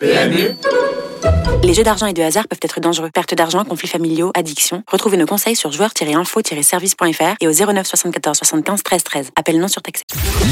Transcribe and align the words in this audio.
PMU 0.00 0.54
Les 1.64 1.74
jeux 1.74 1.82
d'argent 1.82 2.06
et 2.06 2.14
de 2.14 2.22
hasard 2.22 2.46
peuvent 2.48 2.60
être 2.62 2.80
dangereux. 2.80 3.10
Perte 3.12 3.34
d'argent, 3.34 3.64
conflits 3.64 3.88
familiaux, 3.88 4.30
addiction. 4.34 4.84
Retrouvez 4.90 5.16
nos 5.16 5.26
conseils 5.26 5.56
sur 5.56 5.72
joueurs-info-service.fr 5.72 7.36
et 7.40 7.48
au 7.48 7.52
09 7.52 7.86
74 7.86 8.38
75 8.38 8.82
13 8.82 9.04
13. 9.04 9.30
Appel 9.36 9.58
non 9.58 9.68
surtaxé. 9.68 10.04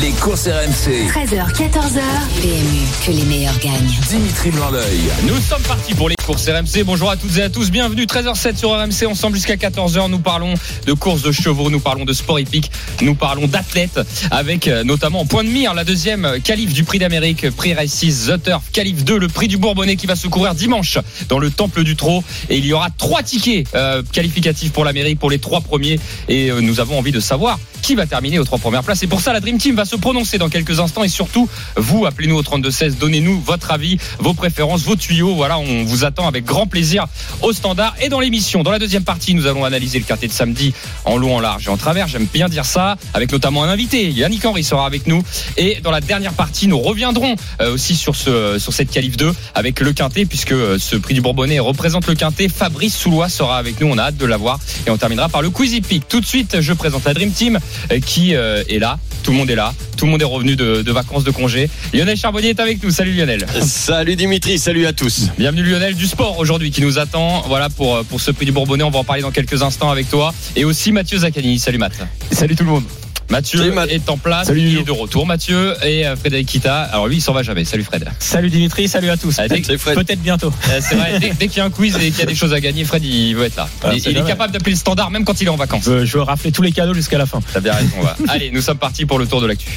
Les 0.03 0.11
courses 0.11 0.47
RMC. 0.47 1.09
13h, 1.09 1.53
14h. 1.53 2.01
PMU, 2.43 2.83
que 3.07 3.11
les 3.13 3.25
meilleurs 3.25 3.59
gagnent. 3.61 3.95
Dimitri 4.09 4.51
Blanc-L'œil. 4.51 5.01
Nous 5.27 5.39
sommes 5.39 5.63
partis 5.63 5.95
pour 5.95 6.09
les 6.09 6.17
courses 6.17 6.49
RMC. 6.49 6.85
Bonjour 6.85 7.11
à 7.11 7.17
toutes 7.17 7.37
et 7.39 7.43
à 7.43 7.51
tous. 7.51 7.71
Bienvenue 7.71 8.05
13h07 8.05 8.57
sur 8.57 8.71
RMC. 8.71 9.07
Ensemble 9.07 9.37
jusqu'à 9.37 9.57
14h. 9.57 10.11
Nous 10.11 10.19
parlons 10.19 10.55
de 10.87 10.93
courses 10.93 11.23
de 11.23 11.33
chevaux. 11.33 11.71
Nous 11.71 11.81
parlons 11.81 12.05
de 12.05 12.13
sport 12.13 12.41
hippique. 12.41 12.71
Nous 13.01 13.15
parlons 13.15 13.47
d'athlètes 13.47 14.01
avec 14.31 14.69
euh, 14.69 14.83
notamment 14.83 15.21
en 15.21 15.27
point 15.27 15.45
de 15.45 15.49
mire 15.49 15.73
la 15.73 15.85
deuxième 15.85 16.41
qualif 16.43 16.73
du 16.73 16.85
prix 16.85 16.99
d'Amérique. 16.99 17.51
Prix 17.51 17.75
Races 17.75 18.27
The 18.27 18.43
Turf. 18.43 18.71
Qualif 18.73 19.05
2. 19.05 19.19
Le 19.19 19.29
prix 19.29 19.49
du 19.49 19.57
Bourbonnais 19.57 19.97
qui 19.97 20.07
va 20.07 20.17
se 20.17 20.27
courir 20.27 20.55
dimanche 20.55 20.86
dans 21.29 21.39
le 21.39 21.51
Temple 21.51 21.83
du 21.85 21.97
Trot. 21.97 22.23
Et 22.49 22.59
il 22.59 22.67
y 22.67 22.73
aura 22.73 22.89
trois 22.91 23.23
tickets 23.23 23.67
euh, 23.75 24.03
qualificatifs 24.13 24.73
pour 24.73 24.85
l'Amérique 24.85 25.19
pour 25.19 25.31
les 25.31 25.39
trois 25.39 25.61
premiers. 25.61 25.99
Et 26.29 26.51
euh, 26.51 26.61
nous 26.61 26.81
avons 26.81 26.99
envie 26.99 27.13
de 27.13 27.21
savoir 27.21 27.59
qui 27.83 27.95
va 27.95 28.07
terminer 28.07 28.39
aux 28.39 28.45
trois 28.45 28.59
premières 28.59 28.83
places. 28.83 29.03
Et 29.03 29.07
pour 29.07 29.21
ça, 29.21 29.33
la 29.33 29.41
Dream 29.41 29.59
Team 29.59 29.77
va 29.77 29.85
se 29.85 29.97
prononcer 29.97 30.39
dans 30.39 30.49
quelques 30.49 30.81
instants. 30.81 31.05
Et 31.05 31.09
surtout, 31.09 31.49
vous, 31.77 32.05
appelez-nous 32.05 32.37
au 32.37 32.43
3216, 32.43 32.99
donnez-nous 32.99 33.41
votre 33.41 33.71
avis, 33.71 33.99
vos 34.19 34.35
préférences, 34.35 34.83
vos 34.83 34.97
tuyaux. 34.97 35.35
Voilà, 35.35 35.59
on 35.59 35.85
vous 35.85 36.05
attend 36.05 36.27
avec 36.27 36.45
grand 36.45 36.67
plaisir 36.67 37.07
au 37.43 37.53
standard 37.53 37.95
et 38.01 38.09
dans 38.09 38.19
l'émission. 38.19 38.63
Dans 38.63 38.73
la 38.73 38.79
deuxième 38.79 39.05
partie, 39.05 39.35
nous 39.35 39.47
allons 39.47 39.65
analyser 39.65 39.99
le 39.99 40.05
quartier 40.05 40.27
de 40.27 40.33
samedi 40.33 40.75
en 41.05 41.17
long, 41.17 41.37
en 41.37 41.41
large 41.41 41.67
et 41.67 41.71
en 41.71 41.77
travers. 41.77 42.09
J'aime 42.09 42.27
bien 42.33 42.49
dire 42.49 42.65
ça, 42.65 42.97
avec 43.15 43.31
notamment 43.31 43.63
un 43.63 43.69
invité. 43.69 44.11
Yannick 44.11 44.45
Henry 44.45 44.65
sera 44.65 44.87
avec 44.87 45.07
nous. 45.07 45.23
Et 45.57 45.81
dans 45.83 45.91
la 45.91 46.01
dernière 46.01 46.33
partie, 46.33 46.67
nous 46.67 46.81
reviendrons 46.81 47.37
euh, 47.61 47.73
aussi 47.73 47.95
sur, 47.95 48.17
ce, 48.17 48.59
sur 48.59 48.73
cette 48.73 48.91
qualif 48.91 49.17
2 49.17 49.33
avec 49.55 49.81
le 49.81 49.93
Quintet, 49.93 50.25
puisque 50.25 50.55
ce 50.79 50.97
prix 50.97 51.15
du 51.15 51.21
Bourbonnais 51.21 51.59
représente 51.59 52.07
le 52.07 52.15
Quintet. 52.15 52.49
Fabrice 52.49 52.97
Soulois 52.97 53.29
sera 53.29 53.59
avec 53.59 53.81
nous. 53.81 53.89
On 53.89 53.99
a 53.99 54.05
hâte 54.05 54.17
de 54.17 54.27
l'avoir. 54.27 54.59
Et 54.87 54.91
on 54.91 54.97
terminera 54.97 55.29
par 55.29 55.43
le 55.43 55.51
Quizy 55.51 55.81
Peak. 55.81 56.09
Tout 56.09 56.21
de 56.21 56.27
suite, 56.27 56.61
je 56.61 56.73
présente 56.73 57.05
la 57.05 57.15
Dream 57.15 57.31
Team 57.31 57.59
euh, 57.93 58.01
qui 58.01 58.35
euh, 58.35 58.63
est 58.69 58.79
là. 58.79 58.99
Tout 59.23 59.33
le 59.33 59.39
monde 59.39 59.51
est 59.51 59.55
là. 59.55 59.75
Tout 59.97 60.05
le 60.05 60.13
monde 60.13 60.23
est 60.23 60.27
revenu 60.27 60.57
de, 60.57 60.83
de 60.83 60.93
vacances, 60.93 61.25
de 61.25 61.31
congé. 61.31 61.69
Lionel 61.93 62.17
Charbonnier 62.17 62.51
est 62.51 62.61
avec 62.61 62.83
nous. 62.83 62.91
Salut 62.91 63.13
Lionel. 63.13 63.47
Salut 63.63 64.17
Dimitri, 64.17 64.59
salut 64.59 64.87
à 64.87 64.93
tous. 64.93 65.31
Bienvenue 65.39 65.63
Lionel 65.63 65.95
du 65.95 66.07
sport 66.07 66.39
aujourd'hui 66.39 66.71
qui 66.71 66.83
nous 66.83 66.99
attend. 66.99 67.43
Voilà 67.47 67.69
pour, 67.69 68.05
pour 68.05 68.21
ce 68.21 68.31
prix 68.31 68.47
du 68.47 68.53
Bourbonnais. 68.53 68.85
On 68.85 68.91
va 68.91 69.01
en 69.01 69.05
parler 69.05 69.23
dans 69.23 69.33
quelques 69.33 69.63
instants 69.63 69.91
avec 69.91 70.09
toi. 70.11 70.33
Et 70.55 70.65
aussi 70.65 70.93
Mathieu 70.93 71.19
Zaccani. 71.19 71.59
Salut 71.59 71.79
Matt. 71.79 71.95
Salut 72.31 72.55
tout 72.55 72.65
le 72.65 72.71
monde. 72.71 72.85
Mathieu 73.31 73.59
Salut, 73.59 73.91
est 73.91 74.09
en 74.09 74.17
place, 74.17 74.47
Salut, 74.47 74.61
il 74.61 74.79
est 74.79 74.83
de 74.85 74.93
retour. 74.93 75.27
Mathieu 75.27 75.75
et 75.85 76.07
euh, 76.07 76.17
Frédéric 76.17 76.47
Kita. 76.47 76.83
Alors 76.83 77.09
lui, 77.09 77.17
il 77.17 77.21
s'en 77.21 77.33
va 77.33 77.43
jamais. 77.43 77.65
Salut 77.65 77.83
Fred. 77.85 78.07
Salut 78.21 78.51
Dimitri, 78.51 78.89
salut 78.89 79.11
à 79.11 79.17
tous. 79.17 79.37
Ah. 79.39 79.49
Peut-être 79.49 80.23
bientôt. 80.23 80.53
Euh, 80.69 80.81
C'est 80.81 80.95
vrai, 80.95 81.19
dès, 81.19 81.31
dès 81.31 81.49
qu'il 81.49 81.59
y 81.59 81.61
a 81.61 81.65
un 81.65 81.71
quiz 81.71 81.97
et 81.97 82.11
qu'il 82.11 82.19
y 82.21 82.23
a 82.23 82.27
des 82.27 82.35
choses 82.35 82.53
à 82.53 82.61
gagner, 82.61 82.85
Fred, 82.85 83.05
il 83.05 83.35
veut 83.35 83.45
être 83.45 83.57
là. 83.57 83.69
Ah, 83.83 83.91
il 83.95 84.17
est 84.17 84.27
capable 84.27 84.53
d'appeler 84.53 84.73
le 84.73 84.79
standard 84.79 85.11
même 85.11 85.25
quand 85.25 85.41
il 85.41 85.47
est 85.47 85.51
en 85.51 85.57
vacances. 85.57 85.85
Je, 85.85 86.05
je 86.05 86.17
veux 86.19 86.23
rafler 86.23 86.53
tous 86.53 86.63
les 86.63 86.73
cadeaux 86.73 86.95
jusqu'à 86.95 87.19
la 87.19 87.27
fin. 87.27 87.41
T'as 87.53 87.61
bien 87.61 87.73
raison. 87.75 88.01
va. 88.03 88.17
Allez, 88.29 88.51
nous 88.51 88.61
sommes 88.61 88.79
partis 88.79 89.07
pour 89.07 89.19
le 89.19 89.27
tour 89.27 89.41
de 89.41 89.47
l'actu. 89.47 89.71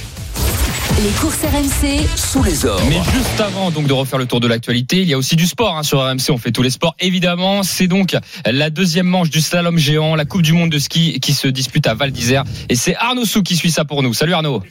Les 1.01 1.11
courses 1.11 1.37
RMC, 1.43 2.05
Sous 2.17 2.43
les 2.43 2.65
ordres. 2.65 2.83
Mais 2.89 2.97
juste 3.13 3.39
avant 3.39 3.71
donc 3.71 3.87
de 3.87 3.93
refaire 3.93 4.19
le 4.19 4.25
tour 4.25 4.41
de 4.41 4.47
l'actualité, 4.47 4.97
il 4.97 5.07
y 5.07 5.13
a 5.13 5.17
aussi 5.17 5.37
du 5.37 5.45
sport 5.45 5.77
hein, 5.77 5.83
sur 5.83 6.01
RMC. 6.01 6.29
On 6.31 6.37
fait 6.37 6.51
tous 6.51 6.61
les 6.61 6.71
sports, 6.71 6.93
évidemment. 6.99 7.63
C'est 7.63 7.87
donc 7.87 8.17
la 8.45 8.69
deuxième 8.69 9.05
manche 9.07 9.29
du 9.29 9.39
slalom 9.39 9.77
géant, 9.77 10.15
la 10.15 10.25
Coupe 10.25 10.41
du 10.41 10.51
Monde 10.51 10.71
de 10.71 10.77
ski 10.79 11.21
qui 11.21 11.33
se 11.33 11.47
dispute 11.47 11.87
à 11.87 11.93
Val 11.93 12.11
d'Isère. 12.11 12.43
Et 12.67 12.75
c'est 12.75 12.97
Arnaud 12.97 13.23
Sou 13.23 13.43
qui 13.43 13.55
suit 13.55 13.71
ça 13.71 13.85
pour 13.85 14.03
nous. 14.03 14.13
Salut 14.13 14.33
Arnaud. 14.33 14.61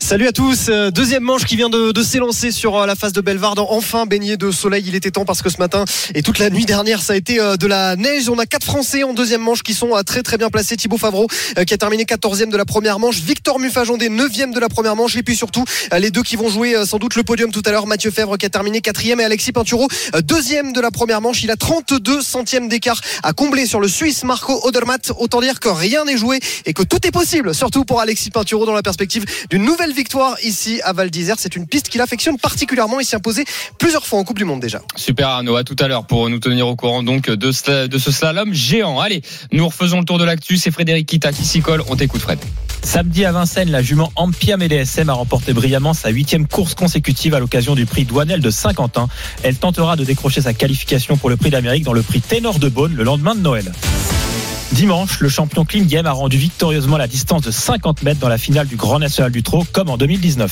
Salut 0.00 0.26
à 0.26 0.32
tous. 0.32 0.66
Euh, 0.68 0.90
Deuxième 0.90 1.22
manche 1.22 1.44
qui 1.44 1.56
vient 1.56 1.70
de, 1.70 1.92
de 1.92 2.02
s'élancer 2.02 2.50
sur 2.50 2.76
euh, 2.76 2.86
la 2.86 2.94
face 2.94 3.12
de 3.12 3.22
Belvarde. 3.22 3.60
Enfin 3.60 4.04
baigné 4.04 4.36
de 4.36 4.50
soleil. 4.50 4.84
Il 4.86 4.94
était 4.94 5.10
temps 5.10 5.24
parce 5.24 5.40
que 5.40 5.48
ce 5.48 5.58
matin 5.58 5.86
et 6.14 6.22
toute 6.22 6.38
la 6.38 6.50
nuit 6.50 6.66
dernière, 6.66 7.00
ça 7.00 7.14
a 7.14 7.16
été 7.16 7.40
euh, 7.40 7.56
de 7.56 7.66
la 7.66 7.96
neige. 7.96 8.28
On 8.28 8.38
a 8.38 8.44
quatre 8.44 8.64
Français 8.64 9.02
en 9.02 9.14
deuxième 9.14 9.40
manche 9.40 9.62
qui 9.62 9.72
sont 9.72 9.92
très 10.04 10.22
très 10.22 10.36
bien 10.36 10.50
placés. 10.50 10.76
Thibaut 10.76 10.98
Favreau 10.98 11.26
qui 11.66 11.72
a 11.72 11.78
terminé 11.78 12.04
14e 12.04 12.50
de 12.50 12.56
la 12.56 12.66
première 12.66 12.98
manche. 12.98 13.20
Victor 13.20 13.58
Mufajondé 13.58 14.10
9e 14.10 14.52
de 14.52 14.60
la 14.60 14.68
première 14.68 14.94
manche. 14.94 15.16
Et 15.16 15.22
puis 15.22 15.36
surtout 15.36 15.64
les 15.98 16.10
deux 16.10 16.22
qui 16.22 16.36
vont 16.36 16.48
jouer 16.48 16.74
euh, 16.76 16.84
sans 16.84 16.98
doute 16.98 17.14
le 17.16 17.22
podium 17.22 17.50
tout 17.52 17.62
à 17.64 17.70
l'heure. 17.70 17.86
Mathieu 17.86 18.10
Fèvre 18.10 18.36
qui 18.38 18.46
a 18.46 18.50
terminé 18.50 18.80
4e 18.80 19.20
et 19.20 19.24
Alexis 19.24 19.52
Pinturo 19.52 19.88
euh, 20.14 20.20
deuxième 20.22 20.72
de 20.72 20.80
la 20.80 20.90
première 20.90 21.20
manche. 21.20 21.42
Il 21.42 21.50
a 21.50 21.56
32 21.56 22.22
centièmes 22.22 22.68
d'écart 22.68 23.00
à 23.22 23.32
combler 23.32 23.66
sur 23.66 23.80
le 23.80 23.88
Suisse 23.88 24.24
Marco 24.24 24.60
Odermatt. 24.66 25.12
Autant 25.18 25.40
dire 25.40 25.60
que 25.60 25.68
rien 25.68 26.04
n'est 26.04 26.16
joué 26.16 26.40
et 26.66 26.72
que 26.72 26.82
tout 26.82 27.06
est 27.06 27.10
possible. 27.10 27.54
Surtout 27.54 27.84
pour 27.84 28.00
Alexis 28.00 28.30
Pinturo 28.30 28.66
dans 28.66 28.74
la 28.74 28.82
perspective 28.82 29.24
d'une 29.50 29.64
nouvelle 29.64 29.92
victoire 29.92 30.36
ici 30.42 30.80
à 30.84 30.92
Val 30.92 31.10
d'Isère. 31.10 31.36
C'est 31.38 31.56
une 31.56 31.66
piste 31.66 31.88
qu'il 31.88 32.00
affectionne 32.00 32.38
particulièrement. 32.38 33.00
Il 33.00 33.04
s'est 33.06 33.16
imposé 33.16 33.44
plusieurs 33.78 34.06
fois 34.06 34.18
en 34.18 34.24
Coupe 34.24 34.38
du 34.38 34.44
Monde 34.44 34.60
déjà. 34.60 34.80
Super 34.96 35.28
Arnaud, 35.28 35.56
à 35.56 35.64
tout 35.64 35.76
à 35.78 35.88
l'heure 35.88 36.06
pour 36.06 36.28
nous 36.30 36.38
tenir 36.38 36.66
au 36.68 36.76
courant 36.76 37.02
donc 37.02 37.30
de, 37.30 37.52
ce- 37.52 37.86
de 37.86 37.98
ce 37.98 38.10
slalom 38.12 38.52
géant. 38.54 39.00
Allez, 39.00 39.22
nous 39.52 39.66
refaisons 39.66 39.98
le 40.00 40.04
tour 40.04 40.18
de 40.18 40.24
l'actu. 40.24 40.56
C'est 40.56 40.70
Frédéric 40.70 41.06
Kita 41.06 41.32
qui 41.32 41.44
s'y 41.44 41.60
colle. 41.60 41.82
On 41.88 41.96
t'écoute 41.96 42.20
Fred. 42.20 42.38
Samedi 42.82 43.24
à 43.26 43.32
Vincennes, 43.32 43.70
la 43.70 43.82
jument 43.82 44.10
Ampia 44.16 44.56
DSM 44.56 45.10
a 45.10 45.12
remporté 45.12 45.52
brillamment 45.60 45.92
sa 45.92 46.08
huitième 46.08 46.46
course 46.46 46.72
consécutive 46.72 47.34
à 47.34 47.38
l'occasion 47.38 47.74
du 47.74 47.84
prix 47.84 48.06
Douanel 48.06 48.40
de 48.40 48.48
Saint-Quentin. 48.48 49.08
Elle 49.42 49.56
tentera 49.56 49.94
de 49.94 50.04
décrocher 50.04 50.40
sa 50.40 50.54
qualification 50.54 51.18
pour 51.18 51.28
le 51.28 51.36
prix 51.36 51.50
d'Amérique 51.50 51.84
dans 51.84 51.92
le 51.92 52.00
prix 52.00 52.22
Ténor 52.22 52.58
de 52.58 52.70
Beaune 52.70 52.94
le 52.94 53.04
lendemain 53.04 53.34
de 53.34 53.40
Noël. 53.40 53.70
Dimanche, 54.72 55.20
le 55.20 55.28
champion 55.28 55.66
Clean 55.66 55.84
a 56.06 56.12
rendu 56.12 56.38
victorieusement 56.38 56.96
la 56.96 57.06
distance 57.06 57.42
de 57.42 57.50
50 57.50 58.02
mètres 58.04 58.20
dans 58.20 58.30
la 58.30 58.38
finale 58.38 58.68
du 58.68 58.76
Grand 58.76 58.98
National 58.98 59.30
du 59.30 59.42
Trot, 59.42 59.66
comme 59.70 59.90
en 59.90 59.98
2019. 59.98 60.50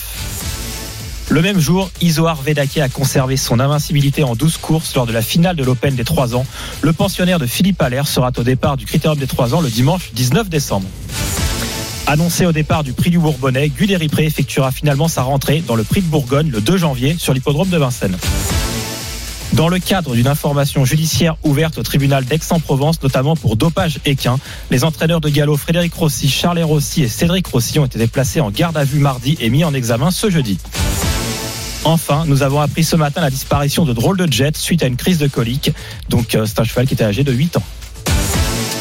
Le 1.31 1.41
même 1.41 1.59
jour, 1.59 1.91
Isoar 2.03 2.43
Vedake 2.43 2.77
a 2.77 2.91
conservé 2.91 3.39
son 3.39 3.61
invincibilité 3.61 4.25
en 4.25 4.35
12 4.35 4.59
courses 4.59 4.95
lors 4.95 5.07
de 5.07 5.13
la 5.13 5.23
finale 5.23 5.57
de 5.57 5.65
l'Open 5.65 5.95
des 5.95 6.05
3 6.05 6.37
ans. 6.37 6.45
Le 6.83 6.93
pensionnaire 6.93 7.39
de 7.39 7.47
Philippe 7.47 7.81
Allaire 7.81 8.07
sera 8.07 8.31
au 8.37 8.43
départ 8.43 8.77
du 8.77 8.85
Critérium 8.85 9.19
des 9.19 9.27
3 9.27 9.55
ans 9.55 9.63
le 9.63 9.71
dimanche 9.71 10.11
19 10.13 10.51
décembre. 10.51 10.87
Annoncé 12.09 12.47
au 12.47 12.53
départ 12.53 12.85
du 12.85 12.95
prix 12.95 13.11
du 13.11 13.19
Bourbonnais, 13.19 13.69
Guy 13.69 13.87
Desripré 13.87 14.25
effectuera 14.25 14.71
finalement 14.71 15.09
sa 15.09 15.21
rentrée 15.21 15.63
dans 15.67 15.75
le 15.75 15.85
prix 15.85 16.01
de 16.01 16.07
Bourgogne 16.07 16.51
le 16.51 16.63
2 16.63 16.79
janvier 16.79 17.17
sur 17.19 17.35
l'hippodrome 17.35 17.69
de 17.69 17.77
Vincennes. 17.77 18.17
Dans 19.53 19.69
le 19.69 19.79
cadre 19.79 20.15
d'une 20.15 20.27
information 20.27 20.87
judiciaire 20.87 21.37
ouverte 21.43 21.77
au 21.77 21.83
tribunal 21.83 22.25
d'Aix-en-Provence, 22.25 23.03
notamment 23.03 23.37
pour 23.37 23.57
dopage 23.57 24.01
équin, 24.07 24.39
les 24.71 24.85
entraîneurs 24.85 25.21
de 25.21 25.29
galop 25.29 25.59
Frédéric 25.59 25.93
Rossi, 25.93 26.31
Charles 26.31 26.63
Rossi 26.63 27.03
et 27.03 27.09
Cédric 27.09 27.47
Rossi 27.47 27.79
ont 27.79 27.85
été 27.85 28.07
placés 28.07 28.41
en 28.41 28.51
garde 28.51 28.79
à 28.79 28.85
vue 28.85 29.01
mardi 29.01 29.37
et 29.39 29.51
mis 29.51 29.63
en 29.65 29.75
examen 29.75 30.11
ce 30.11 30.31
jeudi. 30.31 30.59
Enfin, 31.85 32.25
nous 32.27 32.43
avons 32.43 32.61
appris 32.63 32.85
ce 32.85 32.97
matin 32.97 33.21
la 33.21 33.31
disparition 33.31 33.85
de 33.85 33.93
Drôle 33.93 34.17
de 34.17 34.33
Jet 34.33 34.57
suite 34.57 34.83
à 34.83 34.87
une 34.87 34.97
crise 34.97 35.19
de 35.19 35.29
colique. 35.29 35.73
Donc, 36.09 36.35
euh, 36.35 36.47
c'est 36.47 36.59
un 36.61 36.65
cheval 36.65 36.87
qui 36.87 36.95
était 36.95 37.05
âgé 37.05 37.23
de 37.23 37.33
8 37.33 37.59
ans. 37.59 37.63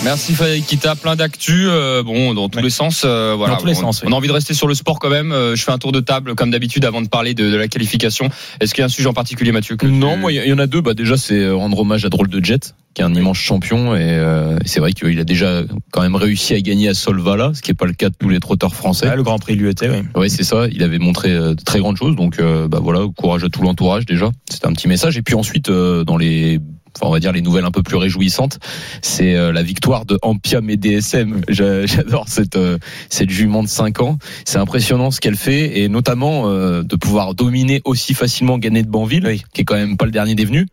Merci 0.04 0.36
Frédéric 0.36 0.66
Kita, 0.68 0.96
plein 0.96 1.16
d'actu, 1.18 1.66
euh, 1.68 2.02
bon 2.02 2.34
dans 2.34 2.48
tous 2.48 2.58
Ouais. 2.60 2.64
les 2.64 2.70
sens. 2.70 3.02
euh, 3.04 3.34
voilà, 3.36 3.56
Dans 3.56 3.60
tous 3.60 3.66
les 3.68 3.76
on, 3.78 3.82
sens, 3.82 4.02
oui. 4.02 4.08
on 4.10 4.14
a 4.14 4.16
envie 4.16 4.28
de 4.30 4.34
rester 4.34 4.54
sur 4.54 4.68
le 4.68 4.74
sport 4.74 5.00
quand 5.00 5.10
même. 5.10 5.32
Euh, 5.34 5.56
je 5.56 5.64
fais 5.64 5.72
un 5.72 5.78
tour 5.80 5.92
de 5.92 6.00
table 6.00 6.34
comme 6.36 6.50
d'habitude 6.50 6.86
avant 6.86 7.02
de 7.02 7.10
parler 7.10 7.34
de, 7.34 7.50
de 7.50 7.56
la 7.58 7.68
qualification. 7.68 8.30
Est-ce 8.62 8.74
qu'il 8.74 8.82
y 8.82 8.84
a 8.84 8.86
un 8.86 8.90
sujet 8.90 9.10
en 9.10 9.14
particulier, 9.14 9.52
Mathieu 9.52 9.76
que 9.76 9.86
Non, 9.86 10.14
tu- 10.14 10.20
moi, 10.20 10.32
il 10.32 10.48
y 10.48 10.54
en 10.54 10.60
a 10.60 10.68
deux. 10.68 10.80
Bah, 10.82 10.94
déjà, 10.94 11.18
c'est 11.18 11.50
rendre 11.50 11.78
hommage 11.80 12.06
à 12.06 12.10
Drôle 12.10 12.30
de 12.30 12.44
Jet, 12.46 12.74
qui 12.94 13.02
est 13.02 13.06
un 13.06 13.14
immense 13.16 13.38
champion. 13.38 13.96
Et 13.96 14.00
euh, 14.02 14.58
c'est 14.66 14.80
vrai 14.80 14.94
qu'il 14.94 15.20
a 15.20 15.24
déjà 15.26 15.64
quand 15.92 16.02
même 16.04 16.16
réussi 16.16 16.54
à 16.54 16.62
gagner 16.62 16.88
à 16.90 16.94
Solvala, 16.94 17.52
ce 17.54 17.62
qui 17.62 17.72
n'est 17.72 17.76
pas 17.76 17.86
le 17.88 17.94
cas 17.94 18.08
de 18.10 18.16
tous 18.18 18.30
les 18.30 18.40
trotteurs 18.40 18.76
français. 18.76 19.10
Ouais, 19.10 19.16
le 19.16 19.24
Grand 19.24 19.40
Prix 19.40 19.58
de 19.58 19.62
l'UET, 19.64 19.74
oui. 19.82 20.04
Oui, 20.16 20.30
c'est 20.30 20.44
ça. 20.46 20.68
Il 20.72 20.84
avait 20.84 21.00
montré 21.00 21.32
euh, 21.32 21.54
de 21.54 21.64
très 21.64 21.80
grandes 21.80 21.98
choses. 21.98 22.16
Donc, 22.16 22.40
euh, 22.40 22.68
bah 22.70 22.80
voilà, 22.82 23.02
courage 23.18 23.44
à 23.44 23.50
tout 23.50 23.62
l'entourage 23.62 24.06
déjà. 24.06 24.30
C'était 24.50 24.68
un 24.68 24.74
petit 24.74 24.88
message. 24.88 25.18
Et 25.18 25.22
puis 25.22 25.36
ensuite, 25.36 25.70
euh, 25.70 26.06
dans 26.06 26.16
les, 26.18 26.60
enfin, 26.98 27.08
on 27.08 27.12
va 27.12 27.20
dire 27.20 27.32
les 27.32 27.42
nouvelles 27.42 27.66
un 27.66 27.72
peu 27.72 27.84
plus 27.84 27.96
réjouissantes, 27.98 28.60
c'est 29.02 29.36
euh, 29.36 29.52
la 29.52 29.64
victoire 29.64 30.06
de 30.06 30.18
Ampiam 30.22 30.70
et 30.70 30.78
DSM. 30.78 31.42
J'a- 31.48 31.86
J'adore 31.86 32.26
cette 32.28 32.56
euh, 32.58 32.78
cette 33.10 33.30
jument 33.30 33.64
de 33.64 33.68
5 33.70 34.02
ans. 34.02 34.18
C'est 34.46 34.58
impressionnant 34.58 35.12
ce 35.12 35.20
qu'elle 35.22 35.38
fait 35.38 35.80
et 35.80 35.90
notamment 35.90 36.50
euh, 36.50 36.84
de 36.84 36.96
pouvoir 36.96 37.34
dominer 37.36 37.82
aussi 37.86 38.14
facilement 38.14 38.58
Gannet 38.58 38.84
de 38.84 38.90
Banville, 38.90 39.40
qui 39.54 39.62
est 39.62 39.64
quand 39.66 39.76
même 39.76 39.98
pas 39.98 40.06
le 40.06 40.12
dernier 40.12 40.36
des 40.36 40.46
venus. 40.46 40.66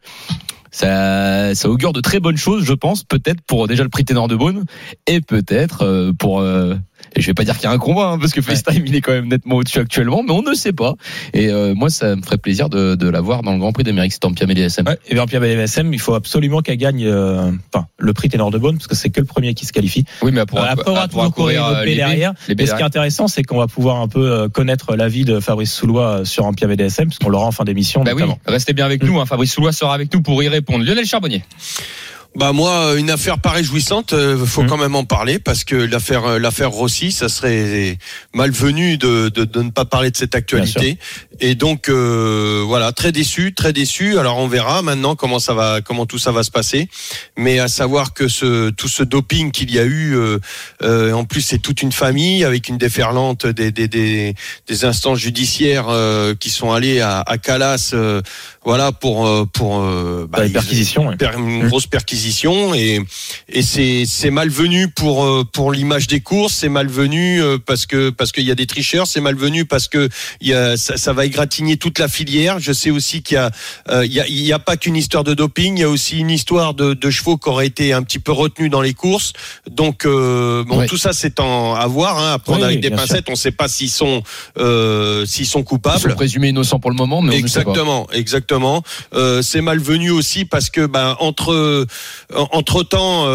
Ça, 0.71 1.55
ça 1.55 1.69
augure 1.69 1.93
de 1.93 2.01
très 2.01 2.19
bonnes 2.19 2.37
choses, 2.37 2.65
je 2.65 2.73
pense, 2.73 3.05
peut-être 3.05 3.41
pour 3.43 3.69
déjà 3.69 3.85
le 3.85 3.89
prix 3.89 4.05
Ténor 4.05 4.27
de 4.27 4.35
Beaune 4.35 4.65
et 5.07 5.21
peut-être 5.21 5.83
euh, 5.85 6.13
pour 6.19 6.41
euh, 6.41 6.75
Et 7.17 7.23
je 7.23 7.27
vais 7.27 7.35
pas 7.35 7.45
dire 7.45 7.57
qu'il 7.57 7.65
y 7.65 7.67
a 7.67 7.71
un 7.73 7.79
combat, 7.79 8.09
hein, 8.11 8.19
parce 8.19 8.33
que 8.33 8.43
FaceTime, 8.43 8.85
il 8.87 8.95
est 8.95 9.01
quand 9.01 9.13
même 9.13 9.29
nettement 9.29 9.57
au-dessus 9.57 9.79
actuellement, 9.79 10.23
mais 10.23 10.33
on 10.33 10.43
ne 10.43 10.55
sait 10.55 10.73
pas. 10.73 10.95
Et 11.33 11.49
euh, 11.49 11.75
moi, 11.75 11.91
ça 11.91 12.17
me 12.17 12.23
ferait 12.23 12.39
plaisir 12.39 12.69
de, 12.69 12.95
de 12.95 13.09
l'avoir 13.09 13.43
dans 13.43 13.53
le 13.53 13.59
Grand 13.59 13.73
Prix 13.73 13.85
d'Amérique, 13.85 14.13
c'est 14.13 14.25
en 14.25 14.31
DSM. 14.31 14.87
Ouais, 14.87 14.99
et 15.09 15.15
bien 15.15 15.25
BDSM, 15.27 15.93
il 15.93 16.01
faut 16.01 16.15
absolument 16.15 16.61
qu'elle 16.61 16.77
gagne 16.77 17.05
euh, 17.07 17.51
enfin, 17.73 17.87
le 17.99 18.13
prix 18.13 18.29
Ténor 18.29 18.51
de 18.51 18.59
Beaune, 18.59 18.77
parce 18.77 18.87
que 18.87 18.95
c'est 18.95 19.11
que 19.11 19.21
le 19.21 19.27
premier 19.27 19.55
qui 19.55 19.67
se 19.67 19.73
qualifie. 19.73 20.05
Oui, 20.23 20.33
mais 20.33 20.41
elle 20.41 20.47
pourra, 20.47 20.73
Euh, 20.73 20.77
pourra 20.77 21.09
toujours 21.09 21.33
courir 21.35 21.63
courir, 21.63 21.71
les 21.71 21.77
euh, 21.77 21.85
les 21.85 21.95
derrière. 21.95 22.33
les 22.49 22.55
Et 22.63 22.67
ce 22.67 22.75
qui 22.75 22.81
est 22.81 22.85
intéressant, 22.85 23.29
c'est 23.29 23.43
qu'on 23.43 23.59
va 23.59 23.67
pouvoir 23.67 24.01
un 24.01 24.09
peu 24.09 24.31
euh, 24.31 24.49
connaître 24.49 24.97
l'avis 24.97 25.25
de 25.25 25.41
Fabrice 25.41 25.73
Soulois 25.73 26.21
euh, 26.21 26.25
sur 26.25 26.47
Ampia 26.47 26.67
BDSM, 26.67 27.09
parce 27.09 27.19
qu'on 27.19 27.29
l'aura 27.29 27.47
en 27.47 27.53
fin 27.53 27.65
d'émission. 27.65 28.03
Bah 28.03 28.13
oui, 28.15 28.23
restez 28.47 28.73
bien 28.73 28.85
avec 28.87 29.03
nous. 29.03 29.21
Hein. 29.21 29.27
Fabrice 29.27 29.53
Soulois 29.53 29.73
sera 29.73 29.95
avec 29.95 30.13
nous 30.13 30.23
pour 30.23 30.43
y 30.43 30.49
répondre. 30.49 30.85
Lionel 30.85 31.07
Charbonnier. 31.07 31.43
Bah 32.37 32.53
moi, 32.53 32.95
une 32.99 33.11
affaire 33.11 33.39
pas 33.39 33.51
réjouissante, 33.51 34.13
euh, 34.13 34.45
faut 34.45 34.63
Mhm. 34.63 34.69
quand 34.69 34.77
même 34.77 34.97
en 34.97 35.05
parler 35.05 35.39
parce 35.39 35.63
que 35.63 35.77
l'affaire 35.77 36.25
euh, 36.25 36.39
l'affaire 36.41 36.71
Rossi, 36.73 37.13
ça 37.13 37.29
serait 37.29 37.97
malvenu 38.35 38.99
de, 38.99 39.29
de, 39.29 39.45
de 39.45 39.63
ne 39.63 39.71
pas 39.71 39.85
parler 39.85 40.11
de 40.11 40.17
cette 40.17 40.35
actualité. 40.35 40.99
Et 41.39 41.55
donc 41.55 41.89
euh, 41.89 42.65
voilà, 42.67 42.91
très 42.91 43.13
déçu, 43.13 43.55
très 43.55 43.73
déçu. 43.73 44.19
Alors 44.19 44.39
on 44.39 44.49
verra 44.49 44.83
maintenant 44.83 45.15
comment 45.15 45.39
ça 45.39 45.55
va, 45.55 45.81
comment 45.81 46.07
tout 46.07 46.19
ça 46.19 46.33
va 46.33 46.43
se 46.43 46.51
passer. 46.51 46.89
Mais 47.37 47.61
à 47.61 47.69
savoir 47.69 48.15
que 48.15 48.27
ce 48.27 48.71
tout 48.71 48.89
ce 48.89 49.05
doping 49.05 49.53
qu'il 49.53 49.73
y 49.73 49.79
a 49.79 49.85
eu, 49.85 50.17
euh, 50.17 50.39
euh, 50.83 51.13
en 51.13 51.23
plus 51.25 51.41
c'est 51.41 51.59
toute 51.59 51.83
une 51.83 51.93
famille 51.93 52.43
avec 52.43 52.69
une 52.69 52.79
déferlante 52.79 53.47
des 53.47 53.71
des 53.71 53.87
des, 53.87 54.35
des 54.67 54.85
instances 54.85 55.21
judiciaires 55.21 55.87
euh, 55.89 56.35
qui 56.35 56.51
sont 56.51 56.73
allées 56.73 57.01
à, 57.01 57.21
à 57.21 57.39
Calas, 57.39 57.91
euh, 57.95 58.23
voilà 58.65 58.91
pour 58.91 59.29
pour 59.53 59.81
bah, 60.29 60.47
ils- 60.47 60.53
perquisition, 60.53 61.09
ouais. 61.11 61.17
per- 61.17 61.31
une 61.39 61.69
grosse 61.69 61.87
perquisition 61.87 62.24
et 62.25 63.01
et 63.49 63.63
c'est 63.63 64.31
malvenu 64.31 64.89
pour 64.89 65.25
euh, 65.25 65.45
pour 65.45 65.73
l'image 65.73 66.07
des 66.07 66.21
courses, 66.21 66.55
c'est 66.55 66.69
malvenu 66.69 67.43
euh, 67.43 67.59
parce 67.65 67.87
que 67.87 68.11
parce 68.11 68.33
qu'il 68.33 68.45
y 68.45 68.51
a 68.51 68.55
des 68.55 68.67
tricheurs, 68.67 69.07
c'est 69.07 69.21
malvenu 69.21 69.65
parce 69.65 69.89
que 69.89 70.09
y 70.41 70.53
a 70.53 70.77
ça, 70.77 70.97
ça 70.97 71.13
va 71.13 71.25
égratigner 71.27 71.77
toute 71.77 71.99
la 71.99 72.09
filière. 72.09 72.59
Je 72.59 72.73
sais 72.73 72.91
aussi 72.91 73.23
qu'il 73.23 73.35
y 73.37 73.39
a 73.39 73.51
euh, 73.91 74.07
il 74.07 74.13
y 74.13 74.21
a 74.21 74.27
il 74.27 74.41
y 74.41 74.53
a 74.53 74.59
pas 74.59 74.77
qu'une 74.77 74.97
histoire 74.97 75.25
de 75.25 75.35
doping, 75.35 75.77
il 75.77 75.81
y 75.81 75.85
a 75.85 75.89
aussi 75.89 76.19
une 76.19 76.31
histoire 76.31 76.75
de, 76.75 76.95
de 76.95 77.11
chevaux 77.11 77.37
qui 77.37 77.49
auraient 77.49 77.67
été 77.67 77.93
un 77.93 78.03
petit 78.03 78.19
peu 78.19 78.33
retenus 78.33 78.71
dans 78.71 78.81
les 78.81 78.95
courses. 78.95 79.33
Donc 79.71 80.07
euh, 80.07 80.65
bon 80.65 80.87
tout 80.87 80.97
ça 80.97 81.13
c'est 81.13 81.39
à 81.41 81.87
voir 81.87 82.19
hein, 82.19 82.33
à 82.35 82.39
prendre 82.39 82.61
Oui, 82.61 82.65
avec 82.65 82.81
des 82.81 82.91
pincettes, 82.91 83.29
on 83.29 83.33
ne 83.33 83.37
sait 83.37 83.51
pas 83.53 83.69
s'ils 83.69 83.91
sont 83.91 84.23
euh, 84.59 85.27
s'ils 85.27 85.47
sont 85.47 85.61
Ils 85.61 85.65
coupables. 85.65 86.01
sont 86.01 86.09
présumés 86.11 86.49
innocents 86.49 86.79
pour 86.81 86.91
le 86.91 86.97
moment, 86.97 87.23
mais 87.23 87.37
on 87.37 87.43
ne 87.43 87.47
sait 87.47 87.65
pas. 87.65 87.71
Exactement, 87.71 88.07
exactement. 88.13 88.83
Euh, 89.15 89.43
c'est 89.43 89.61
malvenu 89.61 90.11
aussi 90.11 90.45
parce 90.45 90.71
que 90.71 90.87
ben 90.87 91.17
entre 91.21 91.87
entre 92.35 92.83
temps, 92.83 93.27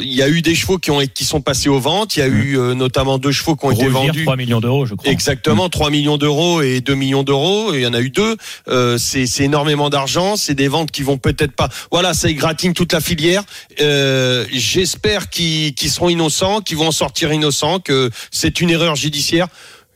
il 0.00 0.14
y 0.14 0.22
a 0.22 0.28
eu 0.28 0.42
des 0.42 0.54
chevaux 0.54 0.78
qui 0.78 0.90
ont 0.90 1.00
qui 1.06 1.24
sont 1.24 1.40
passés 1.40 1.68
aux 1.68 1.80
ventes. 1.80 2.16
Il 2.16 2.20
y 2.20 2.22
a 2.22 2.26
eu 2.26 2.58
euh, 2.58 2.74
notamment 2.74 3.18
deux 3.18 3.32
chevaux 3.32 3.56
qui 3.56 3.66
ont 3.66 3.70
été 3.70 3.88
vendus. 3.88 4.24
3 4.24 4.36
millions 4.36 4.60
d'euros, 4.60 4.86
je 4.86 4.94
crois. 4.94 5.10
Exactement, 5.10 5.68
3 5.68 5.90
millions 5.90 6.16
d'euros 6.16 6.62
et 6.62 6.80
2 6.80 6.94
millions 6.94 7.22
d'euros. 7.22 7.74
Il 7.74 7.80
y 7.80 7.86
en 7.86 7.94
a 7.94 8.00
eu 8.00 8.10
deux. 8.10 8.36
Euh, 8.68 8.98
c'est 8.98 9.26
c'est 9.26 9.44
énormément 9.44 9.90
d'argent. 9.90 10.36
C'est 10.36 10.54
des 10.54 10.68
ventes 10.68 10.90
qui 10.90 11.02
vont 11.02 11.18
peut-être 11.18 11.52
pas. 11.52 11.68
Voilà, 11.90 12.14
ça 12.14 12.28
égratigne 12.28 12.72
toute 12.72 12.92
la 12.92 13.00
filière. 13.00 13.42
Euh, 13.80 14.46
J'espère 14.52 15.30
qu'ils 15.30 15.74
qu'ils 15.74 15.90
seront 15.90 16.08
innocents, 16.08 16.60
qu'ils 16.60 16.76
vont 16.76 16.88
en 16.88 16.92
sortir 16.92 17.32
innocents, 17.32 17.80
que 17.80 18.10
c'est 18.30 18.60
une 18.60 18.70
erreur 18.70 18.96
judiciaire. 18.96 19.48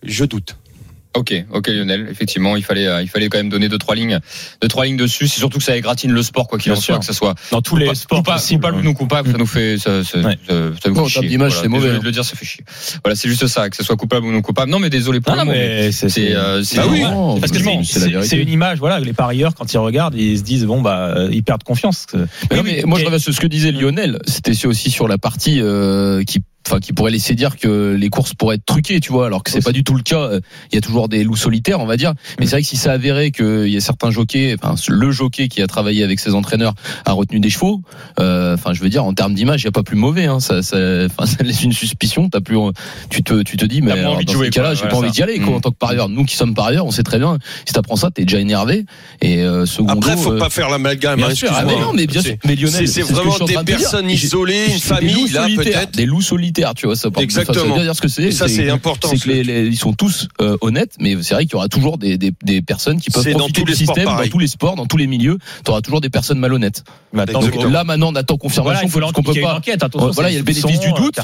Je 0.02 0.24
doute. 0.24 0.56
Ok, 1.14 1.34
ok 1.52 1.68
Lionel, 1.68 2.08
effectivement, 2.10 2.56
il 2.56 2.64
fallait, 2.64 2.86
euh, 2.86 3.02
il 3.02 3.08
fallait 3.08 3.28
quand 3.28 3.36
même 3.38 3.50
donner 3.50 3.68
deux 3.68 3.76
trois 3.78 3.94
lignes, 3.94 4.18
deux 4.62 4.68
trois 4.68 4.86
lignes 4.86 4.96
dessus. 4.96 5.28
C'est 5.28 5.38
surtout 5.40 5.58
que 5.58 5.64
ça 5.64 5.76
égratigne 5.76 6.10
le 6.12 6.22
sport 6.22 6.48
quoi 6.48 6.58
qu'il 6.58 6.72
Bien 6.72 6.78
en 6.78 6.80
soit, 6.80 6.94
sûr. 6.94 6.98
que 7.00 7.04
ça 7.04 7.12
soit 7.12 7.34
Dans 7.50 7.60
tous 7.60 7.76
les 7.76 7.86
Coupa- 7.86 7.94
sports 7.94 8.22
possibles. 8.22 8.60
coupable 8.62 8.78
ou 8.78 8.82
non 8.82 8.94
coupable, 8.94 9.30
ça 9.30 9.36
nous 9.36 9.46
fait, 9.46 9.76
ça, 9.78 10.02
ça, 10.04 10.18
Ouais. 10.20 10.38
ça, 10.48 10.54
ça 10.82 10.88
nous 10.88 10.94
Non, 10.94 11.02
en 11.02 11.04
fait 11.04 11.08
termes 11.08 11.08
chier. 11.08 11.28
d'image, 11.28 11.52
Voilà, 11.52 11.62
c'est 11.62 11.68
mauvais, 11.68 11.80
désolé 11.82 11.96
hein. 11.96 12.00
de 12.00 12.04
le 12.06 12.12
dire, 12.12 12.24
ça 12.24 12.34
fait 12.36 12.46
chier. 12.46 12.64
Voilà, 13.04 13.14
c'est 13.14 13.28
juste 13.28 13.46
ça, 13.46 13.68
que 13.68 13.76
ce 13.76 13.84
soit 13.84 13.96
coupable 13.96 14.26
ou 14.26 14.32
non 14.32 14.40
coupable. 14.40 14.70
Non, 14.70 14.78
mais 14.78 14.88
désolé 14.88 15.20
pour 15.20 15.34
Non, 15.36 15.42
le 15.42 15.46
non, 15.46 15.52
mot, 15.52 15.58
mais 15.58 15.92
c'est 15.92 16.08
c'est, 16.08 16.34
euh, 16.34 16.62
c'est 16.64 16.76
Bah 16.78 16.84
oui. 16.90 17.02
Non, 17.02 17.38
Parce 17.40 17.52
que 17.52 18.36
une 18.36 18.48
image, 18.48 18.78
voilà, 18.78 18.98
les 18.98 19.12
parieurs 19.12 19.54
quand 19.54 19.70
ils 19.72 19.78
regardent, 19.78 20.14
ils 20.14 20.38
se 20.38 20.42
disent 20.42 20.64
bon 20.64 20.80
bah 20.80 21.14
euh, 21.16 21.28
ils 21.30 21.42
perdent 21.42 21.62
confiance. 21.62 22.06
Mais 22.50 22.56
non, 22.56 22.62
mais 22.62 22.82
moi 22.86 22.98
je 22.98 23.04
reviens 23.04 23.18
sur 23.18 23.32
ce 23.34 23.40
que 23.40 23.46
disait 23.46 23.72
Lionel. 23.72 24.18
C'était 24.26 24.66
aussi 24.66 24.90
sur 24.90 25.08
la 25.08 25.18
partie 25.18 25.60
euh, 25.60 26.24
qui 26.24 26.42
enfin 26.66 26.80
qui 26.80 26.92
pourrait 26.92 27.10
laisser 27.10 27.34
dire 27.34 27.56
que 27.56 27.94
les 27.98 28.08
courses 28.08 28.34
pourraient 28.34 28.56
être 28.56 28.64
truquées, 28.64 29.00
tu 29.00 29.12
vois, 29.12 29.26
alors 29.26 29.42
que 29.42 29.50
c'est 29.50 29.62
pas 29.64 29.72
du 29.72 29.84
tout 29.84 29.94
le 29.94 30.02
cas. 30.02 30.30
Il 30.70 30.74
y 30.74 30.78
a 30.78 30.80
toujours 30.80 31.08
des 31.08 31.24
loups 31.24 31.36
solitaires, 31.36 31.80
on 31.80 31.86
va 31.86 31.96
dire. 31.96 32.12
Mais 32.38 32.46
c'est 32.46 32.52
vrai 32.52 32.62
que 32.62 32.68
si 32.68 32.76
c'est 32.76 32.88
avéré 32.90 33.30
qu'il 33.30 33.68
y 33.68 33.76
a 33.76 33.80
certains 33.80 34.10
jockeys, 34.10 34.56
enfin 34.62 34.74
le 34.88 35.10
jockey 35.10 35.48
qui 35.48 35.62
a 35.62 35.66
travaillé 35.66 36.04
avec 36.04 36.20
ses 36.20 36.34
entraîneurs 36.34 36.74
a 37.04 37.12
retenu 37.12 37.40
des 37.40 37.50
chevaux, 37.50 37.80
euh, 38.20 38.54
enfin 38.54 38.72
je 38.74 38.80
veux 38.80 38.88
dire 38.88 39.04
en 39.04 39.14
termes 39.14 39.34
d'image, 39.34 39.62
il 39.62 39.64
y 39.64 39.68
a 39.68 39.72
pas 39.72 39.82
plus 39.82 39.96
mauvais. 39.96 40.26
Hein. 40.26 40.40
Ça, 40.40 40.62
ça, 40.62 40.76
enfin, 41.06 41.26
ça 41.26 41.42
laisse 41.42 41.62
une 41.62 41.72
suspicion. 41.72 42.28
T'as 42.28 42.40
plus, 42.40 42.56
tu 43.10 43.22
te, 43.22 43.42
tu 43.42 43.56
te 43.56 43.64
dis, 43.64 43.82
mais 43.82 43.92
alors, 43.92 44.22
dans 44.22 44.40
ces 44.40 44.50
cas-là, 44.50 44.74
j'ai 44.74 44.86
pas 44.88 44.96
envie 44.96 45.08
ça. 45.08 45.12
d'y 45.14 45.22
aller. 45.22 45.38
Quoi, 45.38 45.52
Mm. 45.52 45.56
en 45.56 45.60
tant 45.60 45.70
que 45.70 45.76
parieur, 45.76 46.08
nous 46.08 46.24
qui 46.24 46.36
sommes 46.36 46.54
parieurs, 46.54 46.86
on 46.86 46.90
sait 46.90 47.02
très 47.02 47.18
bien. 47.18 47.38
Si 47.66 47.72
t'apprends 47.74 47.96
ça, 47.96 48.10
t'es 48.10 48.22
déjà 48.24 48.38
énervé. 48.38 48.84
Et 49.20 49.42
euh, 49.42 49.66
secondo, 49.66 49.92
Après, 49.92 50.16
faut 50.16 50.32
euh, 50.32 50.38
pas 50.38 50.50
faire 50.50 50.70
l'amalgame. 50.70 51.16
Bien 51.18 51.28
hein, 51.28 51.34
sûr, 51.34 51.50
ah, 51.52 51.64
mais 51.66 51.74
non, 51.76 51.92
mais 51.94 52.06
bien 52.06 52.22
sûr, 52.22 52.34
mais 52.44 52.54
Lionel, 52.56 52.88
c'est- 52.88 53.02
vraiment 53.02 53.38
des 53.44 53.54
personnes 53.64 54.08
isolées, 54.10 54.66
une 54.72 54.78
famille, 54.80 55.28
là, 55.30 55.46
peut-être. 55.54 55.90
Des 55.92 56.06
loups 56.06 56.22
solitaires, 56.22 56.51
tu 56.52 56.86
vois, 56.86 56.96
ça. 56.96 57.10
parle- 57.10 57.24
Exactement. 57.24 57.54
Ça, 57.64 57.68
ça 57.70 57.76
veut 57.78 57.82
dire 57.84 57.96
ce 57.96 58.00
que 58.02 58.08
c'est. 58.08 58.22
Et 58.24 58.30
ça, 58.32 58.48
c'est 58.48 58.68
important, 58.70 59.08
C'est 59.08 59.18
que 59.18 59.28
les, 59.28 59.42
les- 59.42 59.66
ils 59.66 59.76
sont 59.76 59.92
tous 59.92 60.28
euh, 60.40 60.56
honnêtes, 60.60 60.96
mais 61.00 61.16
c'est 61.22 61.34
vrai 61.34 61.44
qu'il 61.44 61.52
y 61.54 61.56
aura 61.56 61.68
toujours 61.68 61.98
des, 61.98 62.18
des, 62.18 62.32
des 62.44 62.62
personnes 62.62 63.00
qui 63.00 63.10
peuvent 63.10 63.22
C'est 63.22 63.32
dans 63.32 63.38
profiter 63.40 63.60
tous 63.62 63.64
du 63.66 63.70
les 63.72 63.76
sports 63.84 63.96
système, 63.96 64.16
dans 64.16 64.28
tous 64.30 64.38
les 64.38 64.46
sports, 64.46 64.74
dans 64.76 64.86
tous 64.86 64.96
les 64.96 65.06
milieux. 65.06 65.38
Tu 65.64 65.70
auras 65.70 65.80
toujours 65.80 66.00
des 66.00 66.10
personnes 66.10 66.38
malhonnêtes. 66.38 66.84
Maintenant, 67.12 67.40
Donc 67.40 67.48
Exactement. 67.48 67.72
là, 67.72 67.84
maintenant, 67.84 68.08
on 68.12 68.14
attend 68.14 68.36
voilà, 68.40 68.48
confirmation 68.48 68.86
il 68.86 68.90
faut 68.90 69.00
parce 69.00 69.12
qu'on 69.12 69.22
peut 69.22 69.32
Il 69.32 69.36
y 69.36 69.38
a 69.38 69.42
une 69.42 69.48
pas. 69.48 69.56
enquête. 69.56 69.82
attention, 69.82 70.10
Voilà, 70.12 70.30
il 70.30 70.32
y 70.32 70.36
a 70.36 70.38
le 70.38 70.44
bénéfice 70.44 70.80
du 70.80 70.86
soupçon, 70.88 71.02
doute. 71.02 71.18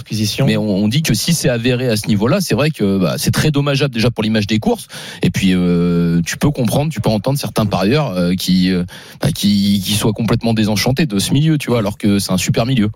Mais 0.47 0.57
on, 0.57 0.69
on 0.85 0.89
dit 0.89 1.03
que 1.03 1.15
si 1.15 1.33
c'est 1.35 1.49
avéré 1.49 1.89
à 1.89 1.97
ce 1.97 2.07
niveau-là, 2.09 2.41
c'est 2.41 2.55
vrai 2.55 2.71
que 2.71 2.99
bah, 2.99 3.15
c'est 3.19 3.31
très 3.31 3.51
dommageable 3.51 3.95
déjà 3.95 4.11
pour 4.11 4.23
l'image 4.23 4.47
des 4.47 4.59
courses. 4.59 4.87
Et 5.23 5.31
puis 5.31 5.53
euh, 5.55 6.21
tu 6.27 6.37
peux 6.37 6.51
comprendre, 6.51 6.93
tu 6.93 7.01
peux 7.01 7.09
entendre 7.11 7.39
certains 7.39 7.67
parieurs 7.67 8.11
euh, 8.13 8.35
qui, 8.35 8.71
euh, 8.71 8.85
bah, 9.23 9.33
qui 9.33 9.81
qui 9.85 9.95
soient 9.95 10.13
complètement 10.13 10.55
désenchantés 10.55 11.07
de 11.07 11.19
ce 11.19 11.33
milieu, 11.33 11.57
tu 11.59 11.71
vois, 11.71 11.79
alors 11.79 11.97
que 11.99 12.19
c'est 12.19 12.33
un 12.33 12.39
super 12.39 12.67
milieu. 12.67 12.91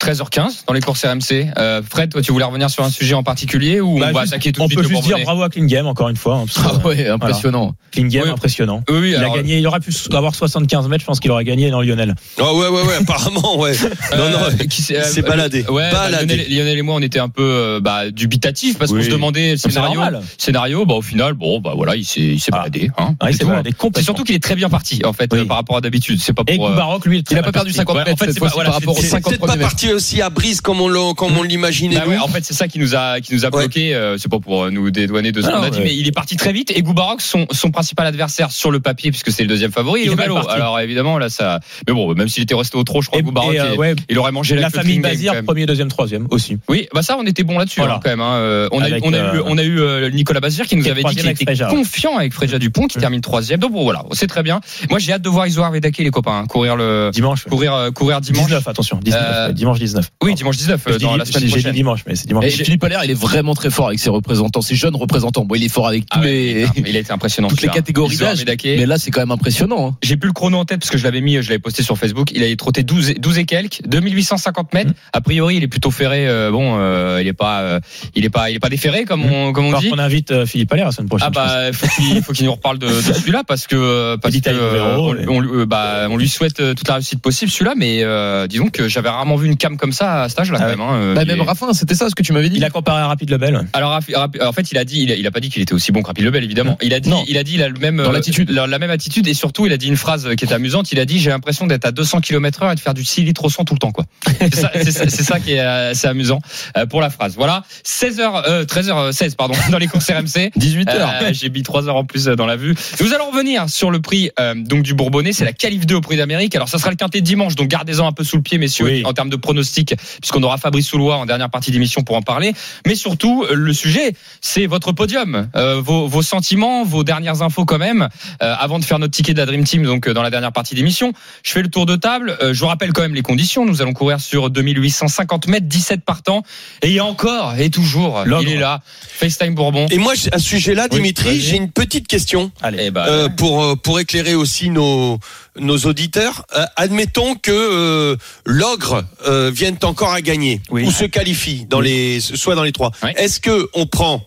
13h15 0.00 0.64
dans 0.66 0.72
les 0.72 0.80
courses 0.80 1.04
RMC. 1.04 1.50
Euh, 1.58 1.82
Fred, 1.88 2.10
toi, 2.10 2.22
tu 2.22 2.32
voulais 2.32 2.44
revenir 2.46 2.70
sur 2.70 2.82
un 2.82 2.88
sujet 2.90 3.14
en 3.14 3.22
particulier 3.22 3.80
ou 3.80 3.98
Bah, 3.98 4.06
on 4.08 4.12
va 4.14 4.20
juste- 4.22 4.32
attaquer 4.32 4.52
tout 4.52 4.60
de 4.60 4.64
on 4.64 4.68
suite 4.68 4.78
peut 4.78 4.82
le 4.82 4.88
juste 4.88 5.02
dire 5.04 5.18
bravo 5.24 5.42
à 5.42 5.50
Clean 5.50 5.66
Game 5.66 5.86
encore 5.86 6.08
une 6.08 6.16
fois. 6.16 6.36
hein, 6.36 6.44
parce 6.46 6.66
que, 6.66 6.74
Ah 6.82 6.86
ouais, 6.86 7.08
impressionnant. 7.08 7.74
Clean 7.92 8.06
Game, 8.06 8.22
Oui. 8.24 8.30
impressionnant. 8.30 8.82
Oui, 8.88 8.96
oui, 8.98 9.08
Il 9.10 9.16
alors, 9.16 9.34
a 9.34 9.36
gagné, 9.36 9.58
il 9.58 9.66
aurait 9.66 9.80
pu 9.80 9.92
avoir 10.12 10.34
75 10.34 10.88
mètres, 10.88 11.02
je 11.02 11.06
pense 11.06 11.20
qu'il 11.20 11.30
aurait 11.30 11.44
gagné 11.44 11.70
dans 11.70 11.82
Lionel. 11.82 12.14
Ah 12.38 12.54
ouais, 12.54 12.68
ouais, 12.68 12.82
ouais, 12.82 12.94
apparemment, 13.00 13.58
ouais. 13.58 13.72
Non, 14.16 14.30
non, 14.30 14.38
Euh, 14.46 14.50
qui 14.64 14.80
il 14.80 14.84
s'est 15.04 15.18
euh, 15.22 15.28
baladé. 15.28 15.64
Ouais, 15.68 15.90
bah. 15.92 16.08
Lionel, 16.10 16.46
Lionel 16.48 16.78
et 16.78 16.82
moi, 16.82 16.94
on 16.94 17.02
était 17.02 17.18
un 17.18 17.28
peu 17.28 17.42
euh, 17.44 17.80
bah, 17.80 18.10
dubitatifs 18.10 18.78
parce 18.78 18.90
qu'on 18.92 19.02
se 19.02 19.08
demandait 19.10 19.52
le 19.52 19.56
scénario. 19.58 20.00
Scénario, 20.38 20.86
bah, 20.86 20.94
au 20.94 21.02
final, 21.02 21.34
bon, 21.34 21.60
bah 21.60 21.72
voilà, 21.76 21.94
il 21.96 22.04
s'est, 22.06 22.20
il 22.20 22.40
s'est 22.40 22.50
Ah. 22.54 22.58
baladé. 22.58 22.90
Hein, 22.96 23.16
Ah, 23.20 23.26
il 23.28 23.32
c'est 23.32 23.38
s'est 23.40 23.44
tout, 23.44 23.50
baladé 23.50 23.72
complètement. 23.72 23.98
C'est 24.00 24.04
surtout 24.04 24.24
qu'il 24.24 24.34
est 24.34 24.42
très 24.42 24.54
bien 24.56 24.70
parti, 24.70 25.02
en 25.04 25.12
fait, 25.12 25.32
euh, 25.34 25.44
par 25.44 25.58
rapport 25.58 25.76
à 25.76 25.80
d'habitude. 25.82 26.20
C'est 26.22 26.32
pas 26.32 26.42
Et 26.46 26.56
pour. 26.56 26.68
euh, 26.68 26.74
Baroque, 26.74 27.04
lui, 27.04 27.22
Il 27.30 27.36
a 27.38 27.42
pas 27.42 27.52
perdu 27.52 27.72
50 27.72 27.96
Ouais, 27.96 28.00
mètres 28.04 28.12
en 28.14 28.16
fait, 28.16 28.24
cette 28.26 28.34
c'est 28.34 28.38
fois-ci 28.38 28.56
pas- 28.56 28.64
par 28.64 28.70
voilà, 28.72 28.78
rapport 28.78 28.94
aux 28.96 28.96
c'est- 28.96 29.02
C'est 29.02 29.08
50 29.10 29.30
peut-être 29.32 29.40
pas 29.40 29.46
premiers 29.48 29.64
mètres. 29.64 29.76
Aussi 29.92 30.22
à 30.22 30.30
brise 30.30 30.60
comme 30.60 30.80
on 30.80 30.88
l'a- 30.88 31.14
comme 31.16 31.36
on 31.36 31.42
l'imaginait. 31.42 31.96
Bah 31.96 32.04
ouais, 32.06 32.18
en 32.18 32.28
fait, 32.28 32.44
c'est 32.44 32.54
ça 32.54 32.68
qui 32.68 32.78
nous 32.78 32.94
a 32.94 33.20
qui 33.20 33.34
nous 33.34 33.44
a 33.44 33.48
Ouais. 33.50 33.62
bloqué. 33.64 33.94
euh, 33.94 34.16
c'est 34.18 34.30
pas 34.30 34.38
pour 34.38 34.64
euh, 34.64 34.70
nous 34.70 34.90
dédouaner 34.90 35.32
de 35.32 35.42
ce 35.42 35.48
qu'on 35.48 35.62
a 35.62 35.70
dit, 35.70 35.78
ouais. 35.78 35.84
mais 35.84 35.96
il 35.96 36.06
est 36.06 36.12
parti 36.12 36.36
très 36.36 36.52
vite. 36.52 36.72
Et 36.74 36.82
Goubarox, 36.82 37.24
son 37.24 37.46
son 37.52 37.70
principal 37.70 38.06
adversaire 38.06 38.50
sur 38.52 38.70
le 38.70 38.80
papier, 38.80 39.10
puisque 39.10 39.30
c'est 39.32 39.42
le 39.42 39.48
deuxième 39.48 39.72
favori, 39.72 40.02
il, 40.04 40.10
est 40.12 40.28
au. 40.28 40.48
Alors 40.48 40.78
évidemment, 40.80 41.18
là, 41.18 41.28
ça. 41.28 41.60
Mais 41.88 41.94
bon, 41.94 42.14
même 42.14 42.28
s'il 42.28 42.42
était 42.42 42.54
resté 42.54 42.76
au 42.78 42.84
trop, 42.84 43.02
je 43.02 43.08
crois 43.08 43.20
Et- 43.20 43.54
et, 43.54 43.60
euh, 43.60 43.70
il- 43.74 43.78
ouais, 43.78 43.94
il 44.08 44.18
aurait 44.18 44.32
mangé 44.32 44.56
la 44.56 44.68
de 44.68 44.72
famille 44.74 44.98
Bazir, 45.00 45.42
premier, 45.44 45.66
deuxième, 45.66 45.88
troisième 45.88 46.26
aussi. 46.30 46.58
Oui, 46.68 46.88
bah 46.94 47.02
ça, 47.02 47.16
on 47.18 47.24
était 47.26 47.42
bon 47.44 47.58
là-dessus 47.58 47.80
Voilà. 47.80 47.96
hein, 47.96 48.00
quand 48.02 48.10
même. 48.10 48.20
hein. 48.20 48.68
On 48.72 48.80
a, 48.80 48.84
Avec, 48.86 49.04
on 49.04 49.12
a 49.12 49.18
eu, 49.18 49.40
on 49.44 49.58
a 49.58 49.62
eu 49.64 50.12
Nicolas 50.12 50.40
Bazir 50.40 50.66
qui 50.66 50.76
nous 50.76 50.86
avait 50.88 51.02
dit 51.02 51.16
qu'il 51.16 51.28
était 51.28 51.56
confiant 51.68 52.16
avec 52.18 52.32
Fréja 52.32 52.58
Dupont, 52.58 52.86
qui 52.86 52.98
termine 52.98 53.20
troisième. 53.20 53.60
Donc 53.60 53.72
bon, 53.72 53.82
voilà, 53.84 54.04
c'est 54.12 54.26
très 54.26 54.42
bien. 54.42 54.60
Moi, 54.90 54.98
j'ai 54.98 55.12
hâte 55.12 55.22
de 55.22 55.28
voir 55.28 55.46
Isoar 55.46 55.70
Vedake, 55.72 55.98
les 55.98 56.10
copains, 56.10 56.40
hein, 56.42 56.46
courir 56.46 56.76
le, 56.76 57.10
Dimanche. 57.12 57.44
courir, 57.44 57.90
courir 57.94 58.20
dimanche. 58.20 58.46
19, 58.46 58.68
attention. 58.68 58.98
19, 59.02 59.48
ouais, 59.48 59.52
dimanche 59.54 59.78
19. 59.80 60.08
Oui, 60.22 60.34
dimanche 60.34 60.56
19 60.56 60.80
euh, 60.86 60.98
dans 60.98 61.16
la 61.16 61.24
semaine 61.24 61.42
j'ai- 61.42 61.48
J'ai 61.48 61.54
dit 61.56 61.60
prochaine. 61.60 61.72
dimanche, 61.74 62.00
mais 62.06 62.14
c'est 62.14 62.26
dimanche. 62.26 62.44
Et 62.44 62.50
Philippe 62.50 62.84
Allaire, 62.84 63.04
il 63.04 63.10
est 63.10 63.14
vraiment 63.20 63.54
très 63.54 63.70
fort 63.70 63.88
avec 63.88 63.98
ses 63.98 64.10
représentants, 64.10 64.60
ses 64.62 64.74
jeunes 64.76 64.94
représentants. 64.96 65.44
Bon, 65.44 65.54
il 65.54 65.64
est 65.64 65.68
fort 65.68 65.88
avec 65.88 66.02
tous 66.08 66.18
Ah 66.20 66.24
les, 66.24 66.66
il 66.76 66.84
a- 66.84 66.88
il 66.90 66.96
a 66.96 67.00
été 67.00 67.12
impressionnant. 67.12 67.48
toutes 67.48 67.62
les 67.62 67.68
catégories 67.68 68.16
d'âge. 68.16 68.44
Mais 68.64 68.86
là, 68.86 68.98
c'est 68.98 69.10
quand 69.10 69.20
même 69.20 69.30
impressionnant. 69.30 69.88
hein. 69.88 69.96
J'ai 70.02 70.16
plus 70.16 70.28
le 70.28 70.32
chrono 70.32 70.58
en 70.58 70.64
tête 70.64 70.80
parce 70.80 70.90
que 70.90 70.98
je 70.98 71.04
l'avais 71.04 71.20
mis, 71.20 71.34
je 71.42 71.48
l'avais 71.48 71.58
posté 71.58 71.82
sur 71.82 71.98
Facebook. 71.98 72.30
Il 72.34 72.42
a 72.44 72.56
trotté 72.56 72.82
12, 72.82 73.10
et- 73.10 73.14
12 73.14 73.38
et 73.38 73.44
quelques, 73.44 73.80
2850 73.86 74.72
mètres. 74.74 74.92
A 75.12 75.20
priori, 75.20 75.56
il 75.56 75.62
est 75.62 75.68
plutôt 75.68 75.90
ferré. 75.90 76.28
euh, 76.28 76.50
bon, 76.50 76.76
euh, 76.78 77.18
il 77.20 77.26
est 77.26 77.32
pas, 77.32 77.60
euh, 77.62 77.80
il 78.14 78.24
est 78.24 78.30
pas, 78.30 78.50
il 78.50 78.56
est 78.56 78.60
pas 78.60 78.68
déferré 78.68 79.04
comme 79.04 79.24
on, 79.24 79.52
comme 79.52 79.66
on 79.66 79.68
Alors 79.70 79.80
dit. 79.80 79.90
qu'on 79.90 79.98
invite 79.98 80.30
euh, 80.32 80.46
Philippe 80.46 80.72
Allaire 80.72 80.86
la 80.86 80.92
semaine 80.92 81.08
prochaine. 81.08 81.28
Ah 81.28 81.30
bah, 81.30 81.72
faut 81.72 81.86
qu'il 81.88 82.22
faut 82.22 82.32
qu'il 82.32 82.44
nous 82.46 82.52
reparle 82.52 82.78
de, 82.78 82.86
de 82.88 82.92
celui-là 83.14 83.42
parce 83.46 83.66
que 83.66 84.16
parce 84.16 84.34
que 84.34 84.48
euh, 84.48 84.96
on, 84.96 85.16
on 85.28 85.42
euh, 85.60 85.66
bah, 85.66 86.06
on 86.10 86.16
lui 86.16 86.28
souhaite 86.28 86.60
euh, 86.60 86.74
toute 86.74 86.88
la 86.88 86.94
réussite 86.94 87.20
possible 87.20 87.50
celui-là, 87.50 87.74
mais 87.76 88.02
euh, 88.02 88.46
disons 88.46 88.68
que 88.68 88.88
j'avais 88.88 89.08
rarement 89.08 89.36
vu 89.36 89.46
une 89.46 89.56
cam 89.70 89.76
comme 89.78 89.92
ça 89.92 90.22
à 90.24 90.28
cet 90.28 90.40
âge-là 90.40 90.58
Ah 90.60 90.64
quand 90.64 90.70
ouais. 90.70 90.76
même. 90.76 90.80
hein. 90.80 90.94
Euh, 91.02 91.14
Bah, 91.14 91.22
il 91.22 91.28
même 91.28 91.40
est- 91.40 91.44
Raffin, 91.44 91.72
c'était 91.72 91.94
ça 91.94 92.08
ce 92.08 92.14
que 92.14 92.22
tu 92.22 92.32
m'avais 92.32 92.48
dit. 92.48 92.56
Il 92.56 92.64
a 92.64 92.70
comparé 92.70 93.00
à 93.00 93.06
Rapide 93.06 93.30
Lebel. 93.30 93.66
alors 93.72 93.92
en 93.92 94.52
fait, 94.52 94.70
il 94.72 94.78
a 94.78 94.84
dit, 94.84 95.02
il 95.02 95.12
a, 95.12 95.14
il 95.16 95.26
a 95.26 95.30
pas 95.30 95.40
dit 95.40 95.48
qu'il 95.50 95.62
était 95.62 95.72
aussi 95.74 95.92
bon 95.92 96.02
que 96.02 96.08
Rapid 96.08 96.24
Lebel 96.24 96.44
évidemment. 96.44 96.76
Il 96.82 96.92
a 96.94 97.00
dit, 97.00 97.08
Non. 97.10 97.24
il 97.28 97.38
a 97.38 97.42
dit, 97.44 97.54
il 97.54 97.62
a 97.62 97.68
le 97.68 97.78
même 97.78 97.96
Dans 97.98 98.10
euh, 98.10 98.12
l'attitude. 98.12 98.50
la, 98.50 98.66
la 98.66 98.78
même 98.78 98.90
attitude 98.90 99.26
et 99.28 99.34
surtout, 99.34 99.66
il 99.66 99.72
a 99.72 99.76
dit 99.76 99.88
une 99.88 99.96
phrase 99.96 100.28
qui 100.36 100.44
était 100.44 100.54
amusante. 100.54 100.92
Il 100.92 100.98
a 101.00 101.04
dit, 101.04 101.18
j'ai 101.18 101.30
l'impression 101.30 101.66
d'être 101.66 101.84
à 101.86 101.92
200 101.92 102.20
km 102.20 102.62
heure 102.62 102.72
et 102.72 102.74
de 102.74 102.80
faire 102.80 102.94
du 102.94 103.04
6 103.04 103.22
litres 103.24 103.44
au 103.44 103.50
100 103.50 103.64
tout 103.64 103.74
le 103.74 103.78
temps 103.78 103.92
quoi. 103.92 104.04
C'est 104.44 105.22
ça, 105.22 105.40
qui 105.40 105.52
est 105.52 105.60
euh, 105.60 105.90
assez 105.90 106.06
amusant 106.08 106.40
euh, 106.76 106.86
pour 106.86 107.00
la 107.00 107.10
phrase. 107.10 107.34
Voilà, 107.36 107.62
16h, 107.84 108.42
euh, 108.48 108.64
13h16 108.64 109.36
pardon 109.36 109.54
dans 109.70 109.78
les 109.78 109.86
courses 109.86 110.10
RMC. 110.10 110.50
18 110.56 110.88
heures. 110.94 111.12
Euh, 111.22 111.30
J'ai 111.32 111.50
mis 111.50 111.62
3 111.62 111.88
heures 111.88 111.96
en 111.96 112.04
plus 112.04 112.28
euh, 112.28 112.36
dans 112.36 112.46
la 112.46 112.56
vue. 112.56 112.74
Nous 113.00 113.12
allons 113.14 113.30
revenir 113.30 113.68
sur 113.68 113.90
le 113.90 114.00
prix 114.00 114.30
euh, 114.40 114.54
donc 114.54 114.82
du 114.82 114.94
Bourbonnais. 114.94 115.32
C'est 115.32 115.44
la 115.44 115.52
Qualif 115.52 115.86
2 115.86 115.94
au 115.96 116.00
prix 116.00 116.16
d'Amérique. 116.16 116.54
Alors 116.56 116.68
ça 116.68 116.78
sera 116.78 116.90
le 116.90 116.96
quintet 116.96 117.20
de 117.20 117.26
dimanche, 117.26 117.54
donc 117.54 117.68
gardez-en 117.68 118.06
un 118.06 118.12
peu 118.12 118.24
sous 118.24 118.36
le 118.36 118.42
pied, 118.42 118.58
messieurs, 118.58 118.84
Oui. 118.86 119.02
en 119.04 119.12
termes 119.12 119.30
de 119.30 119.36
pronostics. 119.36 119.59
Pronostic, 119.60 119.94
puisqu'on 120.20 120.42
aura 120.42 120.56
Fabrice 120.56 120.88
Soulois 120.88 121.16
en 121.16 121.26
dernière 121.26 121.50
partie 121.50 121.70
d'émission 121.70 122.02
pour 122.02 122.16
en 122.16 122.22
parler. 122.22 122.54
Mais 122.86 122.94
surtout, 122.94 123.44
le 123.52 123.72
sujet, 123.72 124.14
c'est 124.40 124.66
votre 124.66 124.92
podium, 124.92 125.48
euh, 125.54 125.80
vos, 125.80 126.08
vos 126.08 126.22
sentiments, 126.22 126.84
vos 126.84 127.04
dernières 127.04 127.42
infos 127.42 127.64
quand 127.64 127.78
même, 127.78 128.08
euh, 128.42 128.54
avant 128.58 128.78
de 128.78 128.84
faire 128.84 128.98
notre 128.98 129.12
ticket 129.12 129.34
de 129.34 129.38
la 129.38 129.46
Dream 129.46 129.64
Team, 129.64 129.82
donc 129.82 130.08
euh, 130.08 130.14
dans 130.14 130.22
la 130.22 130.30
dernière 130.30 130.52
partie 130.52 130.74
d'émission. 130.74 131.12
Je 131.42 131.52
fais 131.52 131.62
le 131.62 131.68
tour 131.68 131.86
de 131.86 131.96
table. 131.96 132.36
Euh, 132.42 132.54
je 132.54 132.60
vous 132.60 132.66
rappelle 132.66 132.92
quand 132.92 133.02
même 133.02 133.14
les 133.14 133.22
conditions. 133.22 133.66
Nous 133.66 133.82
allons 133.82 133.92
courir 133.92 134.20
sur 134.20 134.50
2850 134.50 135.48
mètres, 135.48 135.66
17 135.66 136.04
partants. 136.04 136.42
Et 136.82 136.88
il 136.88 136.94
y 136.94 136.98
a 136.98 137.04
encore 137.04 137.54
et 137.58 137.70
toujours, 137.70 138.22
L'ogre. 138.24 138.48
il 138.48 138.54
est 138.54 138.58
là, 138.58 138.80
FaceTime 138.84 139.54
Bourbon. 139.54 139.86
Et 139.90 139.98
moi, 139.98 140.14
à 140.32 140.38
ce 140.38 140.44
sujet-là, 140.44 140.88
Dimitri, 140.88 141.40
j'ai 141.40 141.56
une 141.56 141.70
petite 141.70 142.08
question 142.08 142.50
Allez. 142.62 142.90
Pour 143.36 143.78
pour 143.80 144.00
éclairer 144.00 144.34
aussi 144.34 144.70
nos 144.70 145.18
nos 145.58 145.78
auditeurs. 145.78 146.44
Euh, 146.56 146.64
admettons 146.76 147.34
que 147.34 147.50
euh, 147.50 148.16
l'ogre 148.44 149.04
euh, 149.26 149.50
vienne 149.52 149.76
encore 149.82 150.12
à 150.12 150.20
gagner 150.20 150.60
Oui. 150.70 150.84
ou 150.86 150.90
se 150.90 151.04
qualifie 151.04 151.66
dans 151.68 151.80
les 151.80 152.20
soit 152.20 152.54
dans 152.54 152.62
les 152.64 152.72
trois. 152.72 152.92
Oui. 153.02 153.10
Est-ce 153.16 153.40
que 153.40 153.68
on 153.74 153.86
prend 153.86 154.22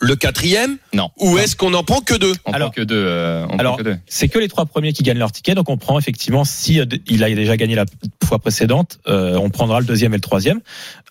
le 0.00 0.14
quatrième 0.16 0.76
non. 0.92 1.10
ou 1.18 1.38
est-ce 1.38 1.56
qu'on 1.56 1.74
en 1.74 1.82
prend 1.82 2.00
que 2.00 2.14
deux 2.14 2.32
On 2.44 2.52
Alors- 2.52 2.70
prend 2.70 2.82
que 2.82 2.86
deux. 2.86 2.94
euh, 3.04 3.44
on 3.44 3.48
prend 3.48 3.58
Alors, 3.58 3.76
que 3.78 3.82
deux. 3.82 3.96
c'est 4.06 4.28
que 4.28 4.38
les 4.38 4.48
trois 4.48 4.64
premiers 4.66 4.92
qui 4.92 5.02
gagnent 5.02 5.18
leur 5.18 5.32
ticket, 5.32 5.54
donc 5.54 5.68
on 5.68 5.76
prend 5.76 5.98
effectivement 5.98 6.44
si 6.44 6.78
euh, 6.80 6.86
il 7.08 7.24
a 7.24 7.30
déjà 7.34 7.56
gagné 7.56 7.74
la 7.74 7.84
fois 8.24 8.38
précédente, 8.38 8.98
euh, 9.08 9.36
on 9.38 9.50
prendra 9.50 9.80
le 9.80 9.86
deuxième 9.86 10.12
et 10.14 10.16
le 10.16 10.20
troisième. 10.22 10.60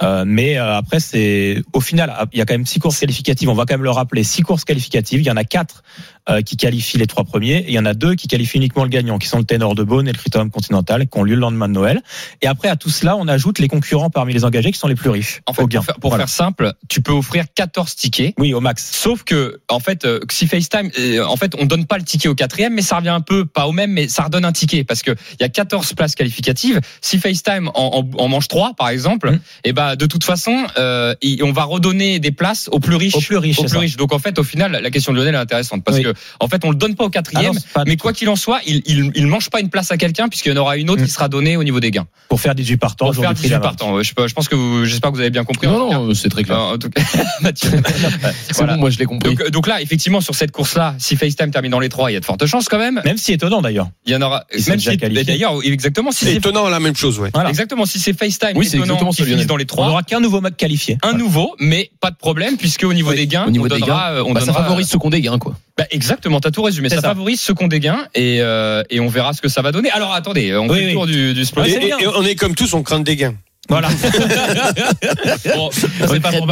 Euh, 0.03 0.23
mais 0.25 0.57
euh, 0.57 0.75
après, 0.77 0.99
c'est 0.99 1.61
au 1.73 1.81
final, 1.81 2.13
ah, 2.15 2.25
il 2.31 2.39
y 2.39 2.41
a 2.41 2.45
quand 2.45 2.53
même 2.53 2.65
six 2.65 2.79
courses 2.79 2.99
qualificatives. 2.99 3.49
On 3.49 3.53
va 3.55 3.65
quand 3.65 3.73
même 3.73 3.83
le 3.83 3.89
rappeler, 3.91 4.23
six 4.23 4.41
courses 4.43 4.63
qualificatives. 4.63 5.19
Il 5.19 5.25
y 5.25 5.31
en 5.31 5.37
a 5.37 5.43
quatre 5.43 5.83
euh, 6.29 6.41
qui 6.41 6.55
qualifient 6.57 6.97
les 6.99 7.07
trois 7.07 7.23
premiers, 7.23 7.57
et 7.57 7.69
il 7.69 7.73
y 7.73 7.79
en 7.79 7.85
a 7.85 7.93
deux 7.93 8.13
qui 8.15 8.27
qualifient 8.27 8.57
uniquement 8.57 8.83
le 8.83 8.89
gagnant, 8.89 9.17
qui 9.17 9.27
sont 9.27 9.39
le 9.39 9.45
Ténor 9.45 9.73
de 9.75 9.83
Beaune 9.83 10.07
et 10.07 10.11
le 10.11 10.17
Critérium 10.17 10.51
Continental, 10.51 11.07
qui 11.07 11.17
ont 11.17 11.23
lieu 11.23 11.35
le 11.35 11.41
lendemain 11.41 11.67
de 11.67 11.73
Noël. 11.73 12.01
Et 12.41 12.47
après, 12.47 12.67
à 12.69 12.75
tout 12.75 12.89
cela, 12.89 13.17
on 13.17 13.27
ajoute 13.27 13.59
les 13.59 13.67
concurrents 13.67 14.09
parmi 14.09 14.33
les 14.33 14.45
engagés 14.45 14.71
qui 14.71 14.77
sont 14.79 14.87
les 14.87 14.95
plus 14.95 15.09
riches. 15.09 15.41
En 15.47 15.53
fait, 15.53 15.63
au 15.63 15.67
gain. 15.67 15.79
pour, 15.79 15.85
faire, 15.85 15.95
pour 15.99 16.09
Voilà. 16.11 16.25
faire 16.27 16.33
simple, 16.35 16.73
tu 16.89 17.01
peux 17.01 17.13
offrir 17.13 17.45
14 17.55 17.95
tickets. 17.95 18.33
oui, 18.37 18.53
au 18.53 18.61
max. 18.61 18.76
Sauf 18.79 19.23
que, 19.23 19.59
en 19.69 19.79
fait, 19.79 20.05
euh, 20.05 20.19
si 20.31 20.47
FaceTime, 20.47 20.89
euh, 20.99 21.23
en 21.25 21.35
fait, 21.35 21.53
on 21.59 21.65
donne 21.65 21.85
pas 21.85 21.97
le 21.97 22.03
ticket 22.03 22.27
au 22.29 22.35
quatrième, 22.35 22.73
mais 22.73 22.81
ça 22.81 22.97
revient 22.97 23.09
un 23.09 23.21
peu, 23.21 23.45
pas 23.45 23.67
au 23.67 23.71
même, 23.71 23.91
mais 23.91 24.07
ça 24.07 24.23
redonne 24.23 24.45
un 24.45 24.51
ticket 24.51 24.83
parce 24.83 25.01
que 25.03 25.11
il 25.11 25.41
y 25.41 25.43
a 25.43 25.49
14 25.49 25.93
places 25.93 26.15
qualificatives. 26.15 26.79
Si 27.01 27.17
FaceTime 27.19 27.69
en, 27.73 28.03
en, 28.15 28.23
en 28.23 28.27
mange 28.27 28.47
3, 28.47 28.73
par 28.77 28.89
exemple, 28.89 29.31
Mhm. 29.31 29.39
et 29.63 29.73
ben, 29.73 29.95
de 29.95 30.05
toute 30.05 30.23
façon, 30.23 30.65
euh, 30.77 31.13
on 31.41 31.51
va 31.51 31.63
redonner 31.63 32.19
des 32.19 32.31
places 32.31 32.69
aux 32.71 32.79
plus 32.79 32.95
riches. 32.95 33.15
Aux 33.15 33.21
plus 33.21 33.37
riches, 33.37 33.59
Aux 33.59 33.63
plus 33.65 33.77
riches. 33.77 33.97
Donc, 33.97 34.13
en 34.13 34.19
fait, 34.19 34.37
au 34.39 34.43
final, 34.43 34.71
la 34.81 34.89
question 34.91 35.11
de 35.13 35.17
Lionel 35.17 35.35
est 35.35 35.37
intéressante 35.37 35.83
parce 35.83 35.97
Oui. 35.97 36.03
que, 36.03 36.13
en 36.39 36.47
fait, 36.47 36.63
on 36.65 36.69
le 36.69 36.75
donne 36.75 36.95
pas 36.95 37.05
au 37.05 37.09
quatrième, 37.09 37.53
Ah 37.75 37.79
non, 37.79 37.83
mais 37.87 37.97
quoi 37.97 38.13
qu'il 38.13 38.29
en 38.29 38.35
soit, 38.35 38.59
il, 38.65 38.81
il, 38.85 39.11
il 39.15 39.27
mange 39.27 39.49
pas 39.49 39.59
une 39.59 39.69
place 39.69 39.91
à 39.91 39.97
quelqu'un 39.97 40.27
puisqu'il 40.29 40.51
y 40.51 40.57
en 40.57 40.61
aura 40.61 40.77
une 40.77 40.89
autre 40.89 41.01
Mhm. 41.01 41.07
qui 41.07 41.11
sera 41.13 41.29
donnée 41.29 41.57
au 41.57 41.63
niveau 41.63 41.79
des 41.79 41.91
gains. 41.91 42.07
Pour 42.29 42.41
faire 42.41 42.55
18 42.55 42.77
partants, 42.77 43.05
Pour 43.05 43.15
faire 43.15 43.29
du 43.33 43.35
prix 43.35 43.43
18 43.49 43.49
d'Amérique. 43.59 43.77
partants. 43.79 44.01
Je, 44.01 44.11
je 44.27 44.33
pense 44.33 44.47
que 44.47 44.55
vous, 44.55 44.85
j'espère 44.85 45.11
que 45.11 45.15
vous 45.15 45.21
avez 45.21 45.29
bien 45.29 45.43
compris. 45.43 45.67
Non, 45.67 45.91
non, 46.07 46.13
c'est 46.13 46.29
très 46.29 46.43
clair. 46.43 46.59
En 46.59 46.77
tout 46.77 46.89
cas, 46.89 47.01
Mathieu. 47.41 47.69
C'est 48.51 48.63
Voilà. 48.67 48.75
bon, 48.75 48.81
moi 48.81 48.89
je 48.89 48.97
l'ai 48.99 49.05
compris. 49.05 49.35
Donc, 49.35 49.49
donc 49.49 49.67
là, 49.67 49.81
effectivement, 49.81 50.21
sur 50.21 50.35
cette 50.35 50.51
course-là, 50.51 50.95
si 50.99 51.15
FaceTime 51.15 51.51
termine 51.51 51.71
dans 51.71 51.79
les 51.79 51.89
trois, 51.89 52.11
il 52.11 52.13
y 52.13 52.17
a 52.17 52.19
de 52.19 52.25
fortes 52.25 52.45
chances 52.45 52.69
quand 52.69 52.77
même. 52.77 53.01
Même 53.05 53.17
si 53.17 53.33
étonnant 53.33 53.61
d'ailleurs. 53.61 53.89
Il 54.05 54.13
y 54.13 54.15
en 54.15 54.21
aura. 54.21 54.45
Même 54.67 54.79
si, 54.79 54.97
d'ailleurs, 54.97 55.53
exactement, 55.63 56.11
si 56.11 56.25
C'est 56.25 56.35
étonnant, 56.35 56.69
la 56.69 56.79
même 56.79 56.95
chose, 56.95 57.19
ouais. 57.19 57.29
Voilà. 57.33 57.49
exactement 57.49 57.85
si 57.85 57.99
c'est 57.99 58.17
FaceTime, 58.17 58.55
Oui, 58.55 58.67
c'est 58.67 58.77
étonnant, 58.77 59.11
qui 59.11 59.23
finissent 59.23 59.47
dans 59.47 59.57
les 59.57 59.63
On 59.63 59.67
trois. 59.67 59.87
n'aura 59.87 60.03
qu'un 60.03 60.19
nouveau 60.19 60.41
mec 60.41 60.57
qualifié. 60.57 60.97
Un 61.03 61.13
nouveau, 61.13 61.55
mais 61.59 61.91
pas 62.01 62.11
de 62.11 62.15
problème 62.17 62.57
puisque 62.57 62.83
au 62.83 62.93
niveau 62.93 63.11
Oui, 63.11 63.15
des 63.17 63.27
gains, 63.27 63.45
Au 63.47 63.51
niveau 63.51 63.65
on 63.65 63.67
des 63.67 63.79
donnera, 63.79 64.11
euh, 64.11 64.23
on 64.25 64.33
Bah, 64.33 64.41
ça 64.41 64.53
favorise 64.53 64.87
ceux 64.87 64.97
qu'on 64.97 65.09
des 65.09 65.21
gains, 65.21 65.39
quoi. 65.39 65.55
Bah, 65.77 65.85
exactement, 65.91 66.39
t'as 66.39 66.51
tout 66.51 66.63
résumé. 66.63 66.89
Ça, 66.89 66.95
ça. 66.95 67.01
favorise 67.01 67.39
ceux 67.39 67.53
qui 67.53 67.63
ont 67.63 67.67
des 67.67 67.79
gains 67.79 68.07
et 68.15 68.39
euh, 68.41 68.83
et 68.89 68.99
on 68.99 69.07
verra 69.07 69.33
ce 69.33 69.41
que 69.41 69.49
ça 69.49 69.61
va 69.61 69.71
donner. 69.71 69.89
Alors 69.91 70.13
attendez, 70.13 70.55
on 70.55 70.67
fait 70.73 70.87
le 70.87 70.93
tour 70.93 71.05
du, 71.05 71.33
du 71.33 71.43
on 72.15 72.23
est 72.23 72.35
comme 72.35 72.55
tous, 72.55 72.73
on 72.73 72.83
craint 72.83 72.99
des 72.99 73.15
gains. 73.15 73.35
Voilà. 73.69 73.89
Bon, 75.55 75.69
c'est 75.71 76.19
pas 76.19 76.31
pour. 76.31 76.47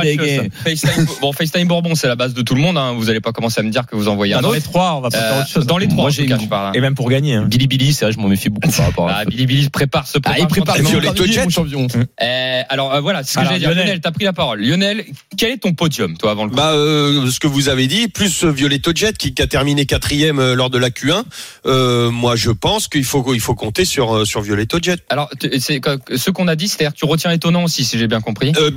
FaceTime, 0.64 1.06
bon, 1.22 1.32
FaceTime 1.32 1.68
Bourbon, 1.68 1.96
c'est 1.96 2.08
la 2.08 2.16
base 2.16 2.34
de 2.34 2.42
tout 2.42 2.56
le 2.56 2.62
monde. 2.62 2.78
Hein. 2.78 2.94
Vous 2.98 3.10
allez 3.10 3.22
pas 3.22 3.32
commencer 3.32 3.60
à 3.62 3.64
me 3.64 3.70
dire 3.72 3.86
que 3.86 3.96
vous 3.96 4.08
envoyez 4.08 4.34
un 4.34 4.42
dans 4.42 4.50
autre. 4.50 4.56
les 4.58 4.62
trois, 4.62 4.96
on 4.96 5.02
va 5.02 5.10
pas 5.10 5.18
faire 5.20 5.34
Euh, 5.38 5.40
autre 5.42 5.50
chose. 5.50 5.66
dans 5.66 5.78
les 5.78 5.88
trois, 5.88 5.96
Moi, 6.04 6.06
en 6.06 6.10
j'ai 6.10 6.24
tout 6.26 6.30
cas, 6.30 6.38
je 6.42 6.48
parle. 6.48 6.68
hein. 6.68 6.72
Et 6.76 6.82
même 6.82 6.96
pour 6.96 7.10
gagner. 7.10 7.36
hein. 7.36 7.46
Billy 7.48 7.68
Billy, 7.68 7.94
c'est 7.94 8.06
vrai, 8.06 8.12
je 8.14 8.20
m'en 8.20 8.28
méfie 8.28 8.50
beaucoup 8.50 8.70
par 8.72 8.86
rapport 8.86 9.10
à. 9.10 9.18
Ah, 9.20 9.26
Billy 9.26 9.46
Billy 9.46 9.70
prépare 9.70 10.08
ce 10.08 10.18
Ah, 10.26 10.36
il 10.40 10.48
prépare 10.48 10.76
gentiment. 10.78 11.00
Violet 11.00 11.12
Violet 11.14 11.32
Jet. 11.34 11.50
champion. 11.50 11.88
Euh, 12.22 12.62
alors 12.70 12.94
euh, 12.94 13.02
voilà, 13.02 13.24
ce 13.24 13.38
que 13.38 13.44
j'allais 13.46 13.60
dire. 13.60 13.70
Lionel. 13.70 13.86
Lionel, 13.86 14.02
t'as 14.02 14.12
pris 14.12 14.26
la 14.26 14.34
parole. 14.34 14.62
Lionel, 14.62 15.04
quel 15.38 15.52
est 15.52 15.58
ton 15.58 15.74
podium, 15.74 16.18
toi, 16.18 16.32
avant 16.32 16.46
le 16.46 16.50
coup 16.52 16.56
Bah, 16.56 16.72
euh, 16.74 17.30
ce 17.30 17.40
que 17.40 17.48
vous 17.48 17.70
avez 17.70 17.88
dit, 17.88 18.08
plus 18.08 18.44
Violetto 18.44 18.92
Jet 18.94 19.18
qui, 19.18 19.34
qui 19.34 19.42
a 19.42 19.48
terminé 19.48 19.86
quatrième 19.86 20.54
lors 20.54 20.70
de 20.70 20.78
la 20.78 20.90
Q1. 20.90 21.24
Euh, 21.66 22.12
moi, 22.12 22.36
je 22.36 22.52
pense 22.52 22.88
qu'il 22.88 23.04
faut 23.06 23.34
il 23.34 23.40
faut 23.42 23.56
compter 23.56 23.86
sur 23.86 24.26
sur 24.26 24.42
Violetto 24.42 24.80
Jet. 24.82 25.00
Alors, 25.10 25.30
c'est 25.60 25.80
ce 26.16 26.30
qu'on 26.30 26.48
a 26.48 26.56
dit, 26.56 26.68
c'est-à-dire 26.68 26.94
retiens 27.06 27.32
étonnant 27.32 27.64
aussi, 27.64 27.86
si 27.86 27.98
j'ai 27.98 28.08
bien 28.08 28.22
compris. 28.22 28.54
Euh. 28.58 28.72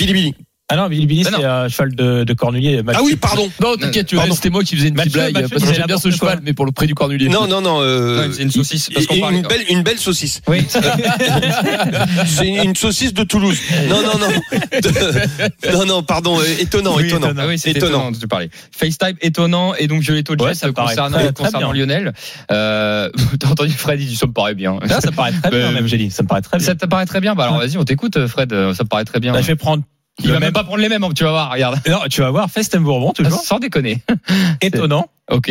Ah 0.71 0.77
non, 0.77 0.87
Billy, 0.89 1.23
Ah 1.27 1.31
c'est 1.35 1.45
un 1.47 1.69
cheval 1.69 1.95
de, 1.95 2.25
de 2.25 2.33
Cornulier. 2.35 2.83
Ah 2.93 3.01
oui, 3.03 3.17
pardon. 3.17 3.49
Non, 3.63 3.77
t'inquiète, 3.77 4.15
c'était 4.35 4.51
moi 4.51 4.63
qui 4.63 4.77
faisais 4.77 4.89
une 4.89 4.95
petite 4.97 5.15
Mathieu, 5.17 5.31
blague 5.33 5.43
Mathieu 5.45 5.49
parce 5.59 5.71
que 5.71 5.75
j'aime 5.75 5.87
bien 5.87 5.97
ce 5.97 6.09
quoi. 6.11 6.13
cheval, 6.33 6.41
mais 6.45 6.53
pour 6.53 6.67
le 6.67 6.73
prix 6.73 6.87
du 6.87 6.95
cornulier. 6.95 7.29
Non, 7.31 7.47
non, 7.47 7.63
non. 7.63 7.79
Euh, 7.81 8.31
c'est 8.33 8.43
une 8.43 8.51
saucisse, 8.51 8.91
parce 8.91 9.07
qu'on 9.07 9.15
et- 9.15 9.21
parle- 9.21 9.35
une 9.35 9.43
belle 9.47 9.65
une 9.71 9.83
belle 9.83 9.99
saucisse. 9.99 10.43
Oui. 10.47 10.67
C'est 12.27 12.47
une, 12.49 12.65
une 12.65 12.77
saucisse 12.77 13.15
de 13.15 13.23
Toulouse. 13.25 13.57
Non, 13.89 14.03
non, 14.03 14.19
non. 14.19 14.29
De- 14.29 15.73
non, 15.73 15.87
non, 15.87 16.03
pardon. 16.03 16.39
euh, 16.39 16.45
étonnant, 16.61 16.97
Oui, 16.97 17.07
étonnant. 17.07 17.29
étonnant. 17.29 17.43
Ah 17.45 17.49
oui, 17.49 17.59
c'est 17.59 17.71
Étonnant. 17.71 17.87
étonnant 17.89 18.11
dont 18.13 18.19
tu 18.19 18.29
parlais. 18.29 18.51
FaceTime 18.73 19.17
étonnant 19.23 19.75
et 19.75 19.87
donc 19.87 20.03
Violetto 20.03 20.33
Ouais, 20.35 20.53
paraît 20.55 20.73
concernant, 20.73 21.19
concernant 21.33 21.73
bien. 21.73 21.85
Lionel. 21.87 22.13
Euh, 22.53 23.09
T'as 23.41 23.49
entendu 23.49 23.73
Fred, 23.73 24.01
il 24.01 24.07
dit 24.07 24.17
ça 24.17 24.27
me 24.27 24.33
paraît 24.33 24.55
bien. 24.55 24.79
Là, 24.87 25.01
ça 25.01 25.11
me 25.11 25.17
paraît 25.17 25.33
très 25.33 25.51
bien, 25.51 25.59
Euh, 25.61 25.73
même, 25.73 25.87
j'ai 25.87 25.97
dit. 25.99 26.11
Ça 26.11 26.23
me 26.23 26.29
paraît 26.29 26.43
très 26.43 26.59
bien. 26.59 26.67
Ça 26.67 26.75
te 26.75 26.85
paraît 26.87 27.07
très 27.07 27.21
bien 27.21 27.35
Bah 27.35 27.45
alors 27.45 27.59
vas-y, 27.59 27.77
on 27.79 27.85
t'écoute 27.85 28.27
Fred, 28.27 28.51
ça 28.51 28.85
me 28.85 28.89
paraît 28.89 29.05
très 29.05 29.21
bien. 29.21 29.33
Là, 29.33 29.41
je 29.41 29.47
vais 29.47 29.57
prendre. 29.57 29.83
Il 30.21 30.31
va 30.31 30.41
même 30.41 30.53
pas 30.53 30.65
prendre 30.65 30.81
les 30.81 30.89
mêmes, 30.89 31.05
tu 31.15 31.25
vas 31.25 31.31
voir, 31.31 31.53
regarde. 31.53 31.81
Non, 31.89 32.01
tu 32.11 32.21
vas 32.21 32.31
voir, 32.31 32.51
Festem 32.51 32.83
Bourbon, 32.83 33.13
toujours. 33.13 33.41
Sans 33.41 33.59
déconner. 33.59 34.03
Étonnant. 34.61 35.09
Ok. 35.31 35.51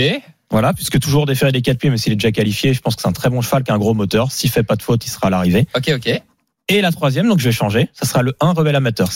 Voilà, 0.50 0.74
puisque 0.74 1.00
toujours 1.00 1.26
déféré 1.26 1.52
des 1.52 1.62
quatre 1.62 1.78
pieds, 1.78 1.90
mais 1.90 1.98
s'il 1.98 2.14
est 2.14 2.16
déjà 2.16 2.32
qualifié, 2.32 2.74
je 2.74 2.80
pense 2.82 2.96
que 2.96 3.02
c'est 3.02 3.08
un 3.08 3.14
très 3.14 3.30
bon 3.30 3.42
cheval 3.42 3.64
qui 3.64 3.72
a 3.72 3.74
un 3.74 3.80
gros 3.80 3.94
moteur. 3.94 4.32
S'il 4.32 4.50
fait 4.50 4.64
pas 4.64 4.76
de 4.76 4.82
faute, 4.82 5.06
il 5.06 5.10
sera 5.10 5.28
à 5.28 5.30
l'arrivée. 5.30 5.68
Ok, 5.76 5.92
ok. 5.96 6.22
Et 6.70 6.82
la 6.82 6.92
troisième, 6.92 7.28
donc 7.28 7.40
je 7.40 7.46
vais 7.46 7.52
changer. 7.52 7.90
Ça 7.94 8.06
sera 8.06 8.22
le 8.22 8.34
1 8.40 8.52
Rebel 8.54 8.76
Amateurs. 8.76 9.12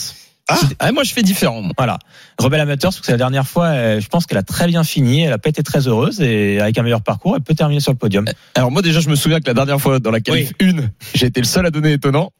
Ah, 0.80 0.92
moi 0.92 1.04
je 1.04 1.14
fais 1.14 1.22
différent. 1.22 1.64
Voilà. 1.78 2.00
Rebel 2.38 2.60
Amateurs, 2.60 2.90
parce 2.90 3.00
que 3.00 3.06
c'est 3.06 3.12
la 3.14 3.18
dernière 3.18 3.48
fois, 3.48 3.68
euh, 3.68 4.02
je 4.02 4.08
pense 4.08 4.26
qu'elle 4.26 4.38
a 4.38 4.44
très 4.44 4.68
bien 4.68 4.84
fini. 4.84 5.22
Elle 5.22 5.32
a 5.34 5.38
pas 5.38 5.50
été 5.50 5.64
très 5.64 5.88
heureuse 5.88 6.20
et 6.22 6.60
avec 6.60 6.78
un 6.78 6.84
meilleur 6.84 7.02
parcours, 7.02 7.36
elle 7.36 7.42
peut 7.42 7.54
terminer 7.54 7.80
sur 7.80 7.92
le 7.92 7.98
podium. 7.98 8.26
Alors 8.56 8.72
moi 8.72 8.82
déjà 8.82 9.00
je 9.00 9.10
me 9.10 9.16
souviens 9.16 9.40
que 9.40 9.48
la 9.48 9.54
dernière 9.54 9.80
fois 9.80 10.00
dans 10.00 10.12
la 10.12 10.20
qualif 10.20 10.52
1, 10.62 10.74
j'ai 11.14 11.28
été 11.28 11.40
le 11.40 11.46
seul 11.46 11.66
à 11.66 11.72
donner 11.72 11.94
étonnant. 11.94 12.32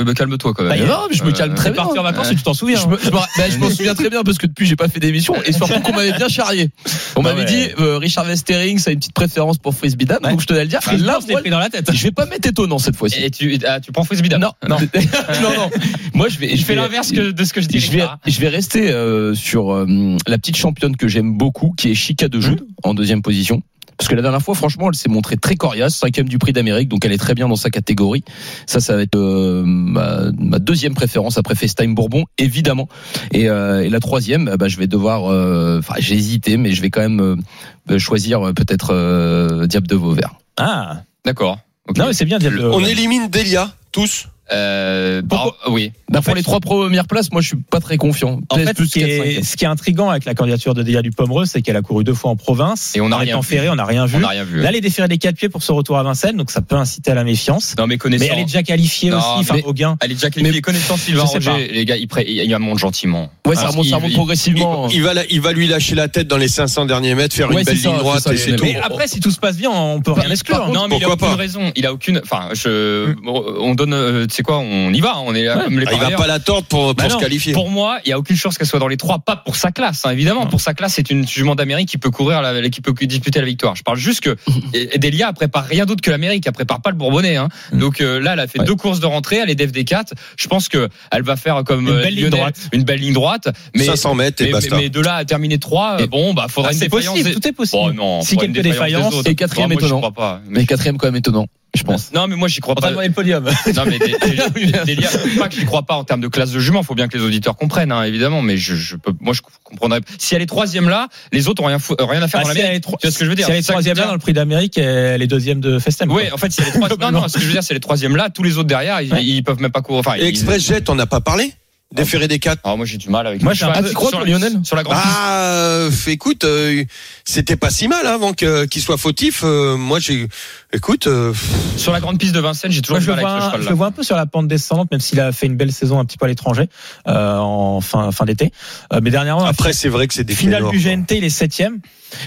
Euh, 0.00 0.04
bah, 0.04 0.12
calme-toi 0.12 0.52
quand 0.54 0.64
Bah, 0.64 0.74
même. 0.74 0.82
a- 0.84 0.86
non, 0.88 1.06
mais 1.08 1.14
je 1.16 1.22
me 1.22 1.28
Euh, 1.28 1.32
calme 1.32 1.54
très 1.54 1.70
bien. 1.70 1.84
parti 1.84 1.96
en 2.00 2.02
vacances 2.02 2.28
et 2.32 2.34
tu 2.34 2.42
t'en 2.42 2.52
souviens. 2.52 2.80
Je 2.82 2.88
me- 2.88 2.98
je 2.98 3.06
me- 3.06 3.12
bah, 3.12 3.26
je 3.48 3.58
m'en 3.58 3.70
souviens 3.70 3.94
très 3.94 4.10
bien 4.10 4.24
parce 4.24 4.38
que 4.38 4.48
depuis 4.48 4.66
j'ai 4.66 4.74
pas 4.74 4.88
fait 4.88 4.98
d'émission 4.98 5.34
et 5.46 5.52
surtout 5.52 5.78
qu'on 5.82 5.92
m'avait 5.94 6.12
bien 6.14 6.26
charrié. 6.28 6.70
On 7.14 7.20
Ah 7.20 7.22
m'avait 7.22 7.40
ouais. 7.42 7.44
dit 7.44 7.68
euh, 7.78 7.98
Richard 7.98 8.26
Westering 8.26 8.78
ça 8.78 8.90
a 8.90 8.92
une 8.92 8.98
petite 8.98 9.12
préférence 9.14 9.58
pour 9.58 9.72
Frisbee 9.72 10.04
Dan 10.04 10.18
Ouais. 10.24 10.30
donc 10.30 10.40
je 10.40 10.46
tenais 10.46 10.58
à 10.58 10.62
le 10.64 10.68
dire. 10.68 10.80
Frisbee, 10.82 11.06
là 11.06 11.18
l'ai 11.24 11.30
moi, 11.32 11.40
pris 11.42 11.50
dans 11.50 11.60
la 11.60 11.70
tête. 11.70 11.88
je 11.94 12.02
vais 12.02 12.10
pas 12.10 12.26
mettre 12.26 12.48
étonnant 12.48 12.78
cette 12.80 12.96
fois-ci. 12.96 13.22
Et 13.22 13.30
tu, 13.30 13.56
ah, 13.68 13.78
tu 13.78 13.92
prends 13.92 14.02
Frisbee 14.02 14.28
Dan 14.28 14.40
Non, 14.40 14.50
non, 14.68 14.78
non, 15.42 15.50
non. 15.56 15.70
Moi 16.12 16.28
je 16.28 16.38
vais, 16.40 16.48
Je 16.50 16.56
je 16.56 16.64
fais 16.64 16.74
l'inverse 16.74 17.12
que- 17.12 17.30
de 17.30 17.44
ce 17.44 17.52
que 17.52 17.60
je 17.60 17.68
dis. 17.68 17.78
je 17.78 17.92
vais, 17.92 18.04
je 18.26 18.40
vais 18.40 18.48
rester 18.48 18.90
euh, 18.90 19.36
sur 19.36 19.72
euh, 19.72 19.86
la 20.26 20.38
petite 20.38 20.56
championne 20.56 20.96
que 20.96 21.06
j'aime 21.06 21.38
beaucoup, 21.38 21.72
qui 21.76 21.92
est 21.92 21.94
Chica 21.94 22.26
de 22.28 22.40
Jude, 22.40 22.66
en 22.82 22.94
deuxième 22.94 23.22
position. 23.22 23.62
Parce 23.96 24.08
que 24.08 24.14
la 24.14 24.22
dernière 24.22 24.42
fois, 24.42 24.54
franchement, 24.54 24.88
elle 24.88 24.94
s'est 24.94 25.08
montrée 25.08 25.36
très 25.36 25.56
coriace, 25.56 25.96
cinquième 25.96 26.28
du 26.28 26.38
prix 26.38 26.52
d'Amérique, 26.52 26.88
donc 26.88 27.04
elle 27.04 27.12
est 27.12 27.18
très 27.18 27.34
bien 27.34 27.48
dans 27.48 27.56
sa 27.56 27.70
catégorie. 27.70 28.24
Ça, 28.66 28.80
ça 28.80 28.96
va 28.96 29.02
être 29.02 29.16
euh, 29.16 29.62
ma, 29.64 30.30
ma 30.38 30.58
deuxième 30.58 30.94
préférence 30.94 31.38
après 31.38 31.54
FaceTime 31.54 31.94
Bourbon, 31.94 32.24
évidemment. 32.38 32.88
Et, 33.32 33.48
euh, 33.48 33.84
et 33.84 33.88
la 33.88 34.00
troisième, 34.00 34.56
bah, 34.58 34.68
je 34.68 34.78
vais 34.78 34.86
devoir, 34.86 35.30
euh, 35.30 35.78
enfin, 35.78 35.94
j'ai 35.98 36.16
hésité, 36.16 36.56
mais 36.56 36.72
je 36.72 36.82
vais 36.82 36.90
quand 36.90 37.02
même 37.02 37.42
euh, 37.90 37.98
choisir 37.98 38.52
peut-être 38.54 38.92
euh, 38.92 39.66
Diable 39.66 39.86
de 39.86 39.96
Vauvert. 39.96 40.34
Ah. 40.56 41.02
D'accord. 41.24 41.58
Non, 41.96 42.06
mais 42.06 42.12
c'est 42.12 42.24
bien 42.24 42.38
d'y 42.38 42.46
aller. 42.46 42.62
On 42.62 42.84
élimine 42.84 43.28
Delia, 43.28 43.72
tous. 43.92 44.28
Euh, 44.52 45.22
Pourquoi- 45.28 45.56
bah, 45.64 45.72
oui. 45.72 45.92
Bah, 46.10 46.18
pour 46.20 46.24
fait, 46.32 46.34
les 46.34 46.42
trois 46.42 46.60
premières 46.60 47.06
places, 47.06 47.32
moi, 47.32 47.40
je 47.40 47.48
suis 47.48 47.56
pas 47.56 47.80
très 47.80 47.96
confiant. 47.96 48.40
En 48.50 48.56
fait, 48.56 48.74
plus 48.74 48.86
ce 48.88 48.92
qui, 48.92 49.00
est, 49.00 49.42
ce 49.42 49.56
qui 49.56 49.64
est 49.64 49.68
intriguant 49.68 50.10
avec 50.10 50.24
la 50.26 50.34
candidature 50.34 50.74
de 50.74 50.82
Déa 50.82 51.02
du 51.02 51.10
Pomereux, 51.10 51.46
c'est 51.46 51.62
qu'elle 51.62 51.76
a 51.76 51.82
couru 51.82 52.04
deux 52.04 52.14
fois 52.14 52.30
en 52.30 52.36
province. 52.36 52.92
Et 52.94 53.00
on 53.00 53.08
n'a 53.08 53.16
En 53.16 53.20
rien 53.20 53.40
ferré, 53.42 53.68
on 53.70 53.74
n'a 53.76 53.84
rien 53.86 54.06
vu. 54.06 54.16
On 54.16 54.20
n'a 54.20 54.28
rien 54.28 54.44
vu. 54.44 54.60
Là, 54.60 54.68
elle 54.68 54.76
est 54.76 54.80
déférée 54.80 55.08
des 55.08 55.18
quatre 55.18 55.36
pieds 55.36 55.48
pour 55.48 55.62
ce 55.62 55.72
retour 55.72 55.96
à 55.98 56.02
Vincennes, 56.02 56.36
donc 56.36 56.50
ça 56.50 56.60
peut 56.60 56.76
inciter 56.76 57.10
à 57.10 57.14
la 57.14 57.24
méfiance. 57.24 57.74
Non, 57.78 57.86
mais 57.86 57.96
connaissant. 57.96 58.24
Mais 58.26 58.30
elle 58.34 58.40
est 58.40 58.44
déjà 58.44 58.62
qualifiée 58.62 59.10
Non, 59.10 59.18
aussi, 59.18 59.26
enfin, 59.40 59.54
mais- 59.56 59.64
au 59.64 59.72
gain. 59.72 59.96
Elle 60.02 60.12
est 60.12 60.14
déjà 60.14 60.30
qualifiée. 60.30 60.56
Mais- 60.56 60.60
Connaissant 60.60 60.96
Sylvain 60.96 61.24
Roger, 61.24 61.68
les 61.72 61.84
gars, 61.84 61.96
il, 61.96 62.06
pré- 62.08 62.24
il 62.28 62.58
monte 62.58 62.78
gentiment. 62.78 63.30
Ouais, 63.46 63.54
ça 63.56 63.68
remonte, 63.68 63.86
il- 63.86 64.12
progressivement. 64.14 64.88
Il 64.90 65.02
va, 65.02 65.14
la- 65.14 65.26
il 65.30 65.40
va 65.40 65.52
lui 65.52 65.66
lâcher 65.66 65.94
la 65.94 66.08
tête 66.08 66.26
dans 66.28 66.36
les 66.38 66.48
500 66.48 66.84
derniers 66.86 67.14
mètres, 67.14 67.34
faire 67.34 67.48
Ouais, 67.50 67.58
une 67.60 67.64
belle 67.64 67.76
ligne 67.76 67.96
droite 67.98 68.26
et 68.30 68.36
c'est 68.36 68.56
tout. 68.56 68.64
Mais 68.64 68.76
après, 68.76 69.08
si 69.08 69.20
tout 69.20 69.30
se 69.30 69.38
passe 69.40 69.56
bien, 69.56 69.70
on 69.70 70.00
peut 70.00 70.12
rien 70.12 70.30
exclure. 70.30 70.68
non, 70.72 70.86
mais 70.88 70.98
il 70.98 71.04
a 71.04 71.10
aucune 71.10 71.28
raison. 71.34 71.72
Il 71.76 71.86
a 71.86 71.92
aucune. 71.92 72.20
Enfin, 72.22 72.48
je. 72.52 73.14
On 73.26 73.74
donne. 73.74 74.26
Sais 74.34 74.42
quoi, 74.42 74.58
on 74.58 74.92
y 74.92 75.00
va, 75.00 75.18
on 75.20 75.34
est 75.34 75.44
là 75.44 75.56
comme 75.64 75.78
les 75.78 75.86
Ah, 75.88 75.92
il 75.94 75.98
va 76.00 76.10
pas 76.12 76.26
la 76.26 76.38
tordre 76.38 76.66
pour, 76.66 76.80
pour 76.86 76.94
Bah 76.94 77.08
se 77.08 77.14
non, 77.14 77.20
qualifier. 77.20 77.52
Pour 77.52 77.70
moi, 77.70 77.98
il 78.04 78.08
y 78.08 78.12
a 78.12 78.18
aucune 78.18 78.36
chance 78.36 78.58
qu'elle 78.58 78.66
soit 78.66 78.78
dans 78.78 78.88
les 78.88 78.96
trois, 78.96 79.18
pas 79.18 79.36
pour 79.36 79.56
sa 79.56 79.70
classe, 79.72 80.04
hein, 80.04 80.10
évidemment. 80.10 80.46
Pour 80.46 80.60
sa 80.60 80.74
classe, 80.74 80.94
c'est 80.94 81.10
une 81.10 81.26
jument 81.26 81.54
d'Amérique 81.54 81.88
qui 81.88 81.98
peut 81.98 82.10
courir 82.10 82.42
la- 82.42 82.68
qui 82.68 82.80
peut 82.80 82.92
disputer 83.06 83.40
la 83.40 83.46
victoire. 83.46 83.74
Je 83.76 83.82
parle 83.82 83.98
juste 83.98 84.20
que 84.20 84.36
Delia 84.98 85.28
elle 85.28 85.34
prépare 85.34 85.64
rien 85.64 85.86
d'autre 85.86 86.02
que 86.02 86.10
l'Amérique, 86.10 86.44
elle 86.46 86.52
prépare 86.52 86.80
pas 86.82 86.90
le 86.90 86.96
Bourbonnais. 86.96 87.36
Hein. 87.36 87.48
Mm. 87.72 87.78
Donc 87.78 88.00
euh, 88.00 88.20
là, 88.20 88.32
elle 88.34 88.40
a 88.40 88.46
fait 88.46 88.60
Ouais. 88.60 88.64
deux 88.66 88.76
courses 88.76 89.00
de 89.00 89.06
rentrée, 89.06 89.36
elle 89.36 89.50
est 89.50 89.54
DFD4. 89.58 90.12
Je 90.36 90.48
pense 90.48 90.68
que 90.68 90.88
elle 91.10 91.22
va 91.22 91.36
faire 91.36 91.62
comme 91.64 91.86
Une 91.88 91.94
euh, 91.94 92.02
belle 92.02 92.14
ligne 92.14 92.30
droite. 92.30 92.68
une 92.72 92.84
belle 92.84 93.00
ligne 93.00 93.12
droite. 93.14 93.48
Mais 93.74 93.84
500 93.84 94.14
mètres 94.14 94.42
et 94.42 94.46
mais, 94.46 94.52
basta. 94.52 94.76
mais- 94.76 94.88
de 94.88 95.00
là 95.00 95.14
à 95.16 95.24
terminer 95.24 95.58
trois, 95.58 95.94
euh, 96.00 96.04
Et- 96.04 96.06
bon, 96.06 96.34
bah 96.34 96.46
faudra 96.48 96.70
Ah, 96.70 96.72
une 96.72 96.78
c'est 96.78 96.86
défaillance. 96.86 97.14
possible, 97.14 97.28
des- 97.30 97.34
tout 97.34 97.48
est 97.48 97.52
possible. 97.52 97.82
Oh 97.84 97.92
non, 97.92 98.22
Si 98.22 98.36
quelques 98.36 98.52
défaillance 98.52 98.62
des 98.62 98.70
défaillances, 98.70 99.26
et 99.26 99.34
quatrième 99.34 99.70
j'y 99.70 99.76
étonnant. 99.76 99.98
crois 99.98 100.12
pas. 100.12 100.40
Mais 100.48 100.64
quatrième 100.66 100.96
quand 100.98 101.06
même 101.08 101.16
étonnant, 101.16 101.46
je 101.74 101.82
pense. 101.82 102.12
Non, 102.12 102.26
mais 102.28 102.36
moi, 102.36 102.48
j'y 102.48 102.60
crois 102.60 102.74
pas. 102.74 102.90
le 102.90 103.10
podium. 103.12 103.44
Non 103.74 103.84
mais 103.86 103.98
Dé- 103.98 104.14
Delia, 104.20 104.84
Delia, 104.84 105.08
pas 105.38 105.48
que 105.48 105.54
j'y 105.54 105.64
crois 105.64 105.82
pas 105.82 105.94
en 105.94 106.04
termes 106.04 106.20
de 106.20 106.28
classe 106.28 106.50
de 106.52 106.60
jument. 106.60 106.82
Faut 106.82 106.94
bien 106.94 107.08
que 107.08 107.16
les 107.18 107.24
auditeurs 107.24 107.56
comprennent, 107.56 107.92
hein, 107.92 108.02
évidemment. 108.04 108.42
Mais 108.42 108.56
je, 108.56 108.74
je 108.74 108.96
peux, 108.96 109.12
moi, 109.20 109.34
je 109.34 109.40
comprendrais. 109.62 110.00
Si 110.18 110.34
elle 110.34 110.42
est 110.42 110.46
troisième 110.46 110.88
là, 110.88 111.08
les 111.32 111.48
autres 111.48 111.62
ont 111.62 111.66
rien, 111.66 111.78
fou- 111.78 111.96
rien 111.98 112.22
à 112.22 112.28
faire 112.28 112.40
Ah, 112.44 112.48
dans 112.48 112.50
si 112.54 112.80
Tu 112.80 112.88
vois 113.02 113.10
ce 113.10 113.18
que 113.18 113.24
je 113.24 113.30
veux 113.30 113.36
dire? 113.36 113.46
Si 113.46 113.52
elle 113.52 113.58
est 113.58 113.62
troisième 113.68 113.96
là 113.96 114.06
dans 114.06 114.12
le 114.12 114.18
prix 114.18 114.32
d'Amérique, 114.32 114.78
elle 114.78 115.22
est 115.22 115.26
deuxième 115.26 115.60
de 115.60 115.78
Festem. 115.78 116.10
Oui, 116.10 116.24
en 116.32 116.36
fait, 116.36 116.52
si 116.52 116.60
elle 116.62 116.68
est 116.68 116.72
troisième, 116.72 116.98
non, 117.12 117.20
non, 117.22 117.28
ce 117.28 117.34
que 117.34 117.40
je 117.40 117.46
veux 117.46 117.52
dire, 117.52 117.62
c'est 117.64 117.74
les 117.74 117.80
troisième 117.80 118.16
là, 118.16 118.30
tous 118.30 118.42
les 118.42 118.56
autres 118.58 118.68
derrière, 118.68 119.00
ils, 119.00 119.12
Ouais. 119.12 119.24
ils 119.24 119.42
peuvent 119.42 119.60
même 119.60 119.72
pas 119.72 119.82
courir. 119.82 120.00
Enfin, 120.00 120.14
Et 120.16 120.22
ils- 120.22 120.28
Express 120.28 120.66
Jet, 120.66 120.88
on 120.90 120.94
n'a 120.94 121.06
pas 121.06 121.20
parlé 121.20 121.52
Déféré 121.92 122.26
des 122.26 122.40
4 122.40 122.60
Alors 122.64 122.76
moi, 122.76 122.86
j'ai 122.86 122.96
du 122.98 123.08
mal 123.08 123.24
avec. 123.24 123.40
Moi, 123.42 123.52
j'ai 123.54 123.64
un 123.64 123.68
cheval. 123.68 123.84
peu- 123.84 123.88
tu 123.90 123.94
crois, 123.94 124.08
sur 124.10 124.24
Lionel 124.24 124.58
Sur 124.64 124.74
la 124.74 124.82
grande 124.82 124.96
piste. 124.96 125.06
Ah, 125.16 125.42
euh, 125.42 125.90
écoute, 126.08 126.42
euh, 126.42 126.82
c'était 127.24 127.54
pas 127.54 127.70
si 127.70 127.86
mal 127.86 128.04
hein, 128.04 128.14
avant 128.14 128.32
que- 128.32 128.64
qu'il 128.64 128.82
soit 128.82 128.96
fautif. 128.96 129.42
euh, 129.44 129.76
moi, 129.76 130.00
j'ai, 130.00 130.26
écoute, 130.72 131.06
euh, 131.06 131.32
Sur 131.76 131.92
la 131.92 132.00
grande 132.00 132.18
piste 132.18 132.34
de 132.34 132.40
Vincennes, 132.40 132.72
j'ai 132.72 132.82
toujours 132.82 132.94
Moi, 132.94 133.00
du 133.00 133.06
je 133.06 133.10
le, 133.12 133.16
mal 133.22 133.24
avec 133.26 133.44
ce 133.44 133.48
vois, 133.50 133.60
je 133.64 133.68
le 133.68 133.74
vois 133.76 133.86
un 133.86 133.90
peu 133.92 134.02
sur 134.02 134.16
la 134.16 134.26
pente 134.26 134.48
descendante, 134.48 134.90
même 134.90 134.98
s'il 134.98 135.20
a 135.20 135.30
fait 135.30 135.46
une 135.46 135.56
belle 135.56 135.72
saison 135.72 136.00
un 136.00 136.04
petit 136.04 136.16
peu 136.18 136.24
à 136.24 136.28
l'étranger 136.28 136.68
euh, 137.06 137.36
en 137.36 137.80
fin, 137.80 138.10
fin 138.10 138.24
d'été. 138.24 138.50
Euh, 138.92 138.98
mais 139.00 139.10
dernièrement, 139.12 139.44
après, 139.44 139.72
c'est 139.72 139.88
vrai 139.88 140.08
que 140.08 140.14
c'est 140.14 140.24
des 140.24 140.34
finale 140.34 140.60
ténors, 140.62 140.72
du. 140.72 140.78
GNT, 140.80 141.12
il 141.18 141.22
est 141.24 141.28
septième. 141.30 141.78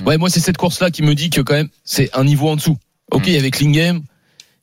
Ouais, 0.05 0.17
moi 0.17 0.29
c'est 0.29 0.39
cette 0.39 0.57
course 0.57 0.79
là 0.79 0.91
qui 0.91 1.01
me 1.01 1.13
dit 1.13 1.29
que 1.29 1.41
quand 1.41 1.53
même 1.55 1.69
c'est 1.83 2.09
un 2.15 2.23
niveau 2.23 2.47
en 2.49 2.55
dessous. 2.55 2.77
Ok, 3.11 3.23
il 3.27 3.33
y 3.33 3.37
avait 3.37 3.51
Klingem, 3.51 4.01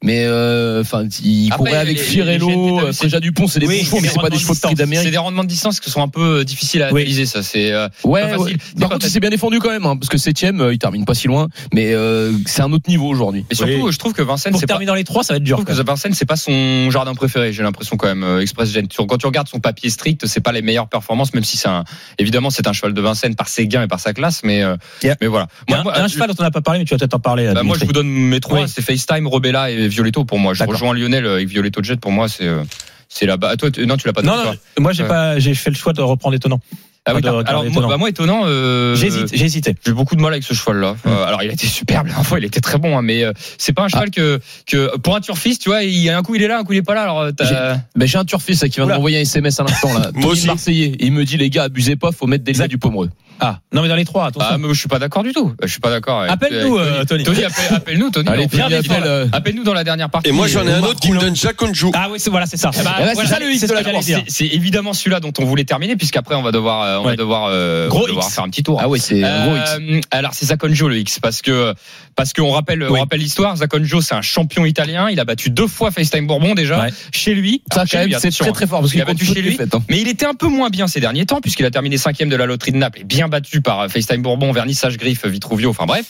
mais 0.05 0.25
euh, 0.27 0.83
enfin 0.83 1.09
il 1.25 1.49
Après, 1.53 1.59
courait 1.71 1.77
avec 1.79 1.99
Firello, 1.99 2.47
GNT, 2.91 3.15
euh, 3.17 3.21
Dupont, 3.21 3.49
c'est 3.49 3.59
des 3.59 3.67
Oui, 3.67 3.79
bons 3.79 3.85
chevaux, 3.85 3.97
c'est 3.97 4.03
mais 4.03 4.09
c'est 4.09 4.21
pas 4.21 4.31
des 4.31 4.39
chevaux 4.39 4.55
de 4.55 4.61
prix 4.61 4.69
C'est 4.71 4.75
d'Amérique. 4.77 5.11
des 5.11 5.17
rendements 5.19 5.43
de 5.43 5.49
distance 5.49 5.81
qui 5.81 5.91
sont 5.91 6.03
un 6.03 6.09
peu 6.09 6.41
euh, 6.41 6.45
difficiles 6.45 6.83
à 6.83 6.93
Oui. 6.93 7.01
analyser. 7.03 7.27
Ça, 7.27 7.43
c'est. 7.43 7.73
euh, 7.73 7.89
Ouais, 8.05 8.21
pas 8.21 8.29
facile. 8.39 8.45
ouais. 8.45 8.53
Dis 8.75 8.81
Par 8.81 8.91
contre, 8.91 9.07
il 9.07 9.11
s'est 9.11 9.19
bien 9.21 9.31
défendu 9.31 9.59
quand 9.59 9.71
même, 9.71 9.85
hein, 9.87 9.97
parce 9.97 10.09
que 10.09 10.19
septième, 10.19 10.61
euh, 10.61 10.73
il 10.73 10.79
termine 10.79 11.05
pas 11.05 11.15
si 11.15 11.27
loin, 11.27 11.49
mais 11.73 11.93
euh, 11.95 12.33
c'est 12.47 12.63
un 12.63 12.73
autre 12.73 12.89
niveau 12.89 13.09
aujourd'hui. 13.09 13.45
Et 13.51 13.55
surtout, 13.57 13.91
je 13.91 13.99
trouve 13.99 14.13
que 14.13 14.23
Vincennes, 14.23 14.53
Pour 14.53 14.61
c'est 14.61 14.67
pas. 14.67 14.75
terminer 14.75 14.87
dans 14.89 14.95
les 14.95 15.05
trois, 15.05 15.25
ça 15.25 15.33
va 15.33 15.39
être 15.39 15.43
Je 15.43 15.47
dur. 15.47 15.57
trouve 15.65 15.75
que 15.77 15.83
Vincennes, 15.83 16.15
c'est 16.15 16.27
pas 16.27 16.37
son 16.37 16.91
jardin 16.91 17.15
préféré. 17.15 17.53
J'ai 17.53 17.63
l'impression 17.63 17.97
quand 17.97 18.07
même. 18.07 18.23
euh, 18.23 18.41
Express 18.41 18.71
Gen. 18.73 18.87
Quand 18.89 19.17
tu 19.19 19.27
regardes 19.27 19.49
son 19.49 19.61
papier 19.61 19.89
strict, 19.91 20.27
c'est 20.27 20.41
pas 20.41 20.53
les 20.53 20.63
meilleures 20.63 20.89
performances, 20.89 21.33
même 21.35 21.45
si 21.45 21.57
c'est 21.57 21.69
un. 21.69 21.85
Évidemment, 22.19 22.51
c'est 22.51 22.67
un 22.69 22.73
cheval 22.73 22.93
de 22.93 23.01
Vincennes 23.01 23.35
par 23.35 23.49
ses 23.49 23.67
gains 23.67 23.83
et 23.85 23.89
par 23.89 24.01
sa 24.01 24.13
classe, 24.13 24.43
mais 24.45 24.63
euh, 24.63 24.77
Yeah. 25.03 25.17
mais 25.21 25.27
voilà. 25.27 25.49
Moi, 25.69 25.83
un, 25.99 26.09
cheval 26.09 26.29
dont 26.29 26.35
on 26.39 26.43
n'a 26.43 26.51
pas 26.51 26.61
parlé, 26.61 26.81
mais 26.81 26.85
tu 26.85 26.95
vas 26.95 26.99
peut-être 26.99 27.15
en 27.15 27.19
parler. 27.21 27.51
bah, 27.55 27.63
moi, 27.63 27.77
je 27.81 27.85
vous 27.85 27.93
donne 27.93 28.09
mes 28.09 28.41
trois. 28.41 28.67
C'est 28.69 28.83
FaceTime, 28.83 29.27
Robella 29.27 29.71
et 29.71 29.89
Violetto 29.95 30.25
pour 30.25 30.39
moi. 30.39 30.53
Je 30.55 30.65
rejoins 30.65 30.93
Lionel 30.95 31.27
avec 31.27 31.49
Violetto 31.49 31.83
Jet. 31.83 31.97
Pour 32.01 32.13
moi, 32.13 32.29
c'est. 32.29 32.47
euh, 32.47 32.63
C'est 33.09 33.27
là-bas. 33.27 33.51
Ah, 33.53 33.57
Toi, 33.57 33.71
tu- 33.71 33.87
non, 33.87 33.97
tu 33.97 34.07
l'as 34.09 34.13
pas 34.13 34.23
Non, 34.23 34.35
non, 34.37 34.55
moi 34.81 34.93
j'ai 34.93 35.03
Ouais. 35.05 35.09
pas, 35.09 35.39
j'ai 35.39 35.55
fait 35.55 35.71
le 35.71 35.77
choix 35.77 35.93
de 35.93 36.01
reprendre 36.01 36.35
étonnant. 36.35 36.59
Ah 37.07 37.15
oui, 37.15 37.21
alors 37.25 37.45
moi, 37.45 37.65
étonnant. 37.71 37.89
bah, 37.89 37.97
moi 37.99 38.09
étonnant. 38.09 38.41
euh, 38.47 38.97
J'hésite, 38.97 39.29
j'ai 39.37 39.45
hésité. 39.45 39.75
J'ai 39.87 39.93
beaucoup 39.93 40.17
de 40.17 40.23
mal 40.23 40.33
avec 40.33 40.43
ce 40.43 40.55
cheval-là. 40.55 40.97
Euh, 41.07 41.25
alors, 41.27 41.43
il 41.43 41.51
a 41.51 41.53
été 41.53 41.67
superbe 41.67 42.07
la 42.09 42.15
fois, 42.25 42.39
il 42.39 42.45
était 42.47 42.61
très 42.63 42.79
bon, 42.79 42.97
hein, 42.99 43.03
mais 43.03 43.23
euh, 43.23 43.33
c'est 43.59 43.75
pas 43.75 43.83
un 43.85 43.89
cheval 43.89 44.11
que, 44.11 44.41
que 44.67 44.97
pour 44.97 45.15
un 45.15 45.21
turfiste, 45.21 45.63
tu 45.63 45.69
vois, 45.69 45.83
il 45.85 45.99
y 45.99 46.09
a 46.09 46.17
un 46.17 46.23
coup 46.23 46.35
il 46.35 46.43
est 46.43 46.49
là, 46.49 46.59
un 46.59 46.65
coup 46.65 46.73
il 46.73 46.79
est 46.79 46.83
pas 46.83 46.95
là. 46.95 47.03
Alors, 47.03 47.21
euh, 47.21 47.31
t'as- 47.31 47.77
Ben, 47.95 48.07
j'ai 48.09 48.17
un 48.19 48.25
turfiste 48.25 48.67
qui 48.71 48.77
vient 48.77 48.87
de 48.87 48.93
m'envoyer 48.93 49.19
un 49.19 49.21
SMS 49.21 49.61
à 49.61 49.65
l'instant 49.65 49.93
là. 49.97 50.11
Moi 50.15 50.31
aussi. 50.33 50.47
Marseillais. 50.47 50.97
Il 50.99 51.13
me 51.13 51.25
dit 51.27 51.37
les 51.37 51.51
gars, 51.51 51.65
abusez 51.65 51.97
pas, 51.97 52.11
faut 52.11 52.27
mettre 52.27 52.43
des 52.43 52.51
Exact. 52.53 52.69
du 52.69 52.79
pomereux. 52.79 53.11
Ah, 53.41 53.59
non 53.73 53.83
mais 53.83 53.89
dans 53.89 53.97
les 53.97 54.05
trois, 54.05 54.27
attention. 54.27 54.49
ah, 54.53 54.59
mais 54.59 54.69
je 54.69 54.79
suis 54.79 54.89
pas 54.89 54.99
d'accord 54.99 55.23
du 55.23 55.33
tout. 55.33 55.53
Je 55.63 55.67
suis 55.69 55.81
pas 55.81 55.91
d'accord. 55.91 56.21
avec- 56.21 56.33
Appelle-nous, 56.33 56.79
avec 56.79 56.93
euh, 56.95 57.05
Tony. 57.05 57.25
Tony, 57.25 57.45
appelle- 57.45 57.75
appelle-nous, 57.77 58.11
Tony. 58.11 58.29
Allez, 58.29 58.45
On 58.45 58.49
fait 58.49 58.57
Tony, 58.59 58.69
bien 58.69 58.79
appelle, 58.79 59.03
euh, 59.07 59.27
Appelle-nous 59.33 59.65
dans 59.65 59.75
la 59.75 59.85
dernière 59.85 60.09
partie. 60.11 60.29
Et 60.29 60.33
moi, 60.33 60.47
j'en 60.47 60.63
ai 60.67 60.69
Euh, 60.71 60.75
un 60.77 60.79
Omar 60.79 60.91
autre 60.91 61.01
qui 61.01 61.11
me 61.13 61.19
donne 61.19 61.35
Jaconjou. 61.37 61.91
Ah 61.95 62.09
oui, 62.11 62.19
c'est 62.21 62.31
voilà, 62.31 62.47
c'est 62.47 62.57
ça. 62.57 62.71
Eh 62.73 62.83
ben, 62.83 62.91
Eh 62.97 63.01
ben, 63.03 63.09
c'est 63.09 63.15
voilà, 63.15 63.29
ça, 63.29 63.39
le 63.41 63.51
X 63.51 63.61
c'est 63.61 63.67
de 63.67 63.71
ce 63.71 63.75
la 63.75 63.81
que 63.81 63.85
j'allais 63.87 63.95
course. 63.97 64.07
dire. 64.07 64.23
C'est 64.29 64.49
c'est 64.49 64.55
évidemment 64.55 64.93
celui-là 64.93 65.21
dont 65.21 65.33
on 65.39 65.45
voulait 65.45 65.65
terminer, 65.65 65.97
puisqu'après 65.97 66.35
on 66.37 66.43
va 66.43 66.53
devoir, 66.53 66.83
euh, 66.83 66.99
on 66.99 67.03
va 67.05 67.11
Ouais. 67.11 67.17
devoir, 67.17 67.49
euh, 67.51 67.89
Gros 67.89 67.99
on 67.99 68.03
va 68.03 68.09
devoir 68.09 68.27
X. 68.27 68.35
faire 68.35 68.45
un 68.45 68.49
petit 68.51 68.63
tour. 68.63 68.79
Ah 68.83 68.89
ouais, 68.89 68.99
c'est 68.99 69.23
un 69.25 69.47
gros 69.47 69.57
X. 69.57 69.71
Euh, 69.81 70.01
alors 70.11 70.31
c'est 70.35 70.47
Zaconjo 70.47 70.89
le 70.89 70.99
X 70.99 71.19
parce 71.21 71.43
que 71.43 71.75
parce 72.17 72.33
qu'on 72.33 72.51
rappelle 72.53 72.83
on 72.85 72.93
Oui. 72.93 73.01
rappelle 73.01 73.21
l'histoire. 73.21 73.57
Zaconjo 73.57 74.01
c'est 74.01 74.15
un 74.15 74.23
champion 74.23 74.65
italien. 74.65 75.09
Il 75.11 75.19
a 75.21 75.25
battu 75.25 75.51
deux 75.51 75.67
fois 75.67 75.91
FaceTime 75.91 76.27
Bourbon 76.27 76.55
déjà 76.55 76.81
Ouais. 76.81 76.91
chez 77.13 77.35
lui. 77.35 77.63
Ça, 77.73 77.81
Alors, 77.81 77.87
chez 77.89 77.93
quand 77.97 77.99
même, 78.01 78.07
lui, 78.09 78.15
c'est 78.21 78.29
attention, 78.29 78.45
très 78.47 78.53
très 78.53 78.67
fort 78.67 78.81
parce 78.81 78.91
Il 78.91 78.95
qu'il 78.95 79.03
a 79.03 79.05
battu 79.05 79.25
toutes 79.27 79.35
chez 79.35 79.43
les 79.43 79.51
lui. 79.51 79.57
fêtes, 79.57 79.75
hein. 79.75 79.83
Mais 79.91 80.01
il 80.01 80.09
était 80.09 80.27
un 80.27 80.35
peu 80.35 80.47
moins 80.49 80.71
bien 80.71 80.87
ces 80.87 81.01
derniers 81.01 81.27
temps 81.27 81.41
puisqu'il 81.41 81.67
a 81.67 81.71
terminé 81.71 81.97
cinquième 81.97 82.29
de 82.29 82.37
la 82.37 82.47
loterie 82.47 82.73
de 82.73 82.77
Naples 82.77 83.01
et 83.01 83.05
bien 83.05 83.24
battu 83.29 83.61
par 83.61 83.81
euh, 83.81 83.89
FaceTime 83.89 84.23
Bourbon, 84.23 84.53
Vernissage 84.53 84.97
Griffe, 84.97 85.27
Vitruvio. 85.27 85.71
Enfin 85.71 85.87
bref. 85.87 86.07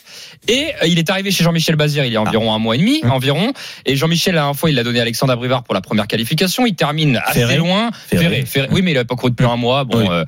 Et 0.49 0.67
euh, 0.83 0.87
il 0.87 0.99
est 0.99 1.09
arrivé 1.11 1.31
chez 1.31 1.45
Jean-Michel 1.45 1.77
Bazir 1.77 2.05
il 2.05 2.13
y 2.13 2.17
a 2.17 2.23
environ 2.23 2.53
un 2.55 2.59
mois 2.59 2.75
et 2.75 2.79
demi 2.79 3.01
environ. 3.05 3.53
Et 3.87 3.97
Jean-Michel 3.97 4.35
la 4.35 4.53
fois 4.55 4.71
il 4.71 4.77
l'a 4.77 4.83
donné 4.85 4.99
à 4.99 5.03
Alexandre 5.03 5.33
Abrivard 5.33 5.63
pour 5.65 5.75
la 5.75 5.81
première 5.81 6.07
qualification. 6.07 6.67
Il 6.67 6.75
termine 6.75 7.21
assez 7.25 7.57
loin. 7.57 7.91
Ferré. 8.09 8.23
Ferré, 8.25 8.47
Ferré. 8.47 8.69
Oui 8.71 8.83
mais 8.83 8.91
il 8.93 8.97
avait 8.97 9.05
pas 9.07 9.17
couru 9.17 9.31
depuis 9.31 9.47
un 9.47 9.57
mois. 9.57 9.85
Bon, 9.85 9.99
Oui. 10.01 10.07
euh, 10.11 10.25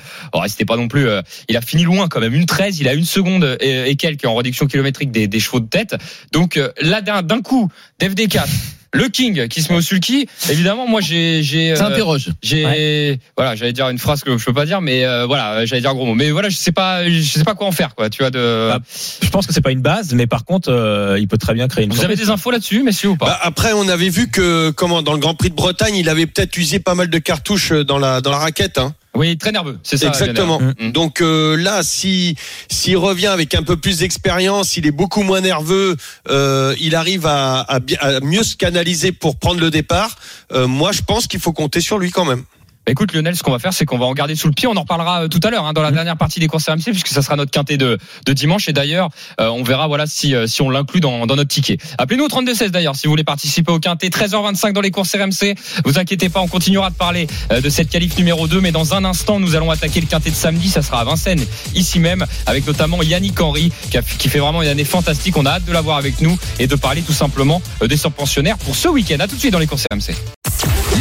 c'était 0.48 0.64
pas 0.64 0.76
non 0.76 0.88
plus. 0.88 1.08
euh, 1.08 1.22
il 1.48 1.56
a 1.56 1.60
fini 1.60 1.82
loin 1.84 2.08
quand 2.08 2.20
même, 2.20 2.34
une 2.34 2.46
13, 2.46 2.78
il 2.80 2.88
a 2.88 2.94
une 2.94 3.04
seconde 3.04 3.56
et, 3.60 3.90
et 3.90 3.96
quelques 3.96 4.24
en 4.24 4.34
réduction 4.34 4.66
kilométrique 4.66 5.10
des, 5.10 5.26
des 5.28 5.40
chevaux 5.40 5.60
de 5.60 5.66
tête. 5.68 5.96
Donc 6.32 6.56
euh, 6.56 6.70
là 6.80 7.00
d'un 7.00 7.22
d'un 7.22 7.42
coup, 7.42 7.68
d'FD4, 8.00 8.44
le 8.92 9.08
King 9.08 9.48
qui 9.48 9.62
se 9.62 9.72
met 9.72 9.78
au 9.78 9.82
sulky. 9.82 10.28
Évidemment, 10.50 10.86
moi 10.86 11.00
j'ai 11.00 11.42
j'ai 11.42 11.76
Ça 11.76 11.86
euh, 11.86 11.90
interroge. 11.92 12.30
j'ai 12.42 13.18
voilà, 13.36 13.54
j'allais 13.54 13.72
dire 13.72 13.88
une 13.88 13.98
phrase 13.98 14.22
que 14.22 14.36
je 14.36 14.44
peux 14.44 14.52
pas 14.52 14.66
dire, 14.66 14.80
mais 14.80 15.04
euh, 15.04 15.26
voilà, 15.26 15.64
j'allais 15.66 15.80
dire 15.80 15.90
un 15.90 15.94
gros 15.94 16.06
mot. 16.06 16.14
Mais 16.14 16.30
voilà, 16.30 16.48
je 16.48 16.56
sais 16.56 16.72
pas, 16.72 17.08
je 17.08 17.20
sais 17.20 17.44
pas 17.44 17.54
quoi 17.54 17.66
en 17.66 17.72
faire, 17.72 17.94
quoi. 17.94 18.10
Tu 18.10 18.22
vois 18.22 18.30
de. 18.30 18.68
Bah, 18.70 18.80
Je 19.22 19.28
pense 19.30 19.46
que 19.46 19.52
c'est 19.52 19.60
pas 19.60 19.72
une 19.72 19.82
base, 19.82 20.14
mais 20.14 20.26
par 20.26 20.44
contre, 20.44 20.70
euh, 20.70 21.18
il 21.18 21.28
peut 21.28 21.38
très 21.38 21.54
bien 21.54 21.68
créer 21.68 21.84
une. 21.84 21.92
Vous 21.92 22.04
avez 22.04 22.16
des 22.16 22.30
infos 22.30 22.50
là-dessus, 22.50 22.82
messieurs 22.82 23.10
ou 23.10 23.16
pas? 23.16 23.26
Bah, 23.26 23.38
après, 23.42 23.72
on 23.72 23.88
avait 23.88 24.08
vu 24.08 24.28
que, 24.28 24.70
comment, 24.70 25.02
dans 25.02 25.12
le 25.12 25.18
Grand 25.18 25.34
Prix 25.34 25.50
de 25.50 25.54
Bretagne, 25.54 25.96
il 25.96 26.08
avait 26.08 26.26
peut-être 26.26 26.56
usé 26.56 26.78
pas 26.78 26.94
mal 26.94 27.08
de 27.08 27.18
cartouches 27.18 27.72
dans 27.72 27.98
la, 27.98 28.20
dans 28.20 28.30
la 28.30 28.38
raquette, 28.38 28.78
hein. 28.78 28.94
Oui, 29.16 29.36
très 29.38 29.52
nerveux, 29.52 29.78
c'est 29.82 29.96
ça. 29.96 30.08
Exactement. 30.08 30.60
Mm. 30.78 30.92
Donc 30.92 31.20
euh, 31.20 31.56
là, 31.56 31.82
si 31.82 32.36
s'il 32.70 32.96
revient 32.96 33.26
avec 33.28 33.54
un 33.54 33.62
peu 33.62 33.76
plus 33.76 33.98
d'expérience, 33.98 34.76
il 34.76 34.86
est 34.86 34.90
beaucoup 34.92 35.22
moins 35.22 35.40
nerveux, 35.40 35.96
euh, 36.28 36.74
il 36.80 36.94
arrive 36.94 37.26
à, 37.26 37.60
à, 37.62 37.80
bien- 37.80 37.98
à 38.00 38.20
mieux 38.20 38.42
se 38.42 38.56
canaliser 38.56 39.12
pour 39.12 39.36
prendre 39.36 39.60
le 39.60 39.70
départ. 39.70 40.16
euh, 40.52 40.66
moi, 40.66 40.92
je 40.92 41.02
pense 41.02 41.26
qu'il 41.26 41.40
faut 41.40 41.52
compter 41.52 41.80
sur 41.80 41.98
lui 41.98 42.10
quand 42.10 42.24
même. 42.24 42.44
Bah, 42.86 42.92
Écoute 42.92 43.12
Lionel, 43.12 43.34
ce 43.36 43.42
qu'on 43.42 43.50
va 43.50 43.58
faire, 43.58 43.72
c'est 43.72 43.84
qu'on 43.84 43.98
va 43.98 44.06
en 44.06 44.14
garder 44.14 44.36
sous 44.36 44.46
le 44.46 44.52
pied. 44.54 44.68
On 44.68 44.76
en 44.76 44.80
reparlera 44.82 45.24
euh, 45.24 45.28
tout 45.28 45.40
à 45.42 45.50
l'heure 45.50 45.66
hein, 45.66 45.72
dans 45.72 45.82
la 45.82 45.90
dernière 45.90 46.16
partie 46.16 46.38
des 46.40 46.46
courses 46.46 46.68
RMC, 46.68 46.84
puisque 46.92 47.08
ça 47.08 47.20
sera 47.20 47.34
notre 47.36 47.50
quintet 47.50 47.76
de, 47.76 47.98
de 48.24 48.32
dimanche. 48.32 48.68
Et 48.68 48.72
d'ailleurs, 48.72 49.08
euh, 49.40 49.48
on 49.48 49.62
verra 49.64 49.88
voilà 49.88 50.06
si, 50.06 50.34
euh, 50.34 50.46
si 50.46 50.62
on 50.62 50.70
l'inclut 50.70 51.00
dans, 51.00 51.26
dans 51.26 51.34
notre 51.36 51.50
ticket. 51.50 51.78
Appelez-nous 51.98 52.24
au 52.24 52.28
32 52.28 52.54
16 52.54 52.70
d'ailleurs 52.70 52.94
si 52.96 53.06
vous 53.06 53.12
voulez 53.12 53.24
participer 53.24 53.72
au 53.72 53.80
quintet. 53.80 54.08
13h25 54.08 54.72
dans 54.72 54.80
les 54.80 54.90
courses 54.92 55.14
RMC. 55.14 55.54
Vous 55.84 55.98
inquiétez 55.98 56.28
pas, 56.28 56.40
on 56.40 56.48
continuera 56.48 56.90
de 56.90 56.94
parler 56.94 57.26
euh, 57.52 57.60
de 57.60 57.68
cette 57.68 57.90
qualif 57.90 58.16
numéro 58.16 58.46
2, 58.46 58.60
mais 58.60 58.70
dans 58.72 58.94
un 58.94 59.04
instant, 59.04 59.40
nous 59.40 59.56
allons 59.56 59.70
attaquer 59.70 60.00
le 60.00 60.06
quintet 60.06 60.30
de 60.30 60.36
samedi. 60.36 60.68
Ça 60.68 60.82
sera 60.82 61.00
à 61.00 61.04
Vincennes, 61.04 61.44
ici 61.74 61.98
même, 61.98 62.24
avec 62.46 62.66
notamment 62.66 63.02
Yannick 63.02 63.40
Henry, 63.40 63.72
qui, 63.90 63.98
a- 63.98 64.02
qui 64.02 64.28
fait 64.28 64.38
vraiment 64.38 64.62
une 64.62 64.68
année 64.68 64.84
fantastique. 64.84 65.36
On 65.36 65.44
a 65.46 65.50
hâte 65.50 65.64
de 65.64 65.72
l'avoir 65.72 65.96
avec 65.96 66.20
nous 66.20 66.38
et 66.60 66.66
de 66.68 66.76
parler 66.76 67.02
tout 67.02 67.12
simplement 67.12 67.60
euh, 67.82 67.88
des 67.88 67.96
pensionnaires 68.16 68.58
pour 68.58 68.76
ce 68.76 68.86
week-end. 68.88 69.16
À 69.18 69.26
tout 69.26 69.34
de 69.34 69.40
suite 69.40 69.52
dans 69.52 69.58
les 69.58 69.66
courses 69.66 69.86
RMC. 69.90 70.35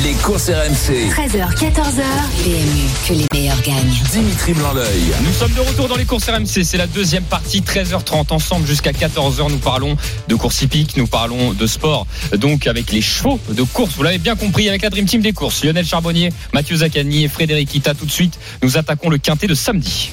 Les 0.04 0.14
courses 0.16 0.50
RMC. 0.50 1.10
13h, 1.10 1.56
14h. 1.56 2.04
PMU, 2.44 2.90
que 3.08 3.14
les 3.14 3.26
meilleurs 3.32 3.62
gagnent. 3.62 4.04
Dimitri 4.12 4.54
Blanc-L'œil. 4.54 5.04
Nous 5.24 5.32
sommes 5.32 5.54
de 5.54 5.62
retour 5.62 5.88
dans 5.88 5.96
les 5.96 6.04
courses 6.04 6.28
RMC. 6.30 6.64
C'est 6.66 6.78
la 6.78 6.88
deuxième 6.88 7.24
partie, 7.24 7.62
13h30 7.62 8.34
ensemble 8.34 8.68
jusqu'à 8.68 8.92
14h. 8.92 9.50
Nous 9.50 9.58
parlons 9.58 9.96
de 10.28 10.36
course 10.36 10.62
hippique, 10.62 10.98
nous 10.98 11.08
parlons 11.08 11.54
de 11.54 11.68
sport. 11.68 12.08
Donc 12.36 12.68
avec 12.68 12.92
les 12.92 13.02
chevaux 13.02 13.40
de 13.50 13.64
course, 13.64 13.94
vous 13.96 14.04
l'avez 14.04 14.18
bien 14.18 14.36
compris, 14.36 14.68
avec 14.68 14.82
la 14.82 14.90
Dream 14.90 15.06
Team 15.06 15.22
des 15.22 15.32
courses. 15.32 15.64
Lionel 15.64 15.86
Charbonnier, 15.86 16.34
Mathieu 16.54 16.76
Zaccani 16.76 17.24
et 17.24 17.28
Frédéric 17.30 17.74
Ita. 17.74 17.94
Tout 17.94 18.06
de 18.06 18.12
suite, 18.12 18.38
nous 18.64 18.78
attaquons 18.78 19.10
le 19.10 19.18
quintet 19.18 19.48
de 19.48 19.56
samedi. 19.56 20.12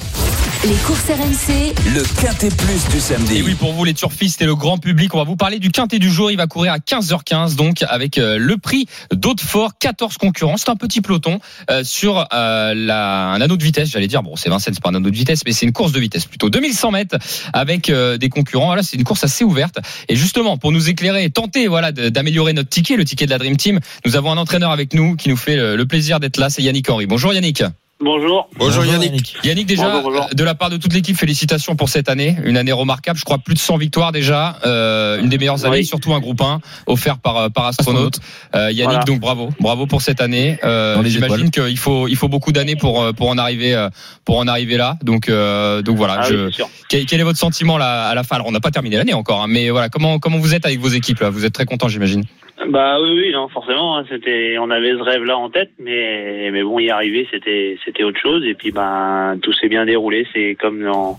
Les 0.65 0.75
courses 0.75 1.09
RMC, 1.09 1.73
Le 1.93 2.03
Quintet 2.21 2.47
Plus 2.47 2.87
du 2.89 3.01
samedi. 3.01 3.39
Et 3.39 3.41
oui, 3.41 3.53
pour 3.53 3.73
vous 3.73 3.83
les 3.83 3.93
turfistes 3.93 4.41
et 4.41 4.45
le 4.45 4.55
grand 4.55 4.77
public, 4.77 5.13
on 5.13 5.17
va 5.17 5.25
vous 5.25 5.35
parler 5.35 5.59
du 5.59 5.71
quintet 5.71 5.99
du 5.99 6.09
jour. 6.09 6.31
Il 6.31 6.37
va 6.37 6.47
courir 6.47 6.71
à 6.71 6.77
15h15, 6.77 7.55
donc 7.55 7.83
avec 7.89 8.17
euh, 8.17 8.37
le 8.37 8.57
prix 8.57 8.87
d'Hautefort, 9.11 9.72
14 9.79 10.17
concurrents. 10.17 10.57
C'est 10.57 10.69
un 10.69 10.75
petit 10.75 11.01
peloton 11.01 11.39
euh, 11.69 11.83
sur 11.83 12.27
euh, 12.33 12.73
la, 12.75 13.31
un 13.31 13.41
anneau 13.41 13.57
de 13.57 13.63
vitesse, 13.63 13.89
j'allais 13.89 14.07
dire. 14.07 14.23
Bon, 14.23 14.35
c'est 14.35 14.49
Vincennes, 14.49 14.73
c'est 14.73 14.83
pas 14.83 14.89
un 14.89 14.95
anneau 14.95 15.09
de 15.09 15.15
vitesse, 15.15 15.41
mais 15.45 15.51
c'est 15.51 15.65
une 15.65 15.71
course 15.71 15.91
de 15.91 15.99
vitesse 15.99 16.25
plutôt. 16.25 16.49
2100 16.49 16.91
mètres 16.91 17.17
avec 17.53 17.89
euh, 17.89 18.17
des 18.17 18.29
concurrents. 18.29 18.67
Voilà, 18.67 18.83
c'est 18.83 18.97
une 18.97 19.03
course 19.03 19.23
assez 19.23 19.43
ouverte. 19.43 19.79
Et 20.09 20.15
justement, 20.15 20.57
pour 20.57 20.71
nous 20.71 20.89
éclairer, 20.89 21.29
tenter 21.29 21.67
voilà 21.67 21.91
d'améliorer 21.91 22.53
notre 22.53 22.69
ticket, 22.69 22.95
le 22.95 23.05
ticket 23.05 23.25
de 23.25 23.31
la 23.31 23.37
Dream 23.37 23.57
Team, 23.57 23.79
nous 24.05 24.15
avons 24.15 24.31
un 24.31 24.37
entraîneur 24.37 24.71
avec 24.71 24.93
nous 24.93 25.15
qui 25.15 25.29
nous 25.29 25.37
fait 25.37 25.55
le 25.55 25.85
plaisir 25.85 26.19
d'être 26.19 26.37
là. 26.37 26.49
C'est 26.49 26.61
Yannick 26.61 26.89
Henry. 26.89 27.05
Bonjour 27.05 27.33
Yannick. 27.33 27.63
Bonjour. 28.03 28.49
Bonjour 28.57 28.85
Yannick. 28.85 29.35
Yannick, 29.43 29.65
déjà, 29.65 29.83
Bonjour, 29.89 30.11
bonjour. 30.11 30.27
de 30.33 30.43
la 30.43 30.55
part 30.55 30.69
de 30.69 30.77
toute 30.77 30.93
l'équipe, 30.93 31.15
félicitations 31.17 31.75
pour 31.75 31.87
cette 31.89 32.09
année. 32.09 32.35
Une 32.43 32.57
année 32.57 32.71
remarquable. 32.73 33.17
Je 33.17 33.23
crois 33.23 33.37
plus 33.37 33.53
de 33.53 33.59
100 33.59 33.77
victoires 33.77 34.11
déjà. 34.11 34.57
Euh, 34.65 35.19
une 35.21 35.29
des 35.29 35.37
meilleures 35.37 35.65
années, 35.65 35.83
surtout 35.83 36.13
un 36.13 36.19
groupe 36.19 36.41
1 36.41 36.59
offert 36.85 37.17
par, 37.19 37.37
euh, 37.37 37.49
par 37.49 37.65
Astronaute. 37.67 38.19
Euh, 38.55 38.71
Yannick, 38.71 38.83
Voilà. 38.85 39.03
donc 39.05 39.19
bravo. 39.19 39.49
Bravo 39.59 39.87
pour 39.87 40.01
cette 40.01 40.19
année. 40.21 40.59
Euh, 40.63 41.01
J'imagine 41.05 41.49
qu'il 41.51 41.77
faut, 41.77 42.07
il 42.07 42.15
faut 42.15 42.27
beaucoup 42.27 42.51
d'années 42.51 42.75
pour, 42.75 43.01
euh, 43.01 43.13
pour 43.13 43.29
en 43.29 43.37
arriver, 43.37 43.73
euh, 43.73 43.89
pour 44.25 44.37
en 44.37 44.47
arriver 44.47 44.77
là. 44.77 44.97
Donc, 45.03 45.29
euh, 45.29 45.81
donc 45.81 45.95
voilà. 45.97 46.17
Ah 46.19 46.29
je- 46.29 46.47
oui, 46.47 46.55
quel, 46.89 47.05
quel 47.05 47.19
est 47.19 47.23
votre 47.23 47.39
sentiment 47.39 47.77
là, 47.77 48.07
à 48.09 48.15
la 48.15 48.23
fin 48.23 48.35
Alors, 48.35 48.47
on 48.47 48.51
n'a 48.51 48.59
pas 48.59 48.71
terminé 48.71 48.97
l'année 48.97 49.13
encore, 49.13 49.41
hein, 49.43 49.47
mais 49.47 49.69
voilà. 49.69 49.89
Comment, 49.89 50.19
comment 50.19 50.39
vous 50.39 50.53
êtes 50.53 50.65
avec 50.65 50.79
vos 50.79 50.89
équipes 50.89 51.19
là? 51.21 51.29
Vous 51.29 51.45
êtes 51.45 51.53
très 51.53 51.65
content, 51.65 51.87
j'imagine. 51.87 52.23
Bah 52.69 52.97
oui, 53.01 53.09
oui, 53.11 53.31
non, 53.33 53.47
forcément. 53.49 53.97
hein, 53.97 54.05
c'était, 54.09 54.57
on 54.59 54.69
avait 54.69 54.91
ce 54.91 55.01
rêve-là 55.01 55.37
en 55.37 55.49
tête, 55.49 55.71
mais 55.79 56.49
mais 56.51 56.63
bon, 56.63 56.79
y 56.79 56.89
arriver, 56.89 57.27
c'était 57.31 57.77
c'était 57.83 58.03
autre 58.03 58.19
chose. 58.19 58.45
Et 58.45 58.53
puis 58.53 58.71
ben, 58.71 59.37
tout 59.41 59.53
s'est 59.53 59.69
bien 59.69 59.85
déroulé. 59.85 60.27
C'est 60.33 60.55
comme 60.59 60.83
dans 60.83 61.17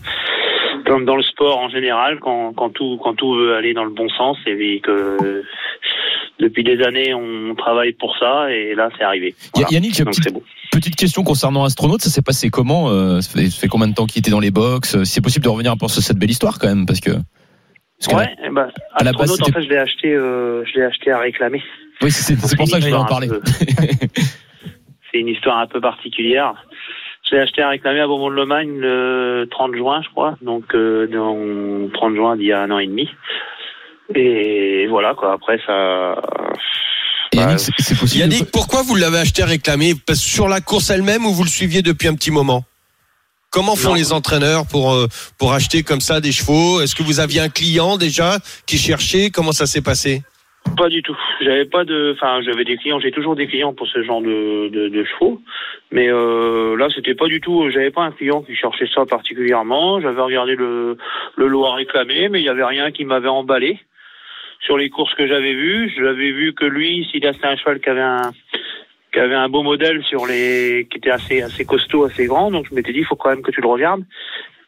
comme 0.87 1.05
dans 1.05 1.17
le 1.17 1.23
sport 1.23 1.59
en 1.59 1.69
général, 1.69 2.19
quand 2.21 2.53
quand 2.55 2.71
tout 2.71 2.99
quand 3.03 3.15
tout 3.15 3.35
veut 3.35 3.55
aller 3.57 3.75
dans 3.75 3.85
le 3.85 3.91
bon 3.91 4.09
sens, 4.11 4.39
et 4.47 4.81
que 4.81 5.43
depuis 6.41 6.65
des 6.65 6.83
années, 6.83 7.15
on 7.15 7.55
travaille 7.55 7.93
pour 7.93 8.17
ça, 8.19 8.51
et 8.51 8.75
là, 8.75 8.91
c'est 8.99 9.05
arrivé. 9.05 9.35
Voilà. 9.55 9.69
Yannick, 9.71 9.97
Donc 9.99 10.15
petite, 10.15 10.33
bon. 10.33 10.43
petite 10.73 10.97
question 10.97 11.23
concernant 11.23 11.65
Astronaute, 11.65 12.01
ça 12.01 12.11
s'est 12.11 12.23
passé 12.23 12.51
comment 12.51 12.91
euh, 12.91 13.21
ça, 13.21 13.31
fait, 13.31 13.51
ça 13.51 13.61
fait 13.61 13.69
combien 13.69 13.87
de 13.89 13.95
temps 13.95 14.07
qu'il 14.07 14.19
était 14.21 14.31
dans 14.33 14.41
les 14.41 14.51
box? 14.51 15.03
Si 15.05 15.13
c'est 15.13 15.21
possible 15.21 15.45
de 15.45 15.51
revenir 15.51 15.73
un 15.73 15.77
peu 15.77 15.87
sur 15.89 16.03
cette 16.03 16.19
belle 16.19 16.31
histoire 16.31 16.59
quand 16.59 16.69
même, 16.69 16.87
parce 16.87 17.01
que. 17.01 17.11
Parce 18.07 18.25
que- 18.25 18.31
Ouais, 18.51 18.69
à 18.95 19.05
la 19.05 19.13
base, 19.13 19.31
Astronaute, 19.31 19.49
en 19.51 19.53
fait, 19.53 19.63
je 19.65 19.69
l'ai 19.69 19.77
acheté, 19.79 20.13
euh, 20.15 20.65
je 20.67 20.79
l'ai 20.79 20.85
acheté 20.85 21.11
à 21.11 21.19
réclamer. 21.19 21.63
Oui, 22.03 22.11
c'est 22.11 22.23
c'est 22.35 22.57
pour 22.57 22.67
ça 22.69 22.77
que 22.79 22.83
je 22.83 22.89
voulais 22.89 22.99
en 22.99 23.05
parler. 23.07 23.29
C'est 25.13 25.21
une 25.21 25.29
histoire 25.29 25.59
un 25.59 25.67
peu 25.67 25.81
particulière. 25.81 26.55
Je 27.31 27.37
l'ai 27.37 27.43
acheté 27.43 27.63
à 27.63 27.69
réclamer 27.71 28.01
à 28.01 28.07
Beaumont-de-Lomagne 28.07 28.79
le 28.79 29.47
30 29.51 29.75
juin, 29.75 30.03
je 30.05 30.09
crois. 30.11 30.37
Donc, 30.43 30.75
euh, 30.75 31.07
dans 31.07 31.89
30 31.93 32.15
juin 32.17 32.37
d'il 32.37 32.47
y 32.47 32.53
a 32.53 32.61
un 32.63 32.71
an 32.71 32.79
et 32.79 32.87
demi. 32.87 33.09
Et 34.15 34.87
voilà, 34.89 35.15
quoi. 35.15 35.33
Après, 35.33 35.59
ça. 35.67 36.17
Et 37.33 37.37
Bah, 37.39 37.47
Yannick, 37.57 38.15
Yannick, 38.15 38.51
pourquoi 38.53 38.83
vous 38.83 38.95
l'avez 38.95 39.19
acheté 39.19 39.43
à 39.43 39.47
réclamer? 39.47 39.95
Parce 40.07 40.19
que 40.21 40.25
Sur 40.29 40.49
la 40.49 40.61
course 40.61 40.91
elle-même 40.91 41.25
ou 41.27 41.31
vous 41.33 41.45
le 41.45 41.49
suiviez 41.49 41.83
depuis 41.83 42.09
un 42.09 42.15
petit 42.15 42.31
moment? 42.31 42.65
Comment 43.55 43.77
font 43.77 43.91
Non. 43.91 43.95
les 43.95 44.13
entraîneurs 44.13 44.65
pour 44.69 44.93
euh, 44.93 45.07
pour 45.39 45.53
acheter 45.53 45.85
comme 45.85 46.01
ça 46.01 46.21
des 46.21 46.33
chevaux? 46.33 46.81
Est-ce 46.81 46.97
que 46.97 47.05
vous 47.05 47.21
aviez 47.21 47.41
un 47.41 47.49
client 47.49 47.97
déjà 47.97 48.39
qui 48.67 48.79
cherchait? 48.79 49.31
Comment 49.33 49.53
ça 49.53 49.67
s'est 49.67 49.81
passé? 49.81 50.23
Pas 50.77 50.89
du 50.89 51.03
tout. 51.03 51.17
J'avais 51.41 51.67
pas 51.67 51.85
de. 51.85 52.15
Enfin, 52.17 52.41
j'avais 52.43 52.65
des 52.65 52.77
clients. 52.77 52.99
J'ai 52.99 53.13
toujours 53.13 53.37
des 53.37 53.47
clients 53.47 53.73
pour 53.73 53.87
ce 53.87 54.03
genre 54.03 54.23
de, 54.23 54.71
de, 54.71 54.89
de 54.89 55.05
chevaux. 55.05 55.41
Mais 55.93 56.09
euh, 56.09 56.75
là, 56.77 56.89
c'était 56.93 57.15
pas 57.15 57.27
du 57.29 57.41
tout. 57.41 57.71
J'avais 57.71 57.93
pas 57.93 58.03
un 58.03 58.11
client 58.11 58.43
qui 58.43 58.57
cherchait 58.57 58.89
ça 58.93 59.07
particulièrement. 59.07 60.01
J'avais 60.01 60.21
regardé 60.21 60.57
le, 60.57 60.97
le 61.37 61.47
lot 61.47 61.67
à 61.67 61.75
réclamer, 61.75 62.29
mais 62.31 62.41
il 62.41 62.45
y 62.45 62.49
avait 62.49 62.65
rien 62.65 62.91
qui 62.91 63.05
m'avait 63.05 63.29
emballé. 63.29 63.79
Sur 64.67 64.79
les 64.79 64.89
courses 64.89 65.15
que 65.15 65.29
j'avais 65.29 65.53
vues, 65.53 65.93
j'avais 65.97 66.33
vu 66.33 66.55
que 66.55 66.65
lui, 66.65 67.07
s'il 67.11 67.25
a 67.27 67.35
c'était 67.35 67.47
un 67.47 67.57
cheval 67.57 67.81
qui 67.81 67.91
avait 67.91 68.01
un 68.01 68.33
qui 69.15 69.21
avait 69.21 69.35
un 69.37 69.49
beau 69.49 69.63
modèle 69.63 70.03
sur 70.05 70.27
les 70.27 70.89
qui 70.91 70.99
était 70.99 71.11
assez 71.11 71.41
assez 71.41 71.65
costaud, 71.65 72.05
assez 72.05 72.27
grand. 72.27 72.51
Donc 72.51 72.67
je 72.69 72.75
m'étais 72.75 72.93
dit, 72.93 72.99
il 72.99 73.07
faut 73.07 73.15
quand 73.15 73.31
même 73.31 73.43
que 73.43 73.53
tu 73.53 73.61
le 73.61 73.69
regardes. 73.69 74.03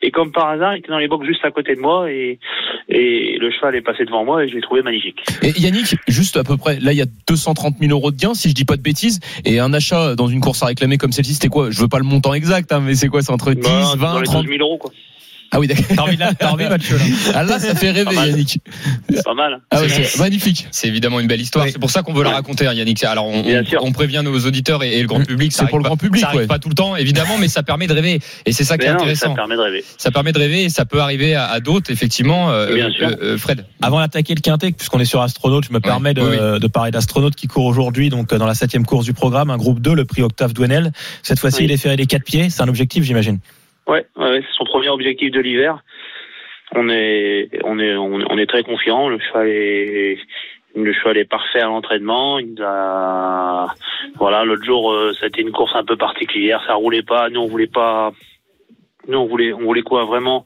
Et 0.03 0.11
comme 0.11 0.31
par 0.31 0.49
hasard, 0.51 0.77
il 0.77 0.81
était 0.81 0.91
dans 0.91 0.99
les 0.99 1.09
box 1.09 1.27
juste 1.27 1.45
à 1.45 1.51
côté 1.51 1.75
de 1.75 1.81
moi 1.81 2.11
et, 2.13 2.39
et 2.89 3.39
le 3.41 3.51
cheval 3.51 3.75
est 3.75 3.81
passé 3.81 4.05
devant 4.05 4.25
moi 4.25 4.45
et 4.45 4.49
je 4.49 4.55
l'ai 4.55 4.61
trouvé 4.61 4.83
magnifique. 4.83 5.19
Et 5.43 5.59
Yannick, 5.59 5.97
juste 6.07 6.37
à 6.37 6.45
peu 6.45 6.57
près, 6.57 6.79
là 6.81 6.93
il 6.93 6.99
y 6.99 7.03
a 7.03 7.07
230 7.27 7.77
000 7.81 7.91
euros 7.91 8.13
de 8.13 8.17
gains, 8.17 8.35
si 8.35 8.51
je 8.51 8.55
dis 8.55 8.67
pas 8.67 8.77
de 8.77 8.83
bêtises, 8.83 9.21
et 9.45 9.59
un 9.59 9.73
achat 9.73 10.15
dans 10.15 10.29
une 10.29 10.41
course 10.41 10.63
à 10.63 10.67
réclamer 10.67 10.99
comme 10.99 11.13
celle-ci, 11.13 11.35
c'était 11.35 11.49
quoi? 11.49 11.71
Je 11.71 11.81
veux 11.81 11.89
pas 11.89 11.99
le 11.99 12.05
montant 12.05 12.35
exact, 12.35 12.71
hein, 12.73 12.83
mais 12.85 12.95
c'est 12.95 13.09
quoi? 13.09 13.23
C'est 13.23 13.33
entre 13.33 13.53
10, 13.53 13.63
Bah, 13.63 13.95
20, 13.97 14.13
dans 14.13 14.21
les 14.21 14.27
30 14.27 14.43
12 14.45 14.53
000 14.59 14.63
euros, 14.63 14.79
quoi. 14.79 14.93
Ah 15.53 15.61
oui, 15.61 15.67
d'accord. 15.69 15.85
T'as 15.95 16.03
envie, 16.03 16.17
de- 16.17 16.25
t'as 16.39 16.51
envie, 16.51 16.69
Mathieu, 16.69 16.97
là 16.97 17.05
Ah 17.35 17.43
là, 17.45 17.59
ça 17.59 17.75
fait 17.75 17.91
rêver. 17.91 18.15
Yannick. 18.15 18.59
C'est 19.09 19.25
pas 19.25 19.35
mal. 19.35 19.61
Ah 19.71 19.81
ouais, 19.81 19.89
C'est- 19.89 20.19
magnifique. 20.19 20.67
C'est 20.71 20.89
évidemment 20.89 21.21
une 21.21 21.27
belle 21.29 21.41
histoire. 21.41 21.65
Oui. 21.65 21.71
C'est 21.73 21.79
pour 21.79 21.91
ça 21.91 22.03
qu'on 22.03 22.13
veut 22.13 22.25
la 22.25 22.31
raconter, 22.31 22.67
hein, 22.67 22.73
Yannick. 22.75 23.03
Alors, 23.05 23.27
on, 23.27 23.43
on- 23.81 23.93
prévient 23.93 24.21
nos 24.25 24.39
auditeurs 24.41 24.83
et, 24.83 24.93
et 24.99 25.01
le 25.03 25.09
grand 25.09 25.21
public. 25.25 25.53
ça 25.53 25.63
C'est 25.65 25.69
pour 25.71 25.79
le 25.79 25.85
grand 25.85 25.97
public, 25.97 26.21
Ça 26.23 26.29
arrive 26.29 26.41
ouais. 26.41 26.47
pas 26.47 26.59
tout 26.59 26.69
le 26.69 26.75
temps, 26.75 26.97
évidemment, 26.97 27.39
mais 27.39 27.49
ça 27.49 27.63
permet 27.63 27.87
de 27.87 27.93
rêver. 27.95 28.21
Et 28.45 28.53
c'est 28.53 28.65
ça 28.65 28.77
qui 28.77 28.85
est 28.87 28.89
non, 28.89 28.95
mais 29.07 29.15
ça 29.15 29.27
intéressant. 29.27 29.35
permet 29.35 29.57
de 29.57 29.61
rêver. 29.61 29.85
Ça 29.99 30.11
permet 30.11 30.33
de 30.33 30.39
rêver 30.39 30.65
et 30.65 30.69
ça 30.69 30.85
peut 30.85 31.01
arriver 31.01 31.35
à, 31.35 31.47
à 31.47 31.61
d'autres, 31.61 31.91
effectivement. 31.91 32.51
euh, 32.51 32.75
Bien 32.75 32.89
euh, 32.89 32.93
sûr. 32.93 33.09
euh, 33.23 33.39
Fred. 33.39 33.65
Avant 33.81 34.01
d'attaquer 34.01 34.35
le 34.35 34.41
quintet, 34.41 34.73
puisqu'on 34.73 35.01
est 35.01 35.05
sur 35.07 35.23
astronaute, 35.23 35.65
je 35.69 35.73
me 35.73 35.81
permets 35.81 36.13
de, 36.15 36.23
oui, 36.23 36.61
de 36.61 36.67
parler 36.67 36.91
d'astronaute 36.91 37.37
qui 37.37 37.47
court 37.47 37.65
aujourd'hui, 37.67 38.09
donc 38.11 38.33
euh, 38.33 38.39
dans 38.39 38.47
la 38.47 38.55
septième 38.55 38.85
course 38.85 39.05
du 39.05 39.13
programme, 39.15 39.51
un 39.51 39.57
groupe 39.57 39.81
2, 39.81 39.95
le 39.95 40.05
prix 40.05 40.23
Octave 40.23 40.53
Douenel. 40.53 40.93
Cette 41.23 41.39
fois-ci, 41.39 41.59
Oui. 41.61 41.65
il 41.67 41.71
est 41.73 41.77
ferré 41.77 41.97
les 41.97 42.07
quatre 42.07 42.25
pieds. 42.25 42.51
C'est 42.51 42.63
un 42.63 42.69
objectif, 42.69 43.05
j'imagine. 43.05 43.39
Ouais, 43.87 44.05
ouais, 44.17 44.43
c'est 44.43 44.57
son 44.57 44.65
premier 44.65 44.89
objectif 44.89 45.31
de 45.31 45.41
l'hiver. 45.41 45.79
On 46.75 46.89
est, 46.89 47.49
on 47.65 47.79
est, 47.79 47.95
on, 47.95 48.15
on 48.29 48.39
est 48.39 48.47
très 48.47 48.65
confiant. 48.65 49.09
Le 49.09 49.19
cheval 49.21 49.49
est, 49.49 50.19
le 50.75 50.93
cheval 50.93 51.17
est 51.17 51.25
parfait 51.25 51.61
à 51.61 51.67
l'entraînement. 51.67 52.39
Il 52.39 52.61
a, 52.63 53.69
voilà, 54.17 54.45
l'autre 54.45 54.65
jour, 54.65 54.93
euh, 54.93 55.13
c'était 55.21 55.43
une 55.43 55.53
course 55.53 55.75
un 55.75 55.85
peu 55.85 55.97
particulière. 55.97 56.63
Ça 56.67 56.75
roulait 56.75 57.05
pas. 57.05 57.31
Nous, 57.31 57.41
on 57.41 57.47
voulait 57.47 57.69
pas. 57.69 58.13
Nous, 59.07 59.19
on 59.19 59.27
voulait, 59.27 59.53
on 59.53 59.61
voulait 59.63 59.83
quoi 59.83 60.05
vraiment 60.05 60.45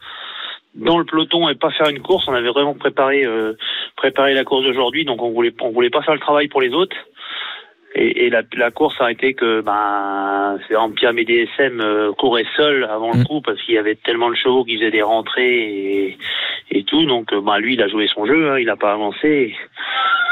dans 0.75 0.99
le 0.99 1.05
peloton 1.05 1.49
et 1.49 1.55
pas 1.55 1.71
faire 1.71 1.89
une 1.89 2.01
course. 2.01 2.29
On 2.29 2.35
avait 2.35 2.51
vraiment 2.51 2.75
préparé, 2.75 3.25
euh, 3.25 3.55
préparé 3.97 4.35
la 4.35 4.45
course 4.45 4.65
d'aujourd'hui. 4.65 5.07
Donc, 5.07 5.23
on 5.23 5.31
voulait, 5.31 5.55
on 5.61 5.71
voulait 5.71 5.91
pas 5.91 6.03
faire 6.03 6.15
le 6.15 6.21
travail 6.21 6.49
pour 6.49 6.61
les 6.61 6.75
autres. 6.75 6.97
Et, 7.97 8.27
et 8.27 8.31
la, 8.31 8.43
la 8.57 8.71
course 8.71 9.01
a 9.01 9.11
été 9.11 9.35
que 9.35 9.63
ben 9.63 10.59
c'est 10.69 10.77
Ampiam 10.77 11.19
et 11.19 11.25
DSM 11.25 11.81
euh, 11.81 12.13
couraient 12.13 12.47
seuls 12.57 12.85
avant 12.85 13.13
le 13.13 13.21
Mm. 13.21 13.25
coup 13.25 13.41
parce 13.41 13.61
qu'il 13.63 13.75
y 13.75 13.79
avait 13.79 13.97
tellement 13.97 14.31
de 14.31 14.37
chevaux 14.37 14.65
qui 14.65 14.77
faisaient 14.77 14.93
des 14.93 15.03
rentrées 15.03 15.59
et, 15.59 16.19
et 16.71 16.85
tout. 16.85 17.05
Donc 17.07 17.33
euh, 17.33 17.41
ben 17.41 17.59
lui 17.59 17.75
il 17.75 17.83
a 17.83 17.89
joué 17.89 18.07
son 18.07 18.27
jeu, 18.27 18.51
hein, 18.53 18.59
il 18.59 18.67
n'a 18.67 18.77
pas 18.77 18.93
avancé. 18.93 19.57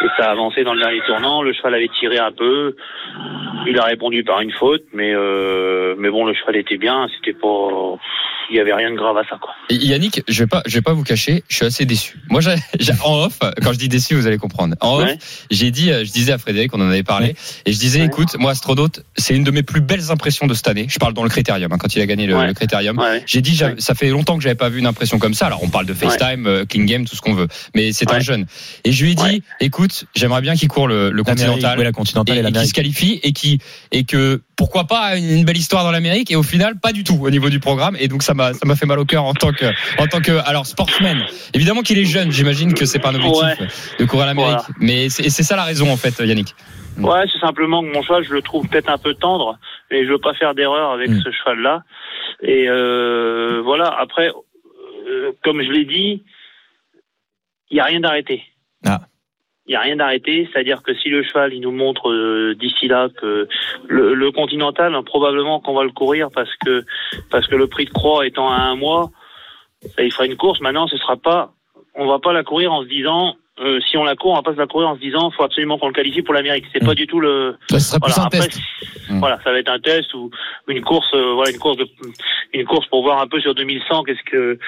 Et 0.04 0.06
ça 0.16 0.28
a 0.28 0.32
avancé 0.32 0.62
dans 0.64 0.74
le 0.74 0.80
dernier 0.80 1.00
tournant. 1.06 1.42
Le 1.42 1.52
cheval 1.52 1.74
avait 1.74 1.90
tiré 1.98 2.18
un 2.18 2.32
peu. 2.32 2.76
Il 3.66 3.78
a 3.78 3.84
répondu 3.84 4.22
par 4.24 4.40
une 4.40 4.52
faute, 4.52 4.82
mais 4.94 5.12
euh, 5.12 5.94
mais 5.98 6.10
bon 6.10 6.24
le 6.24 6.34
cheval 6.34 6.56
était 6.56 6.76
bien. 6.78 7.08
C'était 7.16 7.36
pas, 7.38 7.68
il 8.50 8.56
y 8.56 8.60
avait 8.60 8.72
rien 8.72 8.90
de 8.90 8.96
grave 8.96 9.16
à 9.18 9.24
ça 9.28 9.36
quoi. 9.40 9.50
Et 9.68 9.74
Yannick, 9.74 10.22
je 10.28 10.42
vais 10.44 10.46
pas, 10.46 10.62
je 10.66 10.74
vais 10.76 10.82
pas 10.82 10.92
vous 10.92 11.02
cacher, 11.04 11.42
je 11.48 11.56
suis 11.56 11.66
assez 11.66 11.84
déçu. 11.84 12.16
Moi, 12.30 12.40
j'ai, 12.40 12.54
en 13.04 13.24
off, 13.24 13.38
quand 13.62 13.72
je 13.72 13.78
dis 13.78 13.88
déçu, 13.88 14.14
vous 14.14 14.26
allez 14.26 14.38
comprendre. 14.38 14.74
En 14.80 15.00
off, 15.00 15.10
j'ai 15.50 15.70
dit, 15.70 15.90
euh, 15.90 16.04
je 16.04 16.12
disais 16.12 16.32
à 16.32 16.38
Frédéric, 16.38 16.72
on 16.74 16.80
en 16.80 16.88
avait 16.88 17.02
parlé, 17.02 17.34
et 17.66 17.72
je 17.72 17.78
disais, 17.78 18.00
Ouais. 18.00 18.06
écoute, 18.06 18.36
moi, 18.38 18.52
Astronaute, 18.52 19.00
c'est 19.16 19.34
une 19.36 19.44
de 19.44 19.50
mes 19.50 19.62
plus 19.62 19.80
belles 19.82 20.10
impressions 20.10 20.46
de 20.46 20.54
cette 20.54 20.68
année. 20.68 20.86
Je 20.88 20.98
parle 20.98 21.12
dans 21.12 21.24
le 21.24 21.28
critérium, 21.28 21.70
hein, 21.72 21.76
quand 21.78 21.94
il 21.94 22.00
a 22.00 22.06
gagné 22.06 22.26
le, 22.26 22.46
le 22.46 22.54
critérium. 22.54 22.98
J'ai 23.26 23.42
dit, 23.42 23.60
ça 23.78 23.94
fait 23.94 24.08
longtemps 24.08 24.36
que 24.38 24.42
j'avais 24.42 24.54
pas 24.54 24.68
vu 24.70 24.78
une 24.78 24.86
impression 24.86 25.18
comme 25.18 25.34
ça. 25.34 25.46
Alors, 25.46 25.62
on 25.62 25.68
parle 25.68 25.84
de 25.86 25.92
FaceTime, 25.94 26.46
euh, 26.46 26.64
Clean 26.64 26.84
Game, 26.84 27.04
tout 27.04 27.16
ce 27.16 27.20
qu'on 27.20 27.34
veut. 27.34 27.48
Mais 27.74 27.92
c'est 27.92 28.10
un 28.12 28.20
jeune. 28.20 28.46
Et 28.84 28.92
je 28.92 29.04
lui 29.04 29.12
ai 29.12 29.14
dit, 29.14 29.22
Ouais. 29.24 29.42
J'aimerais 30.14 30.40
bien 30.40 30.54
qu'il 30.54 30.68
court 30.68 30.88
le, 30.88 31.10
Continental. 31.22 31.78
oui, 31.78 31.84
la 31.84 31.92
continentale 31.92 32.36
et, 32.36 32.40
et 32.40 32.48
et 32.48 32.52
qui 32.52 32.66
se 32.66 32.74
qualifie 32.74 33.20
et 33.22 33.32
qui 33.32 33.58
et 33.92 34.04
que 34.04 34.40
pourquoi 34.56 34.84
pas 34.84 35.16
une, 35.16 35.24
une 35.30 35.44
belle 35.44 35.56
histoire 35.56 35.84
dans 35.84 35.90
l'Amérique 35.90 36.30
et 36.30 36.36
au 36.36 36.42
final 36.42 36.78
pas 36.80 36.92
du 36.92 37.04
tout 37.04 37.18
au 37.20 37.30
niveau 37.30 37.48
du 37.50 37.60
programme 37.60 37.96
et 37.98 38.08
donc 38.08 38.22
ça 38.22 38.34
m'a 38.34 38.54
ça 38.54 38.66
m'a 38.66 38.76
fait 38.76 38.86
mal 38.86 38.98
au 38.98 39.04
cœur 39.04 39.24
en 39.24 39.34
tant 39.34 39.52
que 39.52 39.66
en 39.98 40.06
tant 40.06 40.20
que 40.20 40.32
alors 40.46 40.66
sportsman 40.66 41.24
évidemment 41.54 41.82
qu'il 41.82 41.98
est 41.98 42.04
jeune 42.04 42.30
j'imagine 42.32 42.74
que 42.74 42.84
c'est 42.86 42.98
pas 42.98 43.10
un 43.10 43.14
objectif 43.16 43.96
de 43.98 44.04
courir 44.04 44.24
à 44.24 44.26
l'Amérique 44.28 44.50
Voilà. 44.58 44.66
mais 44.80 45.08
c'est 45.08 45.30
ça 45.30 45.56
la 45.56 45.64
raison 45.64 45.90
en 45.90 45.96
fait 45.96 46.18
Yannick 46.20 46.54
Ouais, 47.00 47.24
c'est 47.32 47.38
simplement 47.38 47.80
que 47.84 47.92
mon 47.94 48.02
cheval, 48.02 48.24
je 48.24 48.32
le 48.34 48.42
trouve 48.42 48.66
peut-être 48.66 48.90
un 48.90 48.98
peu 48.98 49.14
tendre, 49.14 49.56
et 49.92 50.04
je 50.04 50.10
veux 50.10 50.18
pas 50.18 50.34
faire 50.34 50.56
d'erreur 50.56 50.90
avec 50.90 51.10
Mm. 51.10 51.20
ce 51.22 51.30
cheval-là. 51.30 51.84
Et 52.42 52.68
euh, 52.68 53.60
voilà. 53.62 53.84
Après, 54.00 54.32
euh, 55.08 55.30
comme 55.44 55.62
je 55.62 55.70
l'ai 55.70 55.84
dit, 55.84 56.24
il 57.70 57.76
y 57.76 57.80
a 57.80 57.84
rien 57.84 58.00
d'arrêté. 58.00 58.42
Ah. 58.84 59.02
Il 59.68 59.72
y 59.72 59.76
a 59.76 59.80
rien 59.80 59.96
d'arrêté, 59.96 60.48
c'est-à-dire 60.50 60.82
que 60.82 60.94
si 60.94 61.10
le 61.10 61.22
cheval, 61.22 61.52
il 61.52 61.60
nous 61.60 61.72
montre 61.72 62.10
euh, 62.10 62.54
d'ici 62.54 62.88
là 62.88 63.08
que 63.20 63.46
le, 63.86 64.14
le 64.14 64.32
Continental, 64.32 64.94
hein, 64.94 65.02
probablement 65.02 65.60
qu'on 65.60 65.74
va 65.74 65.84
le 65.84 65.90
courir 65.90 66.28
parce 66.34 66.54
que 66.64 66.84
parce 67.30 67.46
que 67.46 67.54
le 67.54 67.66
prix 67.66 67.84
de 67.84 67.90
croix 67.90 68.26
étant 68.26 68.50
à 68.50 68.56
un 68.56 68.76
mois, 68.76 69.10
ça, 69.94 70.02
il 70.02 70.10
fera 70.12 70.26
une 70.26 70.36
course. 70.36 70.60
Maintenant, 70.60 70.88
ce 70.88 70.96
sera 70.96 71.16
pas, 71.16 71.52
on 71.94 72.06
va 72.06 72.18
pas 72.18 72.32
la 72.32 72.42
courir 72.44 72.72
en 72.72 72.82
se 72.82 72.88
disant. 72.88 73.36
Euh, 73.60 73.80
si 73.80 73.96
on 73.96 74.04
la 74.04 74.14
court, 74.14 74.32
on 74.32 74.36
va 74.36 74.42
pas 74.42 74.52
se 74.52 74.58
la 74.58 74.66
courir 74.66 74.88
en 74.88 74.94
se 74.94 75.00
disant 75.00 75.30
faut 75.30 75.42
absolument 75.42 75.78
qu'on 75.78 75.88
le 75.88 75.92
qualifie 75.92 76.22
pour 76.22 76.34
l'Amérique. 76.34 76.64
C'est 76.72 76.82
Mm. 76.82 76.86
pas 76.86 76.94
du 76.94 77.06
tout 77.06 77.20
le, 77.20 77.56
Ça 77.68 77.98
plus 77.98 78.06
voilà, 78.06 78.22
un 78.22 78.26
après, 78.26 78.38
test. 78.40 78.60
Mm. 79.10 79.18
voilà, 79.20 79.38
ça 79.42 79.52
va 79.52 79.58
être 79.58 79.70
un 79.70 79.80
test 79.80 80.12
ou 80.14 80.30
une 80.68 80.82
course, 80.82 81.12
euh, 81.14 81.32
voilà, 81.34 81.50
une 81.50 81.58
course 81.58 81.76
de, 81.76 81.86
une 82.52 82.64
course 82.64 82.86
pour 82.86 83.02
voir 83.02 83.20
un 83.20 83.26
peu 83.26 83.40
sur 83.40 83.54
2100 83.54 84.04
qu'est-ce 84.04 84.22
que 84.30 84.58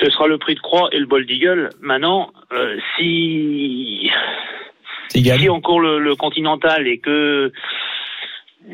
ce 0.00 0.10
sera 0.10 0.26
le 0.26 0.38
prix 0.38 0.54
de 0.54 0.60
croix 0.60 0.88
et 0.92 0.98
le 0.98 1.06
bol 1.06 1.26
d'eagle. 1.26 1.70
Maintenant, 1.80 2.30
euh, 2.52 2.76
si 2.96 4.10
si 5.10 5.48
on 5.48 5.60
court 5.60 5.80
le, 5.80 5.98
le 5.98 6.14
continental 6.16 6.86
et 6.86 6.98
que 6.98 7.52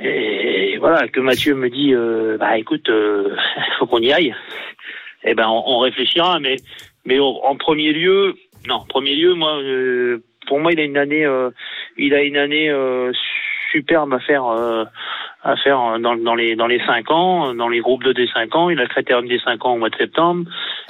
et 0.02 0.76
voilà 0.78 1.06
que 1.08 1.20
Mathieu 1.20 1.54
me 1.54 1.70
dit 1.70 1.94
euh, 1.94 2.36
bah 2.38 2.58
écoute 2.58 2.88
euh, 2.88 3.36
faut 3.78 3.86
qu'on 3.86 4.00
y 4.00 4.12
aille 4.12 4.34
eh 5.22 5.34
ben 5.34 5.46
on, 5.48 5.62
on 5.66 5.78
réfléchira 5.78 6.40
mais 6.40 6.56
mais 7.04 7.20
en 7.20 7.54
premier 7.56 7.92
lieu 7.92 8.34
non 8.66 8.84
premier 8.88 9.14
lieu 9.14 9.34
moi 9.34 9.56
euh, 9.60 10.22
pour 10.46 10.60
moi 10.60 10.72
il 10.72 10.80
a 10.80 10.84
une 10.84 10.96
année 10.96 11.24
euh, 11.24 11.50
il 11.96 12.14
a 12.14 12.22
une 12.22 12.36
année 12.36 12.70
euh, 12.70 13.12
superbe 13.72 14.14
à 14.14 14.20
faire 14.20 14.46
euh, 14.46 14.84
à 15.44 15.56
faire 15.56 15.80
euh, 15.80 15.98
dans, 15.98 16.16
dans 16.16 16.34
les 16.34 16.56
dans 16.56 16.66
les 16.66 16.80
cinq 16.84 17.10
ans, 17.10 17.54
dans 17.54 17.68
les 17.68 17.80
groupes 17.80 18.02
de 18.02 18.12
des 18.12 18.28
5 18.28 18.54
ans. 18.56 18.70
Il 18.70 18.78
a 18.78 18.82
le 18.82 18.88
critérium 18.88 19.28
des 19.28 19.38
5 19.38 19.64
ans 19.64 19.74
au 19.74 19.78
mois 19.78 19.90
de 19.90 19.96
septembre. 19.96 20.44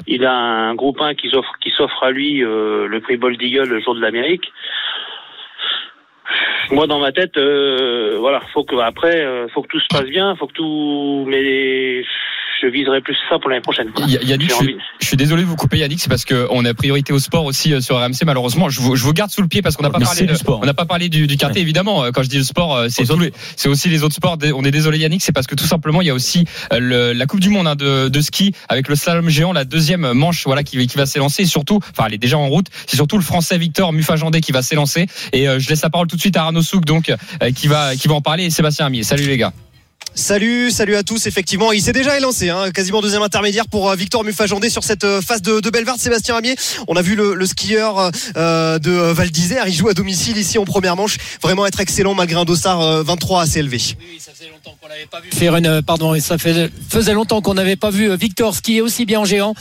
Il 0.07 0.25
a 0.25 0.35
un 0.35 0.75
groupe 0.75 1.01
1 1.01 1.15
qui 1.15 1.29
s'offre 1.29 1.53
qui 1.61 1.71
s'offre 1.71 2.03
à 2.03 2.11
lui 2.11 2.43
euh, 2.43 2.87
le 2.87 3.01
prix 3.01 3.17
Bold 3.17 3.41
Eagle 3.43 3.69
le 3.69 3.81
jour 3.81 3.95
de 3.95 4.01
l'Amérique. 4.01 4.53
Moi, 6.71 6.87
dans 6.87 6.99
ma 6.99 7.13
tête, 7.13 7.37
euh, 7.37 8.17
voilà, 8.21 8.41
faut 8.53 8.65
que 8.65 8.77
après, 8.77 9.17
euh, 9.25 9.47
faut 9.53 9.63
que 9.63 9.69
tout 9.69 9.81
se 9.81 9.87
passe 9.91 10.07
bien, 10.09 10.35
faut 10.37 10.47
que 10.47 10.53
tout, 10.55 11.27
mais 11.29 12.03
je 12.63 12.69
viserai 12.69 13.03
plus 13.03 13.17
ça 13.29 13.39
pour 13.39 13.51
l'année 13.51 13.61
prochaine. 13.61 13.89
Yannick, 14.09 14.49
je 14.49 14.55
suis, 14.55 14.65
envie- 14.65 14.77
je 15.01 15.07
suis 15.07 15.17
désolé 15.19 15.43
de 15.43 15.47
vous 15.47 15.57
couper 15.57 15.77
Yannick, 15.79 16.01
c'est 16.01 16.09
parce 16.09 16.25
qu'on 16.25 16.65
a 16.65 16.73
priorité 16.73 17.13
au 17.13 17.19
sport 17.19 17.45
aussi 17.45 17.75
euh, 17.75 17.81
sur 17.81 17.97
RMC 17.99 18.25
malheureusement. 18.25 18.71
Je 18.71 18.81
vous, 18.81 18.97
je 18.97 19.05
vous 19.05 19.13
garde 19.13 19.31
sous 19.31 19.43
le 19.43 19.49
pied 19.49 19.61
parce 19.61 19.77
qu'on 19.77 19.83
n'a 19.83 19.91
pas 19.91 19.99
parlé 20.01 20.23
de, 20.27 20.33
du 20.33 20.39
sport. 20.39 20.61
on 20.63 20.67
n'a 20.67 20.73
pas 20.73 20.87
parlé 20.87 21.11
du, 21.11 21.27
du 21.27 21.37
quartier 21.37 21.61
évidemment. 21.61 22.05
Euh, 22.05 22.11
Quand 22.11 22.23
je 22.23 22.29
dis 22.31 22.39
le 22.39 22.45
sport, 22.45 22.75
euh, 22.77 22.87
c'est 22.89 23.03
c'est 23.57 23.69
aussi 23.69 23.89
les 23.91 24.03
autres 24.03 24.15
sports. 24.15 24.39
On 24.55 24.65
est 24.65 24.71
désolé 24.71 24.99
Yannick, 24.99 25.21
c'est 25.23 25.33
parce 25.33 25.47
que 25.47 25.55
tout 25.55 25.65
simplement 25.65 26.01
il 26.01 26.07
y 26.07 26.11
a 26.11 26.15
aussi 26.15 26.47
euh, 26.73 26.79
le- 26.81 27.13
la 27.13 27.27
Coupe 27.27 27.41
du 27.41 27.51
Monde 27.51 27.67
hein, 27.67 27.75
de, 27.77 28.09
de 28.09 28.21
ski 28.23 28.53
avec 28.71 28.89
le 28.89 28.95
slalom 28.95 29.29
géant, 29.29 29.53
la 29.53 29.65
deuxième 29.65 30.13
manche 30.15 30.45
voilà 30.47 30.63
qui, 30.63 30.87
qui 30.87 30.97
va 30.97 31.05
s'élancer 31.05 31.43
et 31.43 31.47
surtout, 31.47 31.81
enfin 31.91 32.05
elle 32.07 32.15
est 32.15 32.19
déjà 32.19 32.39
en 32.39 32.47
route. 32.49 32.67
C'est 32.87 32.97
surtout 32.97 33.19
le 33.19 33.25
Français 33.25 33.59
Victor 33.59 33.93
Mufajandé 33.93 34.41
qui 34.41 34.53
va 34.53 34.63
s'élancer 34.63 35.07
et 35.35 35.49
euh, 35.49 35.59
je 35.59 35.69
laisse 35.69 35.83
la 35.83 35.91
parole 35.91 36.07
tout 36.07 36.14
de 36.15 36.21
suite 36.21 36.37
à 36.37 36.43
Arnaud 36.45 36.63
Souk 36.63 36.85
donc 36.85 37.11
euh, 37.11 37.51
qui 37.53 37.69
va 37.69 37.97
qui 37.97 38.09
va 38.09 38.15
en 38.15 38.21
parler 38.21 38.45
et 38.45 38.51
Sébastien 38.51 38.87
Amier. 38.87 39.03
Salut 39.03 39.27
les 39.27 39.37
gars. 39.37 39.53
Salut, 40.17 40.71
salut 40.71 40.95
à 40.95 41.03
tous. 41.03 41.27
Effectivement, 41.27 41.73
il 41.73 41.83
s'est 41.83 41.93
déjà 41.93 42.17
élancé, 42.17 42.49
hein, 42.49 42.71
quasiment 42.71 43.01
deuxième 43.01 43.23
intermédiaire 43.23 43.67
pour 43.67 43.91
euh, 43.91 43.97
Victor 43.97 44.23
Mufajandé 44.23 44.71
sur 44.71 44.85
cette 44.85 45.03
euh, 45.03 45.21
phase 45.21 45.43
de, 45.43 45.59
de 45.59 45.71
Bellevarde. 45.71 45.99
Sébastien 45.99 46.35
Ramier, 46.35 46.55
on 46.87 46.95
a 46.95 47.03
vu 47.03 47.17
le, 47.17 47.35
le 47.35 47.47
skieur 47.47 48.13
euh, 48.37 48.79
de 48.79 48.93
Val 48.93 49.31
d'Isère. 49.31 49.67
Il 49.67 49.75
joue 49.75 49.89
à 49.89 49.95
domicile 49.95 50.37
ici 50.37 50.57
en 50.57 50.65
première 50.65 50.95
manche. 50.95 51.17
Vraiment 51.43 51.67
être 51.67 51.81
excellent 51.81 52.15
malgré 52.15 52.39
un 52.39 52.45
dossard 52.45 52.81
euh, 52.81 53.03
23 53.03 53.43
assez 53.43 53.59
élevé. 53.59 53.81
faire 55.33 55.57
une 55.57 55.83
pardon 55.83 56.19
ça 56.21 56.39
faisait 56.39 57.13
longtemps 57.13 57.41
qu'on 57.41 57.55
n'avait 57.55 57.75
pas 57.75 57.91
vu 57.91 58.09
euh, 58.09 58.17
Victor 58.17 58.55
skier 58.55 58.83
aussi 58.83 59.07
bien 59.07 59.21
en 59.21 59.25
géant 59.25 59.55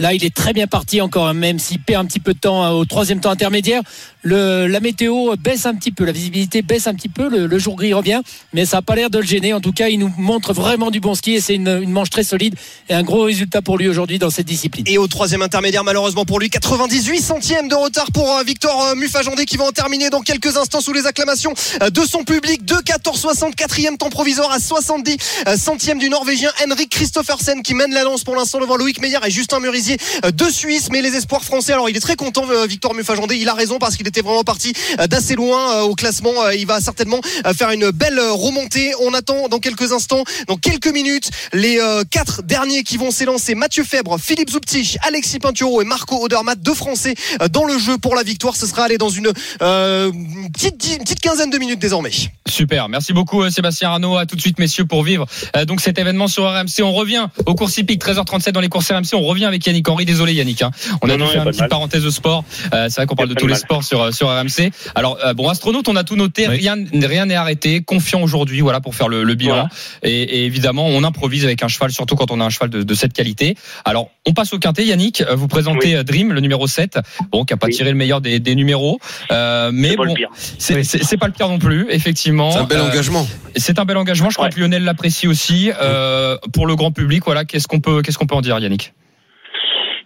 Là, 0.00 0.14
il 0.14 0.24
est 0.24 0.34
très 0.34 0.54
bien 0.54 0.66
parti 0.66 1.02
encore, 1.02 1.28
hein, 1.28 1.34
même 1.34 1.58
s'il 1.58 1.78
perd 1.78 2.02
un 2.02 2.06
petit 2.06 2.20
peu 2.20 2.32
de 2.32 2.38
temps 2.38 2.64
euh, 2.64 2.70
au 2.70 2.86
troisième 2.86 3.20
temps 3.20 3.30
intermédiaire. 3.30 3.82
Le, 4.22 4.66
la 4.66 4.80
météo 4.80 5.34
baisse 5.36 5.66
un 5.66 5.74
petit 5.74 5.90
peu, 5.90 6.04
la 6.04 6.12
visibilité 6.12 6.62
baisse 6.62 6.86
un 6.86 6.94
petit 6.94 7.08
peu, 7.08 7.28
le, 7.28 7.46
le 7.46 7.58
jour 7.58 7.76
gris 7.76 7.94
revient, 7.94 8.20
mais 8.52 8.64
ça 8.66 8.78
n'a 8.78 8.82
pas 8.82 8.94
l'air 8.94 9.10
de 9.10 9.18
le 9.18 9.24
gêner. 9.24 9.52
En 9.52 9.60
tout 9.60 9.72
cas, 9.72 9.88
il 9.88 9.98
nous 9.98 10.12
montre 10.18 10.52
vraiment 10.52 10.90
du 10.90 11.00
bon 11.00 11.14
ski 11.14 11.34
et 11.34 11.40
c'est 11.40 11.54
une, 11.54 11.80
une 11.82 11.90
manche 11.90 12.10
très 12.10 12.24
solide 12.24 12.54
et 12.88 12.94
un 12.94 13.02
gros 13.02 13.22
résultat 13.22 13.62
pour 13.62 13.78
lui 13.78 13.88
aujourd'hui 13.88 14.18
dans 14.18 14.30
cette 14.30 14.46
discipline. 14.46 14.84
Et 14.86 14.98
au 14.98 15.06
troisième 15.06 15.42
intermédiaire, 15.42 15.84
malheureusement 15.84 16.24
pour 16.24 16.38
lui, 16.38 16.50
98 16.50 17.20
centièmes 17.20 17.68
de 17.68 17.74
retard 17.74 18.10
pour 18.12 18.30
euh, 18.36 18.42
Victor 18.42 18.82
euh, 18.82 18.94
Mufajandé 18.94 19.44
qui 19.46 19.56
va 19.56 19.64
en 19.64 19.72
terminer 19.72 20.10
dans 20.10 20.20
quelques 20.20 20.56
instants 20.56 20.80
sous 20.80 20.92
les 20.92 21.06
acclamations 21.06 21.54
euh, 21.82 21.90
de 21.90 22.02
son 22.02 22.24
public. 22.24 22.64
2 22.64 22.82
14 22.82 23.26
quatrième 23.56 23.96
temps 23.96 24.10
provisoire 24.10 24.50
à 24.52 24.60
70 24.60 25.16
euh, 25.46 25.56
centièmes 25.56 25.98
du 25.98 26.08
Norvégien 26.08 26.50
Henrik 26.64 26.90
Christophersen 26.90 27.62
qui 27.62 27.74
mène 27.74 27.92
la 27.92 28.04
lance 28.04 28.24
pour 28.24 28.36
l'instant 28.36 28.60
devant 28.60 28.76
Loïc 28.76 29.00
Meyer 29.00 29.18
et 29.24 29.30
Justin 29.30 29.60
Murisier 29.60 29.96
euh, 30.24 30.30
de 30.30 30.44
Suisse. 30.44 30.88
Mais 30.90 31.00
les 31.00 31.16
espoirs 31.16 31.44
français, 31.44 31.72
alors 31.72 31.88
il 31.88 31.96
est 31.96 32.00
très 32.00 32.16
content 32.16 32.44
Victor 32.66 32.94
Mufajandé, 32.94 33.36
il 33.36 33.48
a 33.48 33.54
raison 33.54 33.78
parce 33.78 33.96
qu'il 33.96 34.06
était 34.10 34.20
vraiment 34.22 34.44
parti 34.44 34.72
euh, 34.98 35.06
d'assez 35.06 35.34
loin 35.34 35.76
euh, 35.76 35.82
au 35.82 35.94
classement. 35.94 36.32
Euh, 36.44 36.54
Il 36.54 36.66
va 36.66 36.80
certainement 36.80 37.20
faire 37.56 37.70
une 37.70 37.90
belle 37.90 38.20
remontée. 38.20 38.92
On 39.02 39.14
attend 39.14 39.48
dans 39.48 39.58
quelques 39.58 39.92
instants, 39.92 40.24
dans 40.48 40.56
quelques 40.56 40.88
minutes, 40.92 41.30
les 41.52 41.78
quatre 42.10 42.42
derniers 42.42 42.82
qui 42.82 42.96
vont 42.96 43.10
s'élancer. 43.10 43.54
Mathieu 43.54 43.84
Fèbre, 43.84 44.18
Philippe 44.20 44.50
Zouptich, 44.50 44.98
Alexis 45.06 45.38
Pinturo 45.38 45.80
et 45.80 45.84
Marco 45.84 46.22
Odermatt, 46.24 46.60
deux 46.60 46.74
Français 46.74 47.14
dans 47.52 47.64
le 47.64 47.78
jeu 47.78 47.96
pour 47.98 48.14
la 48.14 48.22
victoire. 48.22 48.56
Ce 48.56 48.66
sera 48.66 48.84
aller 48.84 48.98
dans 48.98 49.08
une 49.08 49.32
euh, 49.62 50.10
petite, 50.52 50.76
dix- 50.76 50.92
une 50.96 51.02
petite 51.04 51.20
quinzaine 51.20 51.50
de 51.50 51.58
minutes 51.58 51.78
désormais. 51.78 52.10
Super, 52.48 52.88
merci 52.88 53.12
beaucoup 53.12 53.48
Sébastien 53.50 53.90
Arnaud. 53.90 54.16
À 54.16 54.26
tout 54.26 54.36
de 54.36 54.40
suite 54.40 54.58
messieurs 54.58 54.84
pour 54.84 55.02
vivre 55.04 55.26
euh, 55.56 55.64
donc 55.64 55.80
cet 55.80 55.98
événement 55.98 56.28
sur 56.28 56.44
RMC. 56.44 56.82
On 56.82 56.92
revient 56.92 57.26
aux 57.46 57.54
courses 57.54 57.78
hippiques 57.78 58.04
13h37 58.04 58.50
dans 58.52 58.60
les 58.60 58.68
courses 58.68 58.90
RMC. 58.90 59.14
On 59.14 59.22
revient 59.22 59.44
avec 59.46 59.64
Yannick 59.66 59.88
Henry. 59.88 60.04
Désolé 60.04 60.32
Yannick, 60.34 60.62
hein. 60.62 60.70
on 61.02 61.08
a 61.08 61.16
Non, 61.16 61.16
dû 61.16 61.22
non, 61.24 61.28
y 61.28 61.32
faire 61.32 61.40
a 61.42 61.44
une 61.44 61.50
petite 61.50 61.60
mal. 61.60 61.68
parenthèse 61.70 62.02
de 62.04 62.10
sport. 62.10 62.44
Euh, 62.74 62.86
c'est 62.88 62.96
vrai 62.96 63.06
qu'on 63.06 63.14
parle 63.14 63.28
de 63.28 63.34
tous 63.34 63.46
les 63.46 63.52
mal. 63.52 63.60
sports 63.60 63.84
sur 63.84 63.99
sur 64.12 64.28
RMC. 64.28 64.70
Alors 64.94 65.18
euh, 65.24 65.34
bon 65.34 65.48
astronaute, 65.48 65.88
on 65.88 65.96
a 65.96 66.04
tout 66.04 66.16
noté. 66.16 66.48
Oui. 66.48 66.56
Rien 66.58 66.76
rien 66.92 67.26
n'est 67.26 67.34
arrêté. 67.34 67.82
Confiant 67.82 68.22
aujourd'hui, 68.22 68.60
voilà 68.60 68.80
pour 68.80 68.94
faire 68.94 69.08
le, 69.08 69.22
le 69.24 69.34
bilan. 69.34 69.54
Voilà. 69.54 69.68
Et, 70.02 70.22
et 70.22 70.44
évidemment, 70.46 70.86
on 70.86 71.04
improvise 71.04 71.44
avec 71.44 71.62
un 71.62 71.68
cheval, 71.68 71.90
surtout 71.92 72.16
quand 72.16 72.30
on 72.30 72.40
a 72.40 72.44
un 72.44 72.50
cheval 72.50 72.70
de, 72.70 72.82
de 72.82 72.94
cette 72.94 73.12
qualité. 73.12 73.56
Alors 73.84 74.10
on 74.26 74.32
passe 74.32 74.52
au 74.52 74.58
quintet. 74.58 74.84
Yannick, 74.86 75.20
euh, 75.22 75.34
vous 75.34 75.48
présentez 75.48 75.88
Oui. 75.88 75.94
euh, 75.96 76.02
Dream, 76.02 76.32
le 76.32 76.40
numéro 76.40 76.66
7 76.66 76.98
bon 77.30 77.44
qui 77.44 77.52
a 77.52 77.56
pas 77.56 77.66
Oui. 77.66 77.74
tiré 77.74 77.90
le 77.90 77.96
meilleur 77.96 78.20
des, 78.20 78.38
des 78.40 78.54
numéros, 78.54 78.98
euh, 79.32 79.70
mais 79.72 79.90
C'est 79.90 79.96
pas 79.96 80.02
bon, 80.04 80.08
le 80.10 80.14
pire. 80.14 80.30
c'est 80.58 80.82
c'est- 80.84 81.04
c'est 81.04 81.16
pas 81.16 81.26
le 81.26 81.32
pire 81.32 81.48
non 81.48 81.58
plus, 81.58 81.86
effectivement. 81.90 82.50
C'est 82.52 82.58
un 82.58 82.64
bel 82.64 82.78
Euh, 82.78 82.88
engagement. 82.88 83.26
c'est 83.56 83.78
un 83.78 83.84
bel 83.84 83.96
engagement. 83.96 84.30
Je 84.30 84.34
crois 84.36 84.46
Ouais. 84.48 84.52
que 84.52 84.60
Lionel 84.60 84.84
l'apprécie 84.84 85.26
aussi. 85.28 85.70
Euh, 85.82 86.36
pour 86.52 86.66
le 86.66 86.76
grand 86.76 86.92
public, 86.92 87.22
voilà, 87.24 87.44
qu'est-ce 87.44 87.66
qu'on 87.68 87.80
peut, 87.80 88.02
qu'est-ce 88.02 88.18
qu'on 88.18 88.26
peut 88.26 88.34
en 88.34 88.40
dire, 88.40 88.58
Yannick? 88.58 88.92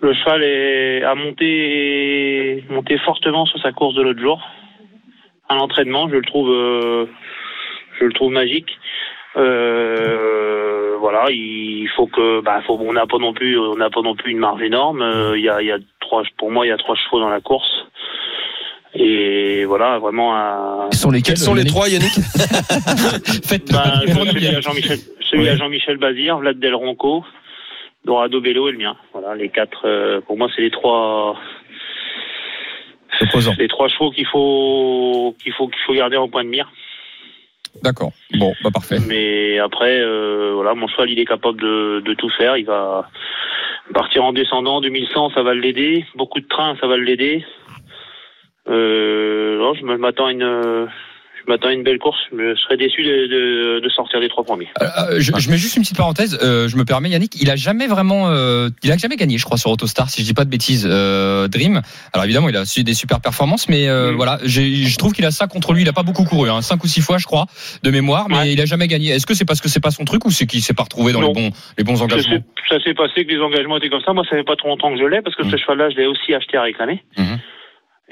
Le 0.05 0.13
cheval 0.13 0.43
est, 0.43 1.03
a 1.03 1.15
monté, 1.15 2.63
monté 2.69 2.99
fortement 2.99 3.47
sur 3.47 3.59
sa 3.63 3.73
course 3.73 3.95
de 3.95 4.03
l'autre 4.03 4.21
jour. 4.21 4.39
À 5.49 5.55
l'entraînement, 5.55 6.11
je 6.11 6.17
le 6.17 6.23
trouve, 6.23 6.51
euh, 6.51 7.07
je 7.99 8.05
le 8.05 8.13
trouve 8.13 8.31
magique. 8.31 8.69
Euh, 9.39 10.97
voilà, 11.01 11.31
il 11.31 11.89
faut 11.97 12.07
que, 12.07 12.43
bah, 12.43 12.61
faut, 12.67 12.79
on 12.79 12.93
n'a 12.93 13.07
pas 13.07 13.17
non 13.17 13.33
plus, 13.33 13.59
on 13.59 13.77
n'a 13.77 13.89
pas 13.89 14.03
non 14.03 14.15
plus 14.15 14.33
une 14.33 14.41
marge 14.41 14.61
énorme. 14.61 15.01
Euh, 15.01 15.39
Il 15.39 15.43
y 15.43 15.49
a, 15.49 15.63
il 15.63 15.69
y 15.69 15.73
a 15.73 15.79
trois, 16.01 16.23
pour 16.37 16.51
moi, 16.51 16.67
il 16.67 16.69
y 16.69 16.73
a 16.73 16.77
trois 16.77 16.97
chevaux 16.97 17.21
dans 17.21 17.31
la 17.31 17.41
course. 17.41 17.87
Et 18.95 19.65
voilà, 19.65 19.99
vraiment 20.01 20.37
un. 20.37 20.89
Ils 20.93 20.99
sont 20.99 21.11
lesquels 21.11 21.37
Quels 21.37 21.45
sont 21.45 21.55
les 21.55 21.65
trois, 21.65 21.89
Yannick 21.89 22.13
Faites 23.43 23.73
Ben, 23.73 24.13
pour 24.13 24.27
nous, 24.27 24.33
celui 24.33 24.49
à. 24.49 24.61
Jean-Michel, 24.61 24.99
celui 25.31 25.49
à 25.49 25.57
Jean-Michel 25.57 25.97
Bazir, 25.97 26.37
Vlad 26.41 26.59
Del 26.59 26.75
Ronco, 26.75 27.25
Dorado 28.05 28.41
Bello 28.41 28.69
et 28.69 28.73
le 28.73 28.79
mien. 28.79 28.97
Voilà, 29.13 29.35
les 29.35 29.49
quatre. 29.49 29.87
euh, 29.87 30.21
pour 30.21 30.37
moi, 30.37 30.49
c'est 30.55 30.63
les 30.63 30.71
trois. 30.71 31.37
Opposant. 33.21 33.53
Les 33.59 33.69
trois 33.69 33.89
chevaux 33.89 34.11
qu'il 34.11 34.27
faut 34.27 35.35
qu'il 35.41 35.53
faut 35.53 35.69
qu'il 35.69 35.81
faut 35.87 35.95
garder 35.95 36.17
en 36.17 36.29
point 36.29 36.45
de 36.45 36.49
mire. 36.49 36.71
D'accord. 37.83 38.13
Bon, 38.39 38.53
bah 38.63 38.71
parfait. 38.73 38.99
Mais 39.09 39.59
après, 39.59 40.01
euh, 40.01 40.53
voilà, 40.55 40.75
mon 40.75 40.87
cheval, 40.89 41.11
il 41.11 41.19
est 41.19 41.25
capable 41.25 41.61
de, 41.61 42.03
de 42.05 42.15
tout 42.15 42.31
faire. 42.31 42.57
Il 42.57 42.67
va 42.67 43.09
partir 43.93 44.25
en 44.25 44.33
descendant. 44.33 44.81
2100, 44.81 45.31
ça 45.31 45.43
va 45.43 45.55
l'aider. 45.55 46.05
Beaucoup 46.15 46.41
de 46.41 46.47
trains, 46.49 46.77
ça 46.81 46.87
va 46.87 46.97
l'aider. 46.97 47.45
Euh, 48.69 49.59
non, 49.59 49.75
je 49.75 49.85
m'attends 49.85 50.27
à 50.27 50.33
une, 50.33 50.43
euh, 50.43 50.87
je 51.47 51.53
m'attends 51.53 51.69
à 51.69 51.73
une 51.73 51.83
belle 51.83 51.99
course. 51.99 52.19
Je 52.33 52.55
serais 52.57 52.77
déçu 52.77 53.03
de, 53.03 53.27
de, 53.27 53.81
de 53.81 53.89
sortir 53.91 54.21
des 54.21 54.29
trois 54.29 54.45
premiers. 54.45 54.69
Euh, 54.81 54.85
euh, 54.85 55.21
je, 55.21 55.33
je 55.39 55.51
mets 55.51 55.57
juste 55.59 55.77
une 55.77 55.83
petite 55.83 55.97
parenthèse. 55.97 56.39
euh, 56.43 56.69
je 56.69 56.77
me 56.77 56.85
permets, 56.85 57.11
Yannick. 57.11 57.41
Il 57.41 57.51
a 57.51 57.57
jamais 57.57 57.87
vraiment, 57.87 58.29
euh, 58.31 58.71
il 58.83 58.91
a 58.93 58.97
jamais 58.97 59.17
gagné, 59.17 59.37
je 59.39 59.45
crois, 59.45 59.59
sur 59.59 59.71
Autostar, 59.71 60.09
si 60.11 60.23
je 60.23 60.27
dis 60.27 60.35
pas 60.35 60.45
de 60.45 60.51
bêtises. 60.51 60.89
Euh, 60.91 61.49
Dream. 61.49 61.83
Alors 62.13 62.25
évidemment, 62.25 62.49
il 62.49 62.57
a 62.57 62.65
su 62.65 62.83
des 62.85 62.95
super 62.95 63.21
performances, 63.21 63.69
mais 63.69 63.89
euh, 63.89 64.13
Mm. 64.13 64.17
voilà, 64.17 64.39
je 64.45 64.97
trouve 64.99 65.13
qu'il 65.13 65.25
a 65.27 65.31
ça 65.31 65.47
contre 65.47 65.73
lui. 65.73 65.83
Il 65.83 65.89
a 65.89 65.93
pas 65.93 66.03
beaucoup 66.03 66.25
couru, 66.25 66.49
hein, 66.51 66.63
cinq 66.63 66.83
ou 66.85 66.87
six 66.87 67.01
fois, 67.03 67.19
je 67.19 67.27
crois, 67.27 67.47
de 67.83 67.91
mémoire, 67.91 68.27
mais 68.29 68.37
Ouais. 68.39 68.53
il 68.53 68.61
a 68.61 68.65
jamais 68.65 68.89
gagné. 68.89 69.11
Est-ce 69.11 69.27
que 69.27 69.35
c'est 69.35 69.45
parce 69.45 69.61
que 69.61 69.69
c'est 69.69 69.81
pas 69.81 69.91
son 69.91 70.05
truc 70.05 70.25
ou 70.25 70.31
c'est 70.31 70.47
qu'il 70.47 70.63
s'est 70.63 70.75
pas 70.75 70.85
retrouvé 70.85 71.13
dans 71.13 71.21
Non. 71.21 71.29
les 71.29 71.35
bons, 71.35 71.51
les 71.79 71.85
bons 71.85 72.01
engagements? 72.03 72.39
Ça 72.69 72.81
s'est 72.83 72.95
passé 72.95 73.25
que 73.27 73.31
les 73.33 73.41
engagements 73.41 73.77
étaient 73.77 73.91
comme 73.91 74.01
ça. 74.05 74.13
Moi, 74.13 74.25
ça 74.29 74.37
fait 74.37 74.45
pas 74.45 74.57
trop 74.57 74.69
longtemps 74.69 74.91
que 74.93 74.99
je 74.99 75.05
l'ai 75.05 75.21
parce 75.23 75.37
que 75.37 75.43
Mm. 75.45 75.51
ce 75.51 75.57
cheval-là, 75.59 75.91
je 75.91 75.97
l'ai 75.97 76.07
aussi 76.07 76.33
acheté 76.35 76.57
à 76.57 76.63
réclamer. 76.63 77.03
Mhm. 77.19 77.39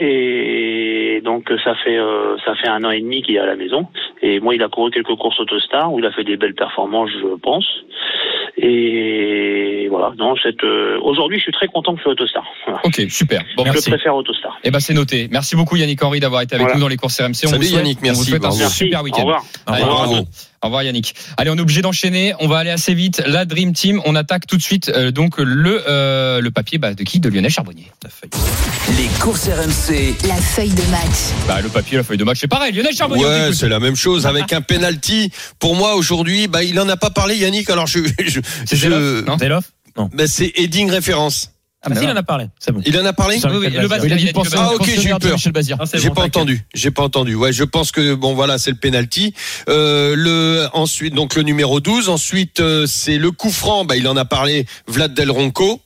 Et 0.05 1.21
donc 1.25 1.49
ça 1.63 1.75
fait 1.85 1.97
euh, 1.97 2.37
ça 2.45 2.55
fait 2.57 2.69
un 2.69 2.83
an 2.83 2.91
et 2.91 3.01
demi 3.01 3.23
qu'il 3.23 3.37
est 3.37 3.39
à 3.39 3.47
la 3.47 3.55
maison. 3.57 3.87
Et 4.21 4.41
moi, 4.41 4.55
il 4.55 4.63
a 4.63 4.69
couru 4.69 4.91
quelques 4.91 5.15
courses 5.17 5.39
Autostar 5.39 5.93
où 5.93 5.99
il 6.01 6.07
a 6.07 6.11
fait 6.13 6.25
des 6.25 6.37
belles 6.37 6.55
performances, 6.55 7.11
je 7.11 7.37
pense. 7.41 7.67
Et 8.57 9.87
voilà. 9.91 10.13
Non, 10.19 10.35
cette 10.43 10.63
euh, 10.65 10.99
aujourd'hui, 11.03 11.39
je 11.39 11.45
suis 11.45 11.53
très 11.53 11.69
content 11.69 11.93
que 11.93 11.99
je 11.99 12.03
sois 12.05 12.13
Autostar. 12.13 12.45
Voilà. 12.67 12.81
Ok, 12.85 13.01
super. 13.11 13.43
Bon, 13.57 13.65
je 13.65 13.71
merci. 13.73 13.91
préfère 13.91 14.17
Autostar. 14.17 14.59
Eh 14.65 14.71
ben 14.71 14.81
c'est 14.81 14.95
noté. 14.95 15.29
Merci 15.31 15.55
beaucoup 15.57 15.77
Yannick 15.77 16.03
Henry 16.03 16.21
d'avoir 16.21 16.43
été 16.43 16.55
avec 16.55 16.67
Voilà. 16.67 16.75
nous 16.77 16.83
dans 16.83 16.89
les 16.89 16.97
courses 16.97 17.21
RMC. 17.21 17.29
On 17.29 17.33
Salut 17.49 17.57
vous 17.59 17.63
souhaite, 17.63 17.79
Yannick, 17.81 17.99
on 18.01 18.07
merci, 18.07 18.21
vous 18.21 18.27
souhaite 18.31 18.45
un. 18.45 18.57
Merci. 18.59 18.85
super 18.85 19.01
Au 19.01 19.05
week-end. 19.05 19.21
revoir. 19.21 19.43
Allez, 19.67 19.85
Bravo. 19.85 20.27
Au 20.63 20.67
revoir 20.67 20.83
Yannick. 20.85 21.15
Allez, 21.37 21.51
on 21.51 21.57
est 21.57 21.61
obligé 21.61 21.83
d'enchaîner. 21.83 22.35
On 22.39 22.47
va 22.47 22.59
aller 22.59 22.71
assez 22.71 22.95
vite. 22.95 23.23
La 23.27 23.45
Dream 23.45 23.73
Team, 23.73 24.01
on 24.05 24.15
attaque 24.15 24.47
tout 24.47 24.57
de 24.57 24.63
suite 24.63 24.91
euh, 24.95 25.11
donc 25.11 25.39
le 25.39 25.83
euh, 25.89 26.41
le 26.41 26.51
papier 26.53 26.79
bah, 26.79 26.95
de 26.95 27.03
qui 27.03 27.19
De 27.19 27.29
Lionel 27.29 27.51
Charbonnier. 27.51 27.91
Les 28.97 29.09
courses 29.21 29.49
RMC. 29.49 30.15
La 30.29 30.37
feuille 30.37 30.71
de 30.71 30.83
match. 30.91 31.35
Bah 31.49 31.61
le 31.61 31.69
papier, 31.69 31.97
la 31.97 32.05
feuille 32.05 32.17
de 32.19 32.25
match, 32.25 32.39
c'est 32.41 32.49
pareil. 32.49 32.73
Lionel 32.73 32.95
Charbonnier. 32.95 33.25
on 33.25 33.29
Ouais, 33.29 33.53
c'est 33.53 33.69
la 33.69 33.81
même 33.81 33.97
chose 33.97 34.27
avec 34.27 34.53
un 34.53 34.61
penalty. 34.61 35.31
Pour 35.59 35.75
moi 35.75 35.97
aujourd'hui, 35.97 36.47
bah 36.47 36.63
il 36.63 36.79
en 36.79 36.89
a 36.89 36.97
pas 36.97 37.11
parlé 37.11 37.37
Yannick. 37.37 37.69
Alors 37.69 37.87
je, 37.87 37.99
je, 38.25 38.41
C'est 38.65 38.77
je- 38.77 38.83
Zeloff, 38.83 39.27
non 39.27 39.39
Zeloff 39.39 39.65
bah, 40.15 40.27
c'est 40.27 40.53
heading 40.57 40.91
référence. 40.91 41.52
Ah, 41.85 41.89
bah, 41.89 41.97
si, 41.97 42.05
il 42.05 42.11
en 42.11 42.17
a 42.17 42.23
parlé. 42.23 42.47
C'est 42.61 42.71
bon. 42.71 42.81
Il 42.87 42.97
en 42.99 43.05
a 43.05 43.13
parlé 43.13 43.41
Oui, 43.45 43.57
oui, 43.59 43.71
le 43.71 43.89
Bazir. 43.89 44.07
Il 44.07 44.13
a 44.13 44.17
il 44.17 44.29
a 44.29 44.33
dit 44.33 44.33
Bazir. 44.33 44.61
Ah, 44.61 44.75
ok, 44.75 44.85
j'ai 44.87 45.11
eu 45.11 45.15
peur. 45.19 45.37
J'ai 45.95 46.11
pas 46.11 46.23
entendu. 46.23 46.65
J'ai 46.75 46.91
pas 46.91 47.03
entendu. 47.03 47.35
Ouais, 47.35 47.53
je 47.53 47.65
pense 47.65 47.91
que 47.91 48.15
bon 48.15 48.35
voilà, 48.35 48.59
c'est 48.59 48.71
le 48.71 48.77
penalty. 48.77 49.35
Euh, 49.69 50.15
le 50.17 50.69
ensuite 50.73 51.15
donc 51.15 51.35
le 51.35 51.43
numéro 51.43 51.81
12, 51.81 52.09
ensuite 52.09 52.61
euh, 52.61 52.87
c'est 52.87 53.19
le 53.19 53.33
coup 53.33 53.51
franc, 53.51 53.85
bah 53.85 53.97
il 53.97 54.07
en 54.07 54.17
a 54.17 54.25
parlé 54.25 54.67
Vlad 54.87 55.13
Del 55.13 55.31
Ronco. 55.31 55.81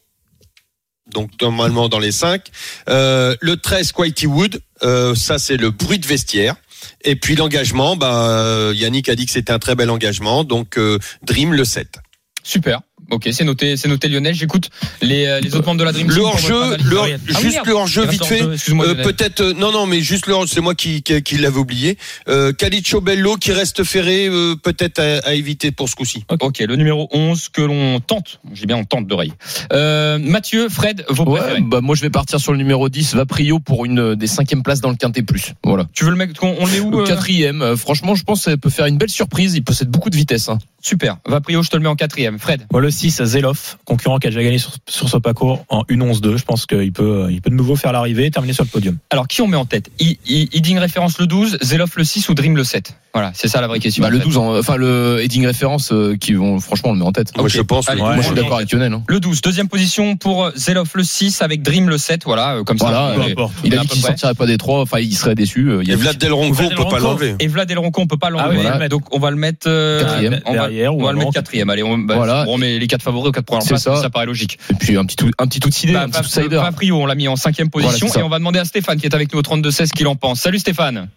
Donc 1.12 1.30
normalement 1.40 1.88
dans 1.88 1.98
les 1.98 2.12
5. 2.12 2.42
Euh, 2.88 3.36
le 3.40 3.56
13 3.56 3.92
Quitey 3.92 4.26
Wood, 4.26 4.60
euh, 4.82 5.14
ça 5.14 5.38
c'est 5.38 5.56
le 5.56 5.70
bruit 5.70 5.98
de 5.98 6.06
vestiaire. 6.06 6.56
Et 7.02 7.16
puis 7.16 7.36
l'engagement, 7.36 7.96
bah, 7.96 8.28
euh, 8.28 8.72
Yannick 8.74 9.08
a 9.08 9.14
dit 9.14 9.26
que 9.26 9.32
c'était 9.32 9.52
un 9.52 9.58
très 9.58 9.74
bel 9.74 9.90
engagement, 9.90 10.44
donc 10.44 10.78
euh, 10.78 10.98
Dream 11.22 11.52
le 11.52 11.64
7. 11.64 11.98
Super. 12.42 12.80
Ok, 13.10 13.28
c'est 13.32 13.44
noté, 13.44 13.76
c'est 13.76 13.88
noté 13.88 14.08
Lionel. 14.08 14.34
J'écoute 14.34 14.70
les, 15.02 15.26
euh, 15.26 15.40
les 15.40 15.54
autres 15.54 15.66
membres 15.66 15.78
de 15.80 15.84
la 15.84 15.92
Dream 15.92 16.08
Team. 16.08 16.16
Le 16.16 16.22
hors-jeu, 16.24 16.62
analyse. 16.62 16.86
le 16.86 16.96
hors- 16.96 17.06
Ah 17.06 17.16
oui, 17.28 17.34
juste 17.42 17.54
merde. 17.54 17.66
le 17.66 17.72
hors-jeu 17.74 18.02
Il 18.04 18.10
vite 18.10 18.24
fait. 18.24 18.42
Euh, 18.42 18.94
peut-être 19.02 19.40
euh, 19.40 19.52
non 19.54 19.70
non 19.72 19.86
mais 19.86 20.00
juste 20.00 20.26
le 20.26 20.34
hors- 20.34 20.48
c'est 20.48 20.60
moi 20.60 20.74
qui 20.74 21.02
qui, 21.02 21.22
qui 21.22 21.38
l'avais 21.38 21.58
oublié. 21.58 21.98
Euh, 22.28 22.52
Calicio 22.52 23.00
Bello 23.00 23.36
qui 23.36 23.52
reste 23.52 23.84
ferré 23.84 24.26
euh, 24.28 24.56
peut-être 24.56 24.98
à, 24.98 25.28
à 25.28 25.34
éviter 25.34 25.70
pour 25.70 25.88
ce 25.88 25.94
coup-ci. 25.96 26.24
Ok, 26.40 26.58
le 26.58 26.76
numéro 26.76 27.08
11 27.12 27.48
que 27.48 27.62
l'on 27.62 28.00
tente. 28.00 28.40
J'ai 28.52 28.66
bien 28.66 28.76
on 28.76 28.84
tente 28.84 29.06
d'oreille. 29.06 29.32
Euh, 29.72 30.18
Mathieu, 30.18 30.68
Fred, 30.68 31.04
vos 31.08 31.24
Ouais, 31.24 31.40
préférés. 31.40 31.60
bah 31.62 31.80
moi 31.80 31.94
je 31.94 32.02
vais 32.02 32.10
partir 32.10 32.40
sur 32.40 32.52
le 32.52 32.58
numéro 32.58 32.88
10, 32.88 33.14
Vaprio 33.14 33.58
pour 33.60 33.84
une 33.84 34.14
des 34.14 34.26
cinquièmes 34.26 34.62
places 34.62 34.80
dans 34.80 34.90
le 34.90 34.96
Quintet 34.96 35.22
Plus. 35.22 35.52
Voilà. 35.64 35.86
Tu 35.92 36.04
veux 36.04 36.10
le 36.10 36.16
mec 36.16 36.32
qu'on 36.34 36.54
on 36.58 36.66
l'est 36.66 36.80
où 36.80 36.90
Le 36.90 37.04
quatrième, 37.04 37.62
euh, 37.62 37.76
franchement, 37.76 38.14
je 38.14 38.24
pense 38.24 38.44
que 38.44 38.50
ça 38.50 38.56
peut 38.56 38.70
faire 38.70 38.86
une 38.86 38.98
belle 38.98 39.08
surprise. 39.10 39.54
Il 39.54 39.62
possède 39.62 39.88
beaucoup 39.88 40.10
de 40.10 40.16
vitesse. 40.16 40.48
Hein. 40.48 40.58
Super. 40.82 41.16
Vaprio, 41.26 41.62
je 41.62 41.70
te 41.70 41.76
le 41.76 41.82
mets 41.82 41.88
en 41.88 41.96
quatrième. 41.96 42.38
Fred. 42.38 42.66
Le 42.72 42.90
6, 42.96 43.22
Zeloff, 43.24 43.78
concurrent 43.84 44.18
qui 44.18 44.26
a 44.26 44.30
déjà 44.30 44.42
gagné 44.42 44.58
sur, 44.58 44.72
sur 44.88 45.08
ce 45.08 45.16
parcours 45.18 45.64
en 45.68 45.82
1-11-2. 45.84 46.36
Je 46.36 46.44
pense 46.44 46.66
qu'il 46.66 46.92
peut, 46.92 47.28
il 47.30 47.40
peut 47.40 47.50
de 47.50 47.54
nouveau 47.54 47.76
faire 47.76 47.92
l'arrivée 47.92 48.26
et 48.26 48.30
terminer 48.30 48.52
sur 48.54 48.64
le 48.64 48.70
podium. 48.70 48.96
Alors, 49.10 49.28
qui 49.28 49.42
on 49.42 49.46
met 49.46 49.56
en 49.56 49.64
tête? 49.66 49.90
Heading 50.00 50.78
référence 50.78 51.18
le 51.18 51.26
12, 51.26 51.58
Zeloff 51.62 51.96
le 51.96 52.04
6 52.04 52.28
ou 52.28 52.34
Dream 52.34 52.56
le 52.56 52.64
7 52.64 52.94
Voilà, 53.14 53.30
c'est 53.34 53.48
ça 53.48 53.60
la 53.60 53.66
vraie 53.68 53.78
question. 53.78 54.02
Bah, 54.02 54.10
le 54.10 54.16
en 54.16 54.20
fait. 54.20 54.26
12, 54.26 54.36
en- 54.38 54.58
enfin 54.58 54.76
le 54.76 55.20
heading 55.22 55.46
référence 55.46 55.92
euh, 55.92 56.16
qui 56.16 56.34
vont 56.34 56.58
franchement 56.60 56.90
on 56.90 56.92
le 56.92 56.98
met 56.98 57.04
en 57.04 57.12
tête. 57.12 57.36
Moi 57.36 57.48
je 57.48 57.60
pense. 57.62 57.88
Allez. 57.88 58.00
Moi 58.00 58.16
je 58.18 58.22
suis 58.22 58.34
d'accord 58.34 58.56
avec. 58.58 58.72
Lionel. 58.72 58.92
hein. 58.92 59.02
Le 59.08 59.20
12, 59.20 59.40
deuxième 59.42 59.68
position 59.68 60.16
pour 60.16 60.50
Zeloff 60.56 60.94
le 60.94 61.04
6 61.04 61.42
avec 61.42 61.62
Dream 61.62 61.88
le 61.88 61.98
7. 61.98 62.22
Voilà, 62.24 62.56
euh, 62.56 62.64
comme 62.64 62.76
Voilà, 62.78 63.14
ça. 63.16 63.20
peu 63.34 63.42
Il 63.64 63.74
a 63.76 63.80
à 63.80 63.82
dit 63.82 63.88
qu'il 63.88 64.00
près. 64.02 64.10
sortirait 64.10 64.34
pas 64.34 64.46
des 64.46 64.56
trois. 64.58 64.80
Enfin 64.80 64.98
il 64.98 65.14
serait 65.16 65.34
déçu. 65.34 65.68
euh, 65.70 65.82
Il 65.82 65.88
y 65.88 65.92
a 65.92 65.94
Et 65.94 65.96
Vlad 65.96 66.18
Del 66.18 66.32
Ronco, 66.32 66.54
Vlad 66.54 66.66
on 66.66 66.68
Del 66.76 66.84
peut 66.84 66.90
pas 66.90 66.98
l'enlever. 66.98 67.34
Et 67.40 67.46
Vlad 67.48 67.70
El 67.70 67.78
Ronco, 67.78 68.00
on 68.02 68.06
peut 68.06 68.16
pas 68.18 68.30
l'enlever. 68.30 68.66
Ah 68.66 68.78
mettre- 68.78 68.90
Donc 68.90 69.04
on 69.14 69.18
va 69.18 69.30
le 69.30 69.36
mettre 69.36 69.66
euh, 69.68 70.00
Quatrième. 70.00 70.40
On 70.44 70.52
va, 70.52 70.68
Derrière 70.68 70.94
ou 70.94 71.00
on 71.00 71.04
va 71.04 71.12
le 71.12 71.18
mettre 71.18 71.32
quatrième. 71.32 71.70
Allez, 71.70 71.82
on, 71.82 71.96
bah, 71.98 72.44
on 72.46 72.52
remet 72.52 72.78
les 72.86 72.88
quatre 72.88 73.02
favoris 73.02 73.28
aux 73.28 73.32
quatre 73.32 73.44
premières 73.46 73.66
places. 73.66 73.82
Ça. 73.82 73.96
ça. 73.96 74.10
paraît 74.10 74.26
logique. 74.26 74.58
Et 74.70 74.74
puis 74.74 74.96
un 74.96 75.04
petit 75.04 75.16
tout, 75.16 75.30
un 75.38 75.46
petit 75.46 75.60
outsider, 75.66 75.92
Bah, 75.94 76.02
un 76.04 76.08
petit 76.08 76.20
outsider. 76.20 76.60
On 76.92 77.06
l'a 77.06 77.14
mis 77.14 77.28
en 77.28 77.36
cinquième 77.36 77.68
position 77.70 78.06
Voilà, 78.06 78.20
et 78.22 78.24
on 78.24 78.28
va 78.28 78.38
demander 78.38 78.58
à 78.60 78.64
Stéphane 78.64 78.98
qui 78.98 79.06
est 79.06 79.14
avec 79.14 79.32
nous 79.32 79.40
au 79.40 79.42
32-16 79.42 79.86
ce 79.86 79.92
qu'il 79.92 80.06
en 80.06 80.16
pense. 80.16 80.40
Salut 80.40 80.58
Stéphane. 80.58 81.08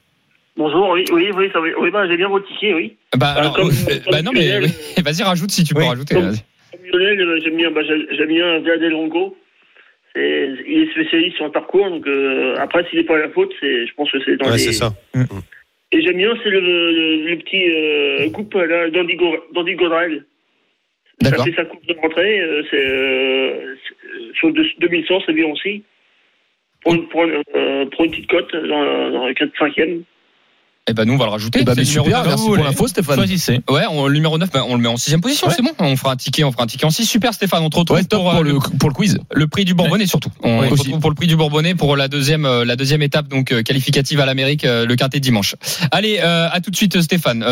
Bonjour, 0.58 0.90
oui, 0.90 1.06
oui, 1.14 1.30
oui, 1.36 1.50
ça, 1.54 1.60
oui 1.62 1.90
bah, 1.92 2.06
j'ai 2.10 2.18
bien 2.18 2.28
votre 2.28 2.46
ticket, 2.48 2.74
oui. 2.74 2.98
Bah, 3.16 3.34
Ah, 3.36 3.40
alors, 3.40 3.56
comme- 3.56 3.70
euh, 3.70 4.00
comme 4.04 4.12
bah 4.12 4.22
non 4.22 4.32
mais 4.34 4.58
oui. 4.60 4.74
vas-y 5.04 5.24
rajoute 5.24 5.52
si 5.52 5.64
tu 5.64 5.74
peux 5.74 5.80
Oui, 5.82 5.88
rajouter. 5.88 6.16
comme- 6.16 6.34
Lionel, 6.92 7.22
euh, 7.22 7.40
j'aime 7.44 7.56
bien, 7.56 7.72
bah, 7.72 7.82
j'ai- 7.88 8.18
j'aime 8.18 8.28
bien 8.28 8.60
Vlad 8.60 8.82
Il 10.16 10.84
est 10.88 10.92
spécialiste 10.92 11.36
sur 11.38 11.46
le 11.46 11.52
parcours, 11.52 11.90
donc 11.90 12.06
euh, 12.08 12.56
après, 12.60 12.84
s'il 12.90 13.00
n'est 13.00 13.06
pas 13.06 13.16
à 13.16 13.20
la 13.20 13.30
faute, 13.30 13.52
c'est, 13.62 13.86
je 13.88 13.94
pense 13.96 14.12
que 14.12 14.18
c'est 14.26 14.36
dans 14.38 14.48
Ouais, 14.48 14.54
les... 14.54 14.58
c'est 14.60 14.74
ça. 14.74 14.94
Et 15.92 16.02
j'aime 16.02 16.18
bien, 16.18 16.30
c'est 16.44 16.50
le, 16.50 16.60
le, 16.60 17.30
le 17.30 17.38
petit 17.38 17.64
euh, 17.70 18.30
coupe 18.32 18.54
là, 18.56 18.90
d'Andy 18.90 19.16
Go- 19.16 19.38
Godrel. 21.22 21.24
Ça 21.24 21.30
D'accord. 21.32 21.46
fait 21.46 21.54
sa 21.56 21.66
coupe 21.66 21.86
de 21.86 21.94
rentrée, 22.02 22.40
euh, 22.40 22.64
c'est, 22.70 22.86
euh, 22.86 23.76
c'est- 23.88 24.34
sur 24.38 24.48
le 24.50 24.54
2100, 24.80 25.22
c'est 25.26 25.34
bien 25.34 25.48
aussi. 25.48 25.84
Pour 26.82 26.94
une, 26.96 27.08
pour 27.10 27.24
une, 27.26 27.44
euh, 27.56 27.86
pour 27.88 28.06
une 28.06 28.12
petite 28.12 28.30
cote 28.30 28.52
dans, 28.54 29.12
dans 29.12 29.28
le 29.28 29.34
4-5e. 29.34 30.04
Eh 30.90 30.94
ben 30.94 31.06
nous 31.06 31.14
on 31.14 31.18
va 31.18 31.26
le 31.26 31.32
rajouter. 31.32 31.60
Eh 31.62 31.66
mais 31.66 31.76
numéro 31.84 32.06
super, 32.06 32.20
9. 32.20 32.28
merci 32.28 32.46
pour 32.46 32.58
l'info 32.58 32.88
Stéphane. 32.88 33.16
Choisissez. 33.16 33.62
Ouais, 33.70 33.84
on, 33.92 34.08
le 34.08 34.14
numéro 34.14 34.38
9, 34.38 34.50
bah, 34.52 34.64
on 34.68 34.76
le 34.76 34.82
met 34.82 34.88
en 34.88 34.98
sixième 34.98 35.22
position, 35.22 35.48
Ouais. 35.48 35.54
c'est 35.56 35.62
bon. 35.62 35.72
On 35.80 35.96
fera 35.96 36.12
un 36.14 36.16
ticket, 36.16 36.44
on 36.44 36.52
fera 36.52 36.64
un 36.64 36.68
ticket 36.68 36.86
en 36.86 36.90
6. 36.90 37.06
Super 37.06 37.34
Stéphane, 37.34 37.62
on 37.64 37.70
te 37.70 37.78
retrouve 37.78 37.98
Ouais, 37.98 38.04
pour, 38.04 38.20
pour, 38.24 38.34
euh, 38.36 38.44
le, 38.44 38.60
pour 38.78 38.90
le 38.90 38.96
quiz. 38.96 39.18
le 39.34 39.48
prix 39.48 39.66
du 39.66 39.74
Bourbonnais 39.74 40.08
surtout. 40.08 40.30
On 40.44 40.60
Ouais, 40.62 40.68
retrouve 40.68 41.00
pour 41.00 41.10
le 41.10 41.16
prix 41.16 41.28
du 41.28 41.36
Bourbonnais 41.36 41.76
pour 41.76 41.96
la 41.96 42.08
deuxième 42.08 42.46
euh, 42.46 42.66
la 42.66 42.76
deuxième 42.76 43.02
étape 43.02 43.28
donc 43.28 43.52
euh, 43.52 43.62
qualificative 43.62 44.20
à 44.20 44.26
l'Amérique 44.26 44.64
le 44.66 44.96
quintet 44.96 45.20
dimanche. 45.20 45.56
Allez, 45.92 46.20
à 46.20 46.60
tout 46.64 46.72
de 46.72 46.76
suite 46.76 47.00
Stéphane. 47.02 47.44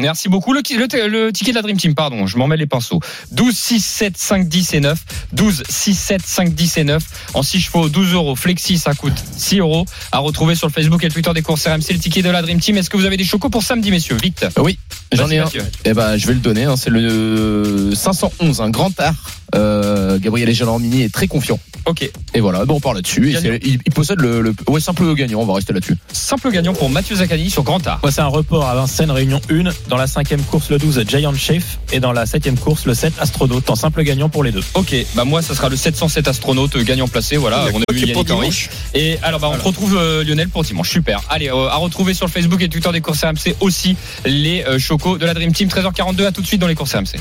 Merci 0.00 0.28
beaucoup. 0.28 0.52
Le, 0.52 0.62
le, 0.70 1.08
le 1.08 1.32
ticket 1.32 1.50
de 1.52 1.56
la 1.56 1.62
Dream 1.62 1.76
Team, 1.76 1.94
pardon, 1.94 2.26
je 2.26 2.36
m'en 2.38 2.46
mets 2.46 2.56
les 2.56 2.66
pinceaux. 2.66 3.00
12 3.32 3.54
6 3.56 3.80
7 3.84 4.16
5 4.16 4.48
10 4.48 4.74
et 4.74 4.80
9. 4.80 4.98
12 5.32 5.62
6 5.68 5.94
7 5.94 6.22
5 6.24 6.54
10 6.54 6.78
et 6.78 6.84
9. 6.84 7.02
En 7.34 7.42
6 7.42 7.60
chevaux 7.60 7.88
12 7.88 8.14
euros. 8.14 8.36
Flexi 8.36 8.78
ça 8.78 8.94
coûte 8.94 9.12
6 9.36 9.58
euros. 9.58 9.84
À 10.12 10.18
retrouver 10.18 10.54
sur 10.54 10.66
le 10.66 10.72
Facebook 10.72 11.02
et 11.04 11.06
le 11.08 11.12
Twitter 11.12 11.32
des 11.34 11.42
courses 11.42 11.66
RMC 11.66 11.92
le 11.92 11.98
ticket 11.98 12.22
de 12.22 12.30
la 12.30 12.42
Dream 12.42 12.47
Team. 12.56 12.78
Est-ce 12.78 12.88
que 12.90 12.96
vous 12.96 13.04
avez 13.04 13.16
des 13.18 13.24
chocos 13.24 13.50
pour 13.50 13.62
samedi 13.62 13.90
messieurs? 13.90 14.16
Vite. 14.22 14.46
Oui, 14.58 14.78
j'en 15.12 15.28
ai 15.30 15.38
un. 15.38 15.44
Mathieu. 15.44 15.62
Eh 15.84 15.92
ben, 15.92 16.16
je 16.16 16.26
vais 16.26 16.34
le 16.34 16.40
donner. 16.40 16.64
hein, 16.64 16.76
C'est 16.76 16.90
le 16.90 17.92
511, 17.94 18.60
un 18.60 18.70
grand 18.70 18.98
art. 19.00 19.14
Euh, 19.54 20.18
Gabriel 20.18 20.52
Gelormini 20.54 21.02
est 21.04 21.12
très 21.12 21.26
confiant. 21.26 21.58
Ok. 21.86 22.08
Et 22.34 22.40
voilà, 22.40 22.66
bon, 22.66 22.74
on 22.74 22.80
part 22.80 22.92
là-dessus. 22.92 23.34
Il, 23.62 23.78
il 23.86 23.92
possède 23.92 24.20
le, 24.20 24.42
le 24.42 24.54
ouais, 24.68 24.80
simple 24.80 25.14
gagnant. 25.14 25.40
On 25.40 25.46
va 25.46 25.54
rester 25.54 25.72
là-dessus. 25.72 25.96
Simple 26.12 26.50
gagnant 26.50 26.74
pour 26.74 26.90
Mathieu 26.90 27.16
Zaccani 27.16 27.48
sur 27.48 27.62
Grand 27.62 27.84
Art. 27.86 28.00
Moi, 28.02 28.12
c'est 28.12 28.20
un 28.20 28.26
report 28.26 28.66
à 28.68 28.74
Vincennes, 28.74 29.10
Réunion 29.10 29.40
1. 29.50 29.64
Dans 29.88 29.96
la 29.96 30.06
cinquième 30.06 30.42
course, 30.42 30.68
le 30.68 30.78
12, 30.78 31.02
Giant 31.08 31.32
Chef. 31.34 31.78
Et 31.92 32.00
dans 32.00 32.12
la 32.12 32.26
septième 32.26 32.58
course, 32.58 32.84
le 32.84 32.92
7, 32.92 33.14
Astronaute. 33.20 33.70
En 33.70 33.74
simple 33.74 34.02
gagnant 34.02 34.28
pour 34.28 34.44
les 34.44 34.52
deux. 34.52 34.62
Ok, 34.74 34.94
bah 35.14 35.24
moi 35.24 35.40
ça 35.40 35.54
sera 35.54 35.68
le 35.68 35.76
707 35.76 36.28
astronaute 36.28 36.76
euh, 36.76 36.82
gagnant 36.82 37.08
placé, 37.08 37.36
voilà, 37.36 37.66
on 37.72 37.80
a 37.80 37.92
vu 37.92 38.00
Yannick. 38.06 38.70
Et 38.94 39.18
alors 39.22 39.40
bah 39.40 39.50
on 39.52 39.62
retrouve 39.62 39.96
euh, 39.96 40.24
Lionel 40.24 40.48
pour 40.48 40.62
dimanche, 40.62 40.90
super. 40.90 41.20
Allez, 41.30 41.48
euh, 41.48 41.68
à 41.68 41.76
retrouver 41.76 42.12
sur 42.14 42.27
Facebook 42.28 42.62
et 42.62 42.68
Twitter 42.68 42.90
des 42.92 43.00
courses 43.00 43.24
RMC 43.24 43.56
aussi 43.60 43.96
les 44.24 44.64
euh, 44.64 44.78
chocos 44.78 45.18
de 45.18 45.26
la 45.26 45.34
Dream 45.34 45.52
Team 45.52 45.68
13h42 45.68 46.26
à 46.26 46.32
tout 46.32 46.42
de 46.42 46.46
suite 46.46 46.60
dans 46.60 46.68
les 46.68 46.74
courses 46.74 46.94
RMC. 46.94 47.18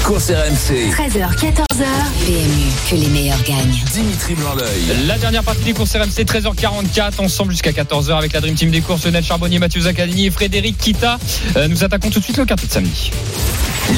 Les 0.00 0.06
courses 0.06 0.30
RMC. 0.30 0.90
13h, 0.92 1.36
14h. 1.36 1.84
PMU, 2.24 2.70
que 2.90 2.96
les 2.96 3.08
meilleurs 3.08 3.42
gagnent. 3.42 3.84
Dimitri 3.92 4.34
Blanc-L'œil. 4.34 5.06
La 5.06 5.18
dernière 5.18 5.42
partie 5.44 5.62
des 5.62 5.74
courses 5.74 5.94
RMC 5.94 6.24
13h44 6.24 7.20
ensemble 7.20 7.52
jusqu'à 7.52 7.70
14h 7.72 8.16
avec 8.16 8.32
la 8.32 8.40
Dream 8.40 8.54
Team 8.54 8.70
des 8.70 8.80
courses 8.80 9.04
Lionel 9.04 9.22
Charbonnier, 9.22 9.58
Mathieu 9.58 9.82
Zaccani 9.82 10.26
et 10.26 10.30
Frédéric 10.30 10.78
Kita. 10.78 11.18
Euh, 11.56 11.68
nous 11.68 11.84
attaquons 11.84 12.08
tout 12.08 12.18
de 12.18 12.24
suite 12.24 12.38
le 12.38 12.46
quintet 12.46 12.66
de 12.66 12.72
samedi. 12.72 13.10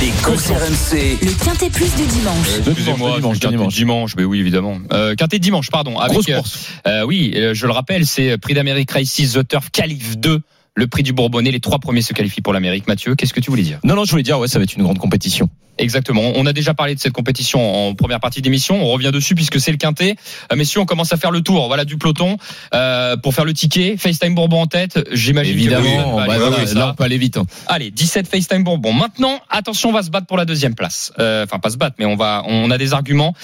Les 0.01 0.11
courses 0.25 0.49
RMC. 0.49 1.19
Le 1.23 1.45
quintet 1.45 1.71
plus 1.71 1.95
du 1.95 2.05
dimanche. 2.07 2.49
Excusez-moi, 2.67 3.11
de 3.13 3.17
dimanche, 3.21 3.39
dimanche. 3.39 3.75
dimanche, 3.75 4.17
mais 4.17 4.25
oui 4.25 4.41
évidemment. 4.41 4.79
Euh, 4.93 5.15
quintet 5.15 5.39
de 5.39 5.45
dimanche, 5.45 5.71
pardon. 5.71 5.99
Avec, 5.99 6.15
Grosse 6.15 6.29
euh, 6.31 6.37
course. 6.37 6.59
Euh, 6.89 7.05
oui, 7.07 7.33
euh, 7.37 7.55
je 7.55 7.65
le 7.67 7.73
rappelle, 7.73 8.07
c'est 8.07 8.39
Prix 8.39 8.55
d'Amérique 8.55 8.91
Races 8.91 9.35
The 9.35 9.47
Turf 9.47 9.71
Calif 9.71 10.19
2, 10.19 10.41
le 10.75 10.87
prix 10.87 11.03
du 11.03 11.13
Bourbonnais. 11.13 11.51
Les 11.51 11.61
trois 11.61 11.79
premiers 11.79 12.03
se 12.03 12.13
qualifient 12.13 12.41
pour 12.41 12.53
l'Amérique. 12.53 12.87
Mathieu, 12.87 13.15
qu'est-ce 13.15 13.33
que 13.35 13.41
tu 13.41 13.51
voulais 13.51 13.63
dire? 13.63 13.79
Non, 13.85 13.95
non, 13.95 14.05
je 14.05 14.11
voulais 14.11 14.23
dire, 14.23 14.39
ouais, 14.39 14.49
ça 14.49 14.59
va 14.59 14.65
être 14.65 14.75
une 14.75 14.83
grande 14.83 14.99
compétition. 14.99 15.49
Exactement. 15.79 16.33
On 16.35 16.45
a 16.47 16.53
déjà 16.53 16.75
parlé 16.75 16.95
de 16.95 17.01
cette 17.01 17.13
compétition 17.15 17.89
en 17.89 17.95
première 17.95 18.21
partie 18.21 18.43
d'émission. 18.43 18.83
On 18.83 18.89
revient 18.93 19.11
dessus 19.11 19.35
puisque 19.35 19.59
c'est 19.59 19.71
le 19.71 19.79
quintet. 19.79 20.17
Euh, 20.53 20.57
messieurs, 20.57 20.81
on 20.81 20.85
commence 20.85 21.13
à 21.13 21.17
faire 21.17 21.31
le 21.31 21.41
tour. 21.41 21.67
Voilà 21.67 21.85
du 21.87 21.97
peloton 21.97 22.37
euh, 22.75 23.17
pour 23.17 23.35
faire 23.35 23.47
le 23.47 23.55
ticket. 23.55 23.97
FaceTime 23.97 24.35
Bourbon 24.35 24.61
en 24.63 24.67
tête. 24.67 24.99
J'imagine. 25.13 25.55
que 25.55 25.59
Évidemment, 25.59 26.17
va 26.17 26.27
bah, 26.27 26.37
là, 26.39 26.89
on 26.91 26.95
peut 26.95 27.05
aller 27.05 27.19
vite. 27.19 27.39
hein. 27.39 27.47
Allez, 27.67 27.91
17 27.91 28.29
FaceTime 28.29 28.65
Bourbon. 28.65 28.93
Maintenant, 28.93 29.41
attention, 29.49 29.89
on 29.89 29.93
va 29.93 30.03
se 30.03 30.11
battre 30.11 30.27
pour 30.27 30.37
la 30.37 30.45
deuxième 30.45 30.75
place. 30.75 31.13
Euh, 31.19 31.45
Enfin, 31.45 31.59
pas 31.59 31.71
se 31.71 31.79
battre, 31.79 31.97
mais 31.99 32.05
on 32.07 32.17
va, 32.17 32.43
on 32.47 32.71
a 32.71 32.77
des 32.79 32.93
arguments. 32.93 33.35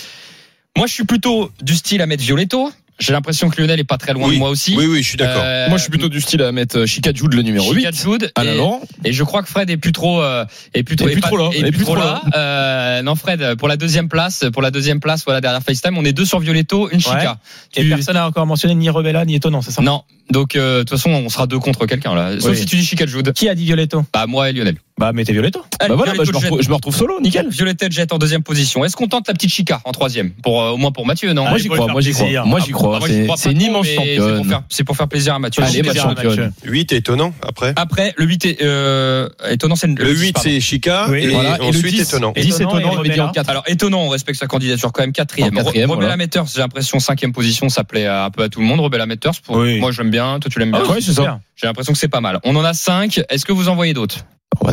Moi, 0.76 0.86
je 0.86 0.92
suis 0.92 1.04
plutôt 1.04 1.50
du 1.62 1.74
style 1.74 2.00
à 2.02 2.06
mettre 2.06 2.22
Violetto. 2.22 2.70
J'ai 3.00 3.12
l'impression 3.12 3.48
que 3.48 3.60
Lionel 3.60 3.78
est 3.78 3.84
pas 3.84 3.96
très 3.98 4.12
loin 4.12 4.26
Oui. 4.28 4.34
de 4.34 4.38
moi 4.38 4.50
aussi. 4.50 4.74
Oui, 4.76 4.86
oui, 4.86 5.02
je 5.02 5.08
suis 5.08 5.16
d'accord. 5.16 5.42
Euh, 5.44 5.68
Moi, 5.68 5.78
je 5.78 5.82
suis 5.82 5.90
plutôt 5.90 6.08
du 6.08 6.20
style 6.20 6.42
à 6.42 6.50
mettre 6.52 6.78
euh, 6.78 6.86
Chica 6.86 7.12
Jude, 7.14 7.32
le 7.34 7.42
numéro 7.42 7.72
8. 7.72 7.78
Chica 7.80 7.90
Jude 7.92 8.32
À 8.34 8.44
et-. 8.44 8.58
Et 9.04 9.12
je 9.12 9.22
crois 9.24 9.42
que 9.42 9.48
Fred 9.48 9.70
est 9.70 9.76
plus 9.76 9.92
trop, 9.92 10.20
euh, 10.20 10.44
est 10.74 10.82
plus 10.82 10.96
trop, 10.96 11.06
Est 11.08 11.12
plus 11.12 11.20
trop 11.20 11.36
là, 11.36 11.50
est 11.54 11.70
plus 11.72 11.84
trop 11.84 11.94
là. 11.94 12.20
Euh, 12.34 13.02
non, 13.02 13.14
Fred, 13.14 13.54
pour 13.56 13.68
la 13.68 13.76
deuxième 13.76 14.08
place, 14.08 14.44
pour 14.52 14.62
la 14.62 14.70
deuxième 14.70 14.98
place, 15.00 15.22
voilà 15.24 15.40
derrière 15.40 15.62
FaceTime, 15.62 15.96
on 15.96 16.04
est 16.04 16.12
deux 16.12 16.24
sur 16.24 16.40
Violetto, 16.40 16.88
une 16.90 17.00
Chica. 17.00 17.38
Et 17.76 17.82
Tu- 17.82 17.88
personne 17.88 18.14
n'a 18.14 18.26
encore 18.26 18.46
mentionné 18.46 18.74
ni 18.74 18.90
Rebella 18.90 19.24
ni 19.24 19.36
Étonnant, 19.36 19.62
c'est 19.62 19.70
ça? 19.70 19.80
Non. 19.82 20.02
Donc 20.30 20.56
euh, 20.56 20.78
de 20.80 20.82
toute 20.82 20.90
façon, 20.90 21.10
on 21.10 21.28
sera 21.30 21.46
deux 21.46 21.58
contre 21.58 21.86
quelqu'un 21.86 22.14
là. 22.14 22.32
Sauf 22.38 22.50
Oui. 22.50 22.56
si 22.58 22.66
tu 22.66 22.76
dis 22.76 22.84
Chica 22.84 23.06
Jude. 23.06 23.32
Qui 23.32 23.48
a 23.48 23.54
dit 23.54 23.64
Violetto? 23.64 24.04
Bah 24.12 24.26
moi 24.26 24.50
et 24.50 24.52
Lionel. 24.52 24.76
Bah, 24.98 25.12
mettez 25.12 25.32
Violetto. 25.32 25.62
Allez, 25.78 25.90
Bah 25.90 25.94
voilà, 25.94 26.12
bah, 26.12 26.24
je, 26.24 26.32
me 26.32 26.32
Violetto 26.32 26.38
retrouve, 26.40 26.58
Jet. 26.58 26.64
je 26.64 26.68
me 26.70 26.74
retrouve 26.74 26.96
solo, 26.96 27.20
nickel. 27.20 27.48
Violetta 27.50 27.88
Jet 27.88 28.12
en 28.12 28.18
deuxième 28.18 28.42
position. 28.42 28.84
Est-ce 28.84 28.96
qu'on 28.96 29.06
tente 29.06 29.28
la 29.28 29.32
petite 29.34 29.50
Chica 29.52 29.80
en 29.84 29.92
troisième 29.92 30.30
pour 30.42 30.60
euh, 30.60 30.70
au 30.72 30.76
moins 30.76 30.90
pour 30.90 31.06
Mathieu 31.06 31.32
non? 31.32 31.44
Ah, 31.46 31.50
Moi, 31.50 31.58
j'y 31.58 31.68
crois, 31.68 31.86
moi, 31.86 32.00
j'y 32.00 32.10
crois. 32.12 32.44
Moi, 32.44 32.58
j'y 32.60 32.70
Ah, 32.70 32.72
crois. 32.72 32.87
C'est 33.36 33.52
une 33.52 33.62
immense 33.62 33.86
championne. 33.86 34.36
pour 34.36 34.46
faire, 34.46 34.62
c'est 34.68 34.84
pour 34.84 34.96
faire 34.96 35.08
plaisir 35.08 35.34
à 35.34 35.38
Mathieu. 35.38 35.62
Allez, 35.62 35.78
ma 35.82 35.90
plaisir 35.90 36.06
à 36.06 36.08
championne. 36.10 36.28
Mathieu. 36.36 36.70
8 36.70 36.92
étonnant 36.92 37.32
après. 37.46 37.72
Après 37.76 38.14
le 38.16 38.24
8 38.26 38.44
est 38.46 38.62
euh, 38.62 39.28
étonnant, 39.48 39.76
c'est 39.76 39.86
Le 39.86 40.10
8 40.12 40.32
pardon. 40.32 40.48
c'est 40.50 40.60
Chica 40.60 41.06
Oui. 41.10 41.24
et 41.24 41.28
Voilà, 41.28 41.56
et 41.56 41.58
le 41.58 41.64
ensuite 41.78 41.94
10. 41.94 42.00
étonnant. 42.02 42.32
Et 42.36 42.42
10 42.42 42.54
Étonnant 42.60 42.70
étonnant, 42.70 42.78
et 42.78 42.82
je 42.82 42.88
en 42.88 43.00
Rebella. 43.02 43.32
4. 43.34 43.50
Alors 43.50 43.64
étonnant, 43.66 44.00
on 44.02 44.08
respecte 44.08 44.38
sa 44.38 44.46
candidature 44.46 44.92
quand 44.92 45.02
même 45.02 45.12
quatrième. 45.12 45.56
Rebella 45.58 45.86
voilà. 45.86 46.16
Matters, 46.16 46.44
j'ai 46.52 46.60
l'impression 46.60 46.98
cinquième 47.00 47.32
position, 47.32 47.68
ça 47.68 47.84
plaît 47.84 48.06
un 48.06 48.30
peu 48.30 48.42
à 48.42 48.48
tout 48.48 48.60
le 48.60 48.66
monde. 48.66 48.80
Rebella 48.80 49.06
Matters, 49.06 49.40
pour 49.44 49.56
Oui. 49.56 49.78
moi 49.78 49.90
j'aime 49.92 50.10
bien, 50.10 50.38
toi 50.40 50.50
tu 50.50 50.58
l'aimes 50.58 50.72
bien. 50.72 50.82
Ah 50.88 50.94
c'est 51.00 51.12
ça. 51.12 51.40
J'ai 51.56 51.66
l'impression 51.66 51.92
que 51.92 51.98
c'est 51.98 52.08
pas 52.08 52.20
mal. 52.20 52.38
On 52.44 52.54
en 52.56 52.64
a 52.64 52.74
cinq. 52.74 53.20
Est-ce 53.28 53.44
que 53.44 53.52
vous 53.52 53.68
en 53.68 53.74
voyez 53.74 53.94
d'autres? 53.94 54.24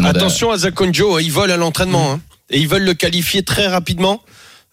Attention 0.03 0.51
à 0.51 0.57
Zakonjo, 0.57 1.19
ils 1.19 1.31
volent 1.31 1.53
à 1.53 1.57
l'entraînement 1.57 2.13
hein. 2.13 2.19
et 2.49 2.59
ils 2.59 2.67
veulent 2.67 2.83
le 2.85 2.93
qualifier 2.93 3.43
très 3.43 3.67
rapidement. 3.67 4.21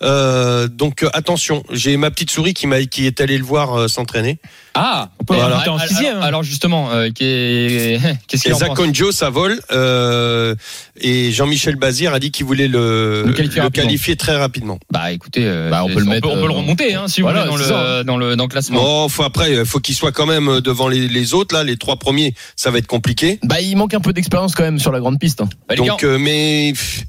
Euh, 0.03 0.69
donc 0.69 1.03
euh, 1.03 1.09
attention, 1.13 1.63
j'ai 1.71 1.97
ma 1.97 2.11
petite 2.11 2.31
souris 2.31 2.55
qui 2.55 2.67
m'a 2.67 2.83
qui 2.85 3.07
est 3.07 3.21
allée 3.21 3.39
le 3.39 3.45
voir 3.45 3.75
euh, 3.79 3.89
s'entraîner. 3.89 4.39
Ah, 4.75 5.11
peut 5.27 5.35
Voilà. 5.35 5.57
en 5.59 5.61
alors, 5.61 5.81
sixième, 5.83 6.17
hein. 6.17 6.21
alors 6.23 6.43
justement, 6.43 6.91
euh, 6.93 7.11
qui 7.11 7.25
est- 7.25 8.01
qu'est-ce 8.27 8.43
qu'il 8.45 8.55
en 8.55 8.59
Zach 8.59 8.69
pense 8.69 8.79
Conjo, 8.79 9.13
ça 9.13 9.31
vole. 9.31 9.61
euh, 9.71 10.55
et 11.01 11.31
Jean-Michel 11.33 11.77
Bazir 11.77 12.15
a 12.15 12.19
dit 12.19 12.31
qu'il 12.31 12.47
voulait 12.47 12.69
le, 12.69 13.23
Le 13.27 13.33
qualifier 13.33 13.61
rapidement. 13.61 13.85
qualifier 13.85 14.17
très 14.17 14.37
rapidement. 14.37 14.79
Bah 14.91 15.13
écoutez, 15.13 15.43
euh, 15.45 15.71
Bah, 15.71 15.83
on 15.85 15.89
peut 15.89 16.01
le 16.01 16.07
mettre, 16.07 16.29
on 16.29 16.35
peut, 16.35 16.47
le 16.47 16.53
euh, 16.55 16.57
remonter 16.57 16.95
hein, 16.95 17.07
si 17.09 17.21
voilà, 17.21 17.45
vous 17.45 17.53
voulez 17.53 17.69
dans 17.69 17.77
le, 17.99 18.05
dans 18.05 18.17
le 18.17 18.37
dans 18.37 18.45
le 18.45 18.49
classement. 18.49 18.83
Bon, 18.83 19.09
faut 19.09 19.23
après, 19.25 19.65
faut 19.65 19.79
qu'il 19.81 19.95
soit 19.95 20.13
quand 20.13 20.27
même 20.27 20.61
devant 20.61 20.89
les, 20.89 21.07
les 21.09 21.35
autres 21.35 21.55
là, 21.55 21.65
les 21.65 21.77
trois 21.77 21.97
premiers, 21.97 22.35
ça 22.57 22.71
va 22.71 22.79
être 22.79 22.87
compliqué. 22.87 23.39
Bah, 23.45 23.61
il 23.61 23.77
manque 23.77 23.95
un 23.95 24.01
peu 24.01 24.13
d'expérience 24.13 24.55
quand 24.55 24.63
même 24.65 24.79
sur 24.79 24.91
la 24.93 25.01
grande 25.01 25.19
piste. 25.19 25.41
hein. 25.43 25.49
Bah, 25.69 25.75
Donc, 25.77 26.03
euh, 26.05 26.19
mais 26.19 26.73
pff, 26.75 27.05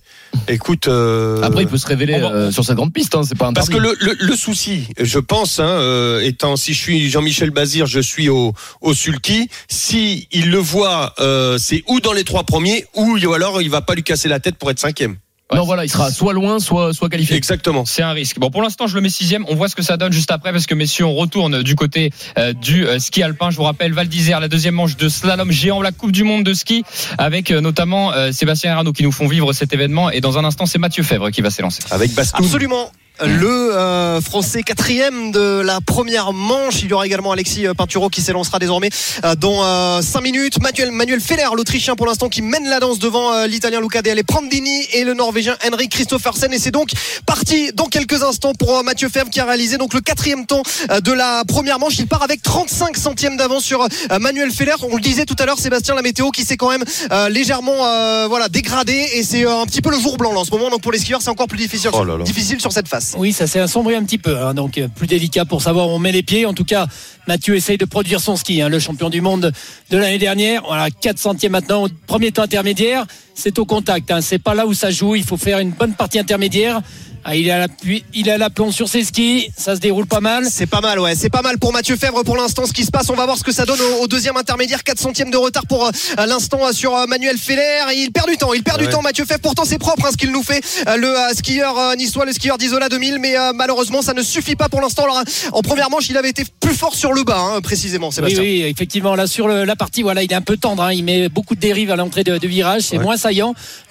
écoute. 0.47 0.87
euh, 0.87 1.41
Après, 1.41 1.63
il 1.63 1.67
peut 1.67 1.77
se 1.77 1.87
révéler 1.87 2.19
va- 2.19 2.31
euh, 2.31 2.51
sur 2.51 2.63
cette 2.63 2.75
grande 2.75 2.93
piste. 2.93 3.15
Hein, 3.15 3.21
c'est 3.27 3.37
pas 3.37 3.51
Parce 3.53 3.69
interdit. 3.69 3.87
que 3.95 4.05
le, 4.05 4.13
le, 4.13 4.17
le 4.19 4.35
souci, 4.35 4.87
je 4.99 5.19
pense, 5.19 5.59
hein, 5.59 5.65
euh, 5.65 6.19
étant 6.21 6.55
si 6.55 6.73
je 6.73 6.79
suis 6.79 7.09
Jean-Michel 7.09 7.51
Bazir, 7.51 7.85
je 7.85 7.99
suis 7.99 8.29
au, 8.29 8.53
au 8.81 8.93
sulky. 8.93 9.49
Si 9.69 10.27
il 10.31 10.49
le 10.51 10.57
voit, 10.57 11.13
euh, 11.19 11.57
c'est 11.57 11.83
ou 11.87 11.99
dans 11.99 12.13
les 12.13 12.23
trois 12.23 12.43
premiers, 12.43 12.85
ou 12.95 13.17
ou 13.17 13.33
alors 13.33 13.61
il 13.61 13.69
va 13.69 13.81
pas 13.81 13.95
lui 13.95 14.03
casser 14.03 14.27
la 14.29 14.39
tête 14.39 14.55
pour 14.57 14.69
être 14.71 14.79
cinquième. 14.79 15.17
Non, 15.55 15.65
voilà, 15.65 15.85
il 15.85 15.89
sera 15.89 16.11
soit 16.11 16.33
loin, 16.33 16.59
soit 16.59 16.93
soit 16.93 17.09
qualifié. 17.09 17.35
Exactement. 17.35 17.85
C'est 17.85 18.03
un 18.03 18.11
risque. 18.11 18.39
Bon, 18.39 18.49
pour 18.49 18.61
l'instant, 18.61 18.87
je 18.87 18.95
le 18.95 19.01
mets 19.01 19.09
sixième. 19.09 19.45
On 19.47 19.55
voit 19.55 19.69
ce 19.69 19.75
que 19.75 19.81
ça 19.81 19.97
donne 19.97 20.13
juste 20.13 20.31
après, 20.31 20.51
parce 20.51 20.65
que 20.65 20.75
messieurs, 20.75 21.05
on 21.05 21.15
retourne 21.15 21.63
du 21.63 21.75
côté 21.75 22.11
euh, 22.37 22.53
du 22.53 22.85
euh, 22.85 22.99
ski 22.99 23.23
alpin. 23.23 23.51
Je 23.51 23.57
vous 23.57 23.63
rappelle, 23.63 23.93
Val 23.93 24.07
d'Isère, 24.07 24.39
la 24.39 24.47
deuxième 24.47 24.75
manche 24.75 24.97
de 24.97 25.09
slalom 25.09 25.51
géant, 25.51 25.81
la 25.81 25.91
Coupe 25.91 26.11
du 26.11 26.23
Monde 26.23 26.43
de 26.43 26.53
ski, 26.53 26.83
avec 27.17 27.51
euh, 27.51 27.61
notamment 27.61 28.13
euh, 28.13 28.31
Sébastien 28.31 28.73
Arnaud 28.73 28.93
qui 28.93 29.03
nous 29.03 29.11
font 29.11 29.27
vivre 29.27 29.53
cet 29.53 29.73
événement. 29.73 30.09
Et 30.09 30.21
dans 30.21 30.37
un 30.37 30.45
instant, 30.45 30.65
c'est 30.65 30.79
Mathieu 30.79 31.03
Fèvre 31.03 31.29
qui 31.31 31.41
va 31.41 31.49
s'élancer. 31.49 31.83
Avec 31.91 32.13
Bastoun. 32.13 32.43
Absolument. 32.45 32.91
Le 33.25 33.73
euh, 33.73 34.19
français 34.21 34.63
quatrième 34.63 35.31
de 35.31 35.61
la 35.61 35.79
première 35.79 36.33
manche. 36.33 36.81
Il 36.83 36.89
y 36.89 36.93
aura 36.93 37.05
également 37.05 37.31
Alexis 37.31 37.65
euh, 37.65 37.73
Pinturo 37.73 38.09
qui 38.09 38.21
s'élancera 38.21 38.59
désormais 38.59 38.89
euh, 39.23 39.35
dans 39.35 40.01
5 40.01 40.21
minutes. 40.21 40.61
Manuel, 40.61 40.91
Manuel 40.91 41.21
Feller, 41.21 41.47
l'Autrichien 41.55 41.95
pour 41.95 42.05
l'instant, 42.05 42.27
qui 42.27 42.41
mène 42.41 42.67
la 42.67 42.79
danse 42.79 42.99
devant 42.99 43.33
euh, 43.33 43.47
l'Italien 43.47 43.79
Luca 43.79 44.01
Delle 44.01 44.23
Prandini 44.25 44.83
et 44.93 45.05
le 45.05 45.13
Norvégien 45.13 45.55
Henrik 45.65 45.91
Christophersen. 45.91 46.51
Et 46.53 46.59
c'est 46.59 46.71
donc 46.71 46.89
parti 47.25 47.71
dans 47.73 47.85
quelques 47.85 48.23
instants 48.23 48.53
pour 48.53 48.77
euh, 48.77 48.83
Mathieu 48.83 49.07
Fèvre 49.09 49.29
qui 49.29 49.39
a 49.39 49.45
réalisé 49.45 49.77
donc 49.77 49.93
le 49.93 50.01
quatrième 50.01 50.45
temps 50.45 50.63
euh, 50.91 50.99
de 50.99 51.11
la 51.13 51.43
première 51.47 51.79
manche. 51.79 51.97
Il 51.99 52.07
part 52.07 52.23
avec 52.23 52.41
35 52.41 52.97
centièmes 52.97 53.37
d'avance 53.37 53.63
sur 53.63 53.81
euh, 53.83 54.19
Manuel 54.19 54.51
Feller. 54.51 54.75
On 54.81 54.95
le 54.95 55.01
disait 55.01 55.25
tout 55.25 55.35
à 55.39 55.45
l'heure, 55.45 55.59
Sébastien, 55.59 55.95
la 55.95 56.01
météo 56.01 56.29
qui 56.31 56.43
s'est 56.43 56.57
quand 56.57 56.69
même 56.69 56.83
euh, 57.11 57.29
légèrement 57.29 57.85
euh, 57.85 58.25
voilà 58.27 58.49
dégradée 58.49 59.07
et 59.13 59.23
c'est 59.23 59.45
euh, 59.45 59.61
un 59.61 59.65
petit 59.65 59.81
peu 59.81 59.91
le 59.91 59.99
jour 59.99 60.17
blanc 60.17 60.33
là, 60.33 60.39
en 60.39 60.43
ce 60.45 60.51
moment. 60.51 60.69
Donc 60.69 60.81
pour 60.81 60.91
les 60.91 60.99
skieurs, 60.99 61.21
c'est 61.21 61.29
encore 61.29 61.47
plus 61.47 61.57
difficile, 61.57 61.91
Oh 61.93 62.03
là 62.03 62.17
là. 62.17 62.23
difficile 62.23 62.59
sur 62.59 62.71
cette 62.73 62.87
face. 62.87 63.12
Oui, 63.15 63.31
ça 63.31 63.45
s'est 63.47 63.59
assombri 63.59 63.95
un 63.95 64.03
petit 64.03 64.17
peu, 64.17 64.37
hein, 64.37 64.53
donc 64.53 64.77
euh, 64.77 64.87
plus 64.87 65.07
délicat 65.07 65.45
pour 65.45 65.61
savoir 65.61 65.87
où 65.87 65.91
on 65.91 65.99
met 65.99 66.11
les 66.11 66.23
pieds. 66.23 66.45
En 66.45 66.53
tout 66.53 66.63
cas, 66.63 66.87
Mathieu 67.27 67.55
essaye 67.55 67.77
de 67.77 67.85
produire 67.85 68.19
son 68.19 68.35
ski, 68.35 68.61
hein, 68.61 68.69
le 68.69 68.79
champion 68.79 69.09
du 69.09 69.21
monde 69.21 69.51
de 69.91 69.97
l'année 69.97 70.17
dernière. 70.17 70.63
Voilà, 70.65 70.89
4 70.89 71.19
centièmes 71.19 71.51
maintenant, 71.51 71.87
premier 72.07 72.31
temps 72.31 72.41
intermédiaire, 72.41 73.05
c'est 73.33 73.57
au 73.59 73.65
contact. 73.65 74.11
Hein, 74.11 74.21
c'est 74.21 74.39
pas 74.39 74.53
là 74.53 74.65
où 74.67 74.73
ça 74.73 74.91
joue. 74.91 75.15
Il 75.15 75.23
faut 75.23 75.37
faire 75.37 75.59
une 75.59 75.71
bonne 75.71 75.93
partie 75.93 76.19
intermédiaire. 76.19 76.81
Ah, 77.25 77.37
il 77.37 77.49
a 77.51 77.57
l'appui- 77.57 78.03
il 78.13 78.29
a 78.29 78.37
l'aplomb 78.37 78.69
sur 78.73 78.89
ses 78.89 79.01
skis, 79.05 79.49
ça 79.57 79.75
se 79.75 79.79
déroule 79.79 80.05
pas 80.05 80.19
mal. 80.19 80.45
C'est 80.51 80.65
pas 80.65 80.81
mal, 80.81 80.99
ouais. 80.99 81.15
C'est 81.15 81.29
pas 81.29 81.41
mal 81.41 81.57
pour 81.57 81.71
Mathieu 81.71 81.95
Fèvre 81.95 82.21
pour 82.23 82.35
l'instant. 82.35 82.65
Ce 82.65 82.73
qui 82.73 82.83
se 82.83 82.91
passe, 82.91 83.09
on 83.09 83.13
va 83.15 83.23
voir 83.23 83.37
ce 83.37 83.45
que 83.45 83.53
ça 83.53 83.63
donne 83.65 83.79
au, 83.79 84.03
au 84.03 84.07
deuxième 84.09 84.35
intermédiaire. 84.35 84.83
4 84.83 84.99
centièmes 84.99 85.31
de 85.31 85.37
retard 85.37 85.65
pour 85.65 85.85
euh, 85.87 85.91
l'instant 86.27 86.59
euh, 86.67 86.73
sur 86.73 86.93
euh, 86.93 87.05
Manuel 87.05 87.37
Feller. 87.37 87.85
Il 87.95 88.11
perd 88.11 88.27
du 88.29 88.35
temps, 88.35 88.51
il 88.51 88.61
perd 88.61 88.77
du 88.81 88.89
temps. 88.89 89.01
Mathieu 89.01 89.23
Fèvre, 89.23 89.39
pourtant 89.39 89.63
c'est 89.63 89.77
propre 89.77 90.05
hein, 90.05 90.09
ce 90.11 90.17
qu'il 90.17 90.33
nous 90.33 90.43
fait. 90.43 90.61
Euh, 90.89 90.97
le 90.97 91.07
euh, 91.17 91.33
skieur 91.33 91.79
euh, 91.79 91.95
niçois, 91.95 92.25
le 92.25 92.33
skieur 92.33 92.57
d'Isola 92.57 92.89
2000, 92.89 93.19
mais 93.19 93.37
euh, 93.39 93.53
malheureusement 93.55 94.01
ça 94.01 94.13
ne 94.13 94.21
suffit 94.21 94.57
pas 94.57 94.67
pour 94.67 94.81
l'instant. 94.81 95.03
Alors, 95.05 95.23
En 95.53 95.61
première 95.61 95.89
manche, 95.89 96.09
il 96.09 96.17
avait 96.17 96.29
été 96.29 96.43
plus 96.59 96.75
fort 96.75 96.93
sur 96.93 97.13
le 97.13 97.23
bas, 97.23 97.39
hein, 97.39 97.61
précisément, 97.61 98.07
Oui, 98.09 98.13
Sébastien. 98.15 98.41
oui, 98.41 98.63
effectivement. 98.63 99.15
Là, 99.15 99.27
sur 99.27 99.47
le- 99.47 99.63
la 99.63 99.77
partie, 99.77 100.01
voilà, 100.01 100.23
il 100.23 100.31
est 100.33 100.35
un 100.35 100.41
peu 100.41 100.57
tendre. 100.57 100.83
hein. 100.83 100.91
Il 100.91 101.05
met 101.05 101.29
beaucoup 101.29 101.55
de 101.55 101.61
dérives 101.61 101.89
à 101.89 101.95
l'entrée 101.95 102.25
de, 102.25 102.37
de 102.37 102.47
virage. 102.49 102.81
C'est 102.81 102.97
Ouais. 102.97 103.03
moins 103.05 103.15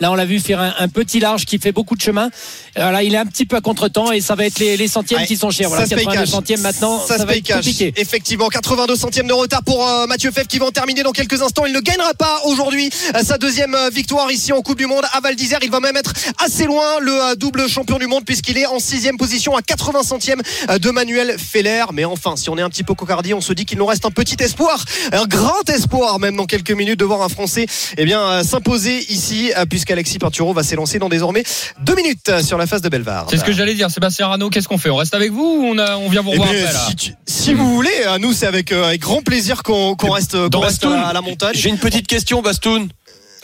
Là, 0.01 0.11
on 0.11 0.15
l'a 0.15 0.25
vu 0.25 0.41
faire 0.41 0.61
un, 0.61 0.75
un 0.79 0.89
petit 0.89 1.21
large 1.21 1.45
qui 1.45 1.59
fait 1.59 1.73
beaucoup 1.73 1.97
de 1.97 2.03
chemin. 2.03 2.31
Voilà, 2.77 3.03
il 3.03 3.15
est 3.15 3.19
un 3.19 3.27
petit 3.27 3.47
peu 3.47 3.57
à 3.57 3.61
contre-temps 3.61 4.13
et 4.13 4.21
ça 4.21 4.35
va 4.35 4.47
être 4.47 4.59
les, 4.59 4.77
les 4.77 4.89
centièmes 4.89 5.13
Ouais, 5.21 5.27
qui 5.27 5.37
sont 5.37 5.51
chers. 5.51 5.69
Voilà, 5.69 5.85
ça 5.85 5.91
se 5.91 5.95
paye 5.95 6.05
82 6.05 6.25
cash. 6.25 6.31
centièmes 6.31 6.61
maintenant. 6.61 7.01
Ça, 7.07 7.19
va 7.19 7.27
paye 7.27 7.39
être 7.39 7.55
compliqué. 7.55 7.93
Effectivement, 7.97 8.49
82 8.49 8.97
centièmes 8.97 9.27
de 9.27 9.33
retard 9.33 9.63
pour 9.63 9.87
euh, 9.87 10.07
Mathieu 10.07 10.31
Fèvre 10.31 10.49
qui 10.49 10.59
va 10.59 10.67
en 10.67 10.71
terminer 10.71 11.03
dans 11.03 11.13
quelques 11.13 11.43
instants. 11.43 11.67
Il 11.67 11.73
ne 11.73 11.81
gagnera 11.81 12.15
pas 12.15 12.41
aujourd'hui 12.47 12.91
euh, 13.15 13.23
sa 13.23 13.39
deuxième 13.39 13.75
euh, 13.75 13.91
victoire 13.91 14.31
ici 14.31 14.53
en 14.53 14.63
Coupe 14.63 14.79
du 14.79 14.87
Monde 14.87 15.05
à 15.13 15.21
Val 15.21 15.37
d'Isère. 15.37 15.59
Il 15.63 15.71
va 15.71 15.81
même 15.81 15.97
être 15.97 16.13
assez 16.39 16.65
loin, 16.65 16.99
le 17.01 17.37
double 17.37 17.69
champion 17.69 17.99
du 17.99 18.07
monde, 18.07 18.25
puisqu'il 18.25 18.59
est 18.59 18.67
en 18.67 18.79
sixième 18.79 19.17
position 19.17 19.57
à 19.57 19.63
80 19.63 20.03
centièmes 20.03 20.43
de 20.81 20.91
Manuel 20.91 21.37
Feller. 21.39 21.85
Mais 21.93 22.05
enfin, 22.05 22.37
si 22.37 22.49
on 22.51 22.57
est 22.57 22.63
un 22.63 22.71
petit 22.71 22.85
peu 22.85 22.95
cocardier, 22.95 23.35
on 23.35 23.41
se 23.41 23.53
dit 23.53 23.65
qu'il 23.65 23.79
nous 23.79 23.87
reste 23.87 24.05
un 24.07 24.11
petit 24.11 24.37
espoir, 24.43 24.85
un 25.13 25.27
grand 25.27 25.69
espoir 25.69 26.19
même 26.19 26.37
dans 26.37 26.47
quelques 26.47 26.71
minutes 26.73 26.99
de 26.99 27.05
voir 27.05 27.23
un 27.23 27.29
Français 27.29 27.67
eh 27.97 28.05
bien, 28.05 28.43
s'imposer 28.45 29.05
ici, 29.13 29.22
euh, 29.57 29.65
puisqu'Alexis 29.67 30.19
Pinturo 30.19 30.53
va 30.53 30.63
s'élancer 30.63 30.99
dans 30.99 31.09
désormais 31.09 31.45
deux 31.81 31.95
minutes 31.95 32.29
euh, 32.29 32.43
sur 32.43 32.59
la 32.59 32.67
face 32.67 32.83
de 32.83 32.89
Belvar. 32.89 33.27
C'est 33.31 33.37
ce 33.39 33.45
que 33.45 33.53
j'allais 33.53 33.75
dire, 33.75 33.91
Sébastien 33.91 34.27
Arnaud. 34.27 34.51
Qu'est-ce 34.51 34.69
qu'on 34.69 34.79
fait? 34.79 34.91
On 34.91 34.97
reste 34.97 35.15
avec 35.15 35.31
vous 35.33 35.43
ou 35.61 35.65
on, 35.75 35.79
a- 35.79 35.97
on 35.97 36.09
vient 36.09 36.23
vous 36.23 36.31
Eh 36.31 36.39
revoir 36.39 36.51
bien, 36.53 36.61
après 36.63 36.73
là? 36.75 36.87
si, 36.89 36.97
tu- 36.97 37.13
si 37.27 37.55
vous 37.55 37.73
voulez, 37.75 37.91
nous 38.21 38.33
c'est 38.33 38.47
avec, 38.47 38.73
euh, 38.73 38.85
avec 38.87 39.01
grand 39.01 39.23
plaisir 39.23 39.63
qu'on 39.63 39.95
reste, 39.95 40.33
reste 40.35 40.35
à, 40.35 40.49
Bastoun, 40.49 40.93
la, 40.93 41.07
à 41.09 41.13
la 41.13 41.21
montagne. 41.21 41.53
J'ai 41.55 41.69
une 41.69 41.79
petite 41.79 42.07
question, 42.07 42.43
Bastoun. 42.43 42.89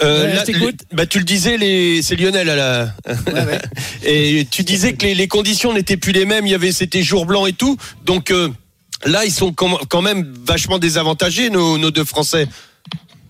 Euh, 0.01 0.27
Ouais, 0.29 0.35
là, 0.35 0.45
les- 0.47 0.73
bah, 0.93 1.07
tu 1.07 1.19
le 1.19 1.25
disais, 1.25 1.57
les, 1.57 2.03
c'est 2.03 2.15
Lionel 2.15 2.49
à 2.51 2.55
la. 2.57 2.95
Ouais, 3.27 3.33
ouais. 3.45 3.61
et 4.05 4.47
tu 4.49 4.63
disais 4.63 4.93
que 4.93 5.05
les, 5.05 5.15
les 5.17 5.27
conditions 5.27 5.73
n'étaient 5.73 5.97
plus 5.97 6.13
les 6.13 6.25
mêmes. 6.25 6.47
Il 6.47 6.51
y 6.51 6.55
avait, 6.55 6.71
c'était 6.71 7.03
jour 7.03 7.27
blanc 7.27 7.47
et 7.47 7.53
tout. 7.53 7.77
Donc 8.05 8.31
euh, 8.31 8.49
là, 9.05 9.25
ils 9.25 9.33
sont 9.33 9.53
quand 9.53 9.77
quand 9.89 10.01
même 10.03 10.33
vachement 10.47 10.79
désavantagés, 10.79 11.51
nos, 11.51 11.79
nos 11.79 11.91
deux 11.91 12.05
Français. 12.05 12.47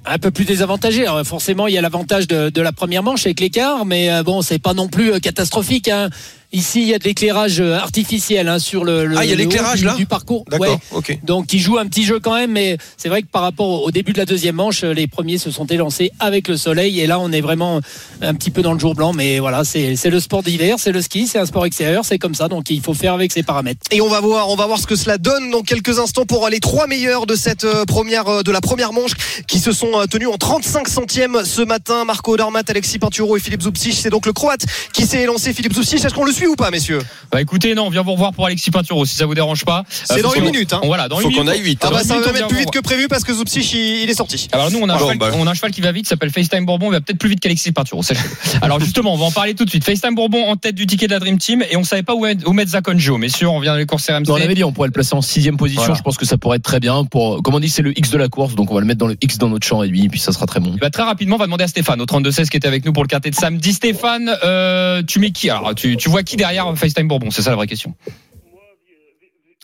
Un 0.06 0.18
peu 0.18 0.30
plus 0.30 0.44
désavantagé. 0.44 1.04
Forcément, 1.24 1.66
il 1.66 1.74
y 1.74 1.78
a 1.78 1.80
l'avantage 1.82 2.26
de, 2.26 2.48
de 2.50 2.62
la 2.62 2.72
première 2.72 3.02
manche 3.02 3.26
avec 3.26 3.40
l'écart, 3.40 3.84
mais 3.84 4.10
euh, 4.10 4.22
bon, 4.22 4.42
c'est 4.42 4.58
pas 4.58 4.74
non 4.74 4.88
plus 4.88 5.12
euh, 5.12 5.18
catastrophique. 5.18 5.88
hein. 5.88 6.08
Ici, 6.50 6.80
il 6.80 6.88
y 6.88 6.94
a 6.94 6.98
de 6.98 7.04
l'éclairage 7.04 7.60
euh, 7.60 7.74
artificiel 7.76 8.48
hein, 8.48 8.58
sur 8.58 8.84
le, 8.84 9.04
le 9.04 9.18
Ah, 9.18 9.24
il 9.24 9.30
y 9.30 9.32
a 9.34 9.36
le 9.36 9.42
haut 9.42 9.48
l'éclairage, 9.48 9.80
du, 9.80 9.84
là 9.84 9.94
du 9.94 10.06
parcours. 10.06 10.44
D'accord. 10.50 10.66
Ouais. 10.66 10.78
Ok. 10.92 11.18
Donc, 11.22 11.52
il 11.52 11.58
joue 11.60 11.76
un 11.76 11.86
petit 11.86 12.04
jeu 12.04 12.20
quand 12.20 12.34
même, 12.34 12.52
mais 12.52 12.78
c'est 12.96 13.10
vrai 13.10 13.20
que 13.20 13.26
par 13.26 13.42
rapport 13.42 13.82
au- 13.82 13.90
début 13.90 14.12
de 14.14 14.18
la 14.18 14.24
deuxième 14.24 14.54
manche, 14.54 14.82
euh, 14.82 14.94
les 14.94 15.06
premiers 15.06 15.36
se 15.36 15.50
sont 15.50 15.66
élancés 15.66 16.10
avec 16.20 16.48
le 16.48 16.56
soleil, 16.56 17.00
et 17.00 17.06
là, 17.06 17.20
on 17.20 17.32
est 17.32 17.42
vraiment 17.42 17.80
un 18.22 18.34
petit 18.34 18.50
peu 18.50 18.62
dans 18.62 18.72
le 18.72 18.78
jour 18.78 18.94
blanc. 18.94 19.12
Mais 19.12 19.40
voilà, 19.40 19.62
c'est 19.64 19.94
le 20.06 20.20
sport 20.20 20.42
d'hiver, 20.42 20.76
c'est 20.78 20.92
le 20.92 21.02
ski, 21.02 21.26
c'est 21.26 21.38
un 21.38 21.44
sport 21.44 21.66
extérieur, 21.66 22.04
c'est 22.06 22.18
comme 22.18 22.34
ça. 22.34 22.48
Donc, 22.48 22.70
il 22.70 22.80
faut 22.80 22.94
faire 22.94 23.12
avec 23.12 23.30
ses 23.30 23.42
paramètres. 23.42 23.80
Et 23.90 24.00
on 24.00 24.08
va 24.08 24.20
voir, 24.20 24.48
on 24.48 24.56
va 24.56 24.66
voir 24.66 24.78
ce 24.78 24.86
que 24.86 24.96
cela 24.96 25.18
donne 25.18 25.50
dans 25.50 25.62
quelques 25.62 25.98
instants 25.98 26.24
pour 26.24 26.48
les 26.48 26.60
trois 26.60 26.86
meilleurs 26.86 27.26
de 27.26 27.34
cette 27.36 27.64
euh, 27.64 27.84
première 27.84 28.42
de 28.42 28.50
la 28.52 28.60
première 28.62 28.94
manche 28.94 29.12
qui 29.46 29.58
se 29.58 29.72
sont 29.72 29.90
tenus 30.10 30.28
en 30.28 30.38
35 30.38 30.88
centièmes 30.88 31.42
ce 31.44 31.60
matin. 31.60 32.06
Marco 32.06 32.36
Dormat, 32.38 32.62
Alexis 32.68 32.98
Pinturo 32.98 33.36
et 33.36 33.40
Philippe 33.40 33.62
Zoupsich. 33.62 33.96
C'est 33.96 34.10
donc 34.10 34.24
le 34.24 34.32
Croate 34.32 34.64
qui 34.94 35.04
s'est 35.06 35.26
lancé. 35.26 35.52
Philippe 35.52 35.74
Zoupsich, 35.74 36.02
est-ce 36.04 36.14
qu'on 36.14 36.24
le 36.24 36.32
suit 36.38 36.46
ou 36.46 36.56
pas, 36.56 36.70
messieurs 36.70 37.00
Bah 37.32 37.40
écoutez, 37.40 37.74
non, 37.74 37.86
on 37.86 37.90
vient 37.90 38.02
vous 38.02 38.12
revoir 38.12 38.32
pour 38.32 38.46
Alexis 38.46 38.70
Pinturo 38.70 39.04
si 39.04 39.16
ça 39.16 39.26
vous 39.26 39.34
dérange 39.34 39.64
pas. 39.64 39.84
C'est 39.88 40.18
Euh, 40.18 40.22
dans 40.22 40.32
une 40.32 40.44
minute, 40.44 40.72
hein. 40.72 40.80
Voilà, 40.84 41.08
dans 41.08 41.16
Faut 41.16 41.28
une 41.28 41.34
qu'on 41.36 41.40
minute. 41.42 41.54
aille 41.54 41.62
vite. 41.62 41.80
Ah 41.82 41.88
hein. 41.88 41.90
bah 41.94 42.04
ça 42.04 42.18
va 42.20 42.32
vient 42.32 42.46
plus 42.46 42.58
vite 42.58 42.70
que 42.70 42.78
prévu 42.78 43.08
parce 43.08 43.24
que 43.24 43.32
Zoupsich 43.34 43.72
il, 43.72 44.08
est 44.08 44.14
sorti. 44.14 44.48
Alors 44.52 44.70
nous 44.70 44.78
on 44.80 44.88
a, 44.88 44.94
un 44.94 44.98
Bon, 44.98 45.02
cheval, 45.12 45.18
bah. 45.18 45.30
on 45.34 45.46
a 45.46 45.50
un 45.50 45.54
cheval 45.54 45.70
qui 45.72 45.80
va 45.80 45.92
vite, 45.92 46.06
s'appelle 46.06 46.30
FaceTime 46.30 46.64
Bourbon, 46.64 46.88
il 46.88 46.92
va 46.92 47.00
peut-être 47.00 47.18
plus 47.18 47.28
vite 47.28 47.40
qu'Alexis 47.40 47.72
Pinturo, 47.72 48.02
sachez-le. 48.02 48.58
Alors 48.62 48.80
justement, 48.80 49.14
on 49.14 49.16
va 49.16 49.26
en 49.26 49.30
parler 49.30 49.54
tout 49.54 49.64
de 49.64 49.70
suite. 49.70 49.84
FaceTime 49.84 50.14
Bourbon 50.14 50.48
en 50.48 50.56
tête 50.56 50.74
du 50.74 50.86
ticket 50.86 51.06
de 51.06 51.12
la 51.12 51.18
Dream 51.18 51.38
Team 51.38 51.64
et 51.70 51.76
on 51.76 51.84
savait 51.84 52.02
pas 52.02 52.14
où 52.14 52.20
mettre, 52.20 52.48
où 52.48 52.52
mettre 52.52 52.70
Zakonjo. 52.70 53.18
Messieurs, 53.18 53.48
on 53.48 53.60
vient 53.60 53.72
dans 53.72 53.78
les 53.78 53.86
courses 53.86 54.08
RMC. 54.08 54.26
Non, 54.28 54.34
on 54.34 54.36
avait 54.36 54.54
dit 54.54 54.64
on 54.64 54.72
pourrait 54.72 54.88
le 54.88 54.92
placer 54.92 55.14
en 55.14 55.22
sixième 55.22 55.56
position. 55.56 55.82
Voilà. 55.82 55.94
Je 55.96 56.02
pense 56.02 56.16
que 56.16 56.24
ça 56.26 56.38
pourrait 56.38 56.56
être 56.58 56.62
très 56.64 56.80
bien. 56.80 57.04
Pour, 57.04 57.42
comme 57.42 57.54
on 57.54 57.60
dit, 57.60 57.68
c'est 57.68 57.82
le 57.82 57.98
X 57.98 58.10
de 58.10 58.18
la 58.18 58.28
course, 58.28 58.54
donc 58.54 58.70
on 58.70 58.74
va 58.74 58.80
le 58.80 58.86
mettre 58.86 58.98
dans 58.98 59.06
le 59.08 59.16
X 59.20 59.38
dans 59.38 59.48
notre 59.48 59.66
champ 59.66 59.82
et 59.82 59.88
lui, 59.88 60.08
puis 60.08 60.20
ça 60.20 60.32
sera 60.32 60.46
très 60.46 60.60
bon. 60.60 60.76
Ben, 60.80 60.90
très 60.90 61.02
rapidement, 61.02 61.36
on 61.36 61.38
va 61.38 61.46
demander 61.46 61.64
à 61.64 61.68
Stéphane 61.68 62.00
au 62.00 62.04
32-16 62.06 62.48
qui 62.48 62.56
était 62.56 62.68
avec 62.68 62.84
nous 62.84 62.92
pour 62.92 63.02
le 63.02 63.08
quartier 63.08 63.30
de 63.30 63.36
samedi. 63.36 63.72
Stéphane, 63.72 64.30
euh, 64.44 65.02
tu 65.06 65.18
mets 65.18 65.30
qui? 65.30 65.50
Alors, 65.50 65.74
tu, 65.74 65.96
tu 65.96 66.08
vois 66.08 66.22
qui 66.28 66.36
derrière 66.36 66.66
FaceTime 66.76 67.08
Bourbon 67.08 67.30
C'est 67.30 67.42
ça 67.42 67.50
la 67.50 67.56
vraie 67.56 67.66
question. 67.66 67.94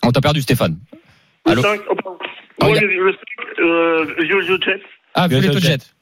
On 0.03 0.11
t'a 0.11 0.21
perdu, 0.21 0.41
Stéphane. 0.43 0.77
Allô 1.45 1.62
Le 1.62 1.69
5, 1.69 1.81
oh. 1.91 2.19
Ah, 2.61 2.69
le, 2.69 2.87
le 2.87 3.12
5, 3.12 3.19
euh, 3.61 4.27
Giorgio 4.27 4.57
Jet. 4.61 4.81
Ah, 5.15 5.29
Violet 5.29 5.49
Violet 5.49 5.61
Jet. 5.61 5.95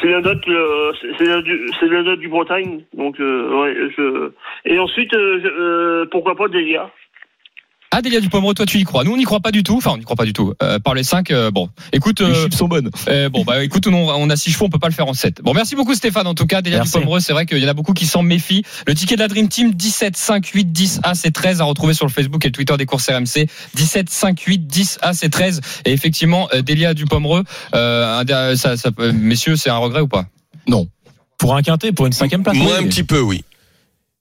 C'est 0.00 0.08
la 0.08 0.20
note, 0.20 0.46
euh, 0.48 0.92
c'est 1.18 1.24
la, 1.24 1.40
la 1.40 2.02
note 2.02 2.20
du 2.20 2.28
Bretagne. 2.28 2.84
Donc, 2.94 3.18
euh, 3.20 3.62
ouais, 3.62 3.74
je. 3.96 4.32
Et 4.66 4.78
ensuite, 4.78 5.12
euh, 5.14 5.40
euh, 5.44 6.06
pourquoi 6.10 6.36
pas 6.36 6.48
Delia 6.48 6.90
Ah, 7.90 8.02
Delia 8.02 8.20
Dupomereux, 8.20 8.52
toi 8.52 8.66
tu 8.66 8.78
y 8.78 8.84
crois. 8.84 9.02
Nous 9.02 9.12
on 9.12 9.16
n'y 9.16 9.24
croit 9.24 9.40
pas 9.40 9.50
du 9.50 9.62
tout. 9.62 9.76
Enfin, 9.78 9.92
on 9.94 9.96
n'y 9.96 10.04
croit 10.04 10.14
pas 10.16 10.26
du 10.26 10.34
tout. 10.34 10.52
Euh, 10.62 10.78
par 10.78 10.94
les 10.94 11.02
5, 11.02 11.32
bon. 11.52 11.70
Écoute, 11.92 12.20
Les 12.20 12.26
euh, 12.26 12.42
chips 12.44 12.54
sont 12.56 12.68
bonnes. 12.68 12.90
euh, 13.08 13.30
bon, 13.30 13.44
bah 13.44 13.64
écoute, 13.64 13.86
on, 13.86 13.94
on 13.94 14.28
a 14.30 14.36
6 14.36 14.52
chevaux, 14.52 14.66
on 14.66 14.68
peut 14.68 14.78
pas 14.78 14.88
le 14.88 14.92
faire 14.94 15.06
en 15.08 15.14
7. 15.14 15.40
Bon, 15.42 15.54
merci 15.54 15.74
beaucoup 15.74 15.94
Stéphane. 15.94 16.26
En 16.26 16.34
tout 16.34 16.46
cas, 16.46 16.60
Delia. 16.60 16.80
Dupomereux, 16.80 17.20
c'est 17.20 17.32
vrai 17.32 17.46
qu'il 17.46 17.58
y 17.58 17.64
en 17.64 17.68
a 17.68 17.72
beaucoup 17.74 17.94
qui 17.94 18.04
s'en 18.06 18.22
méfient. 18.22 18.62
Le 18.86 18.94
ticket 18.94 19.14
de 19.16 19.20
la 19.20 19.28
Dream 19.28 19.48
Team, 19.48 19.72
17, 19.72 20.16
5, 20.18 20.46
8, 20.46 20.64
10, 20.70 21.00
A, 21.02 21.14
C, 21.14 21.30
13 21.30 21.60
à 21.62 21.64
retrouver 21.64 21.94
sur 21.94 22.04
le 22.06 22.12
Facebook 22.12 22.44
et 22.44 22.48
le 22.48 22.52
Twitter 22.52 22.76
des 22.76 22.84
courses 22.86 23.08
RMC. 23.08 23.46
17, 23.74 24.10
5, 24.10 24.38
8, 24.38 24.66
10, 24.66 24.98
A, 25.00 25.14
C, 25.14 25.30
13. 25.30 25.60
Et 25.86 25.92
effectivement, 25.92 26.48
euh, 26.52 26.60
Delia 26.60 26.92
Dupomereux, 26.92 27.44
euh, 27.74 28.56
ça, 28.56 28.76
ça, 28.76 28.92
peut- 28.92 29.12
messieurs, 29.12 29.56
c'est 29.56 29.70
un 29.70 29.78
regret 29.78 30.02
ou 30.02 30.08
pas? 30.08 30.26
Non. 30.66 30.86
Pour 31.38 31.54
un 31.56 31.62
quintet, 31.62 31.92
pour 31.92 32.04
une 32.06 32.12
cinquième 32.12 32.42
place. 32.42 32.56
Moi 32.56 32.74
oui. 32.78 32.84
un 32.84 32.88
petit 32.88 33.04
peu, 33.04 33.20
oui. 33.20 33.44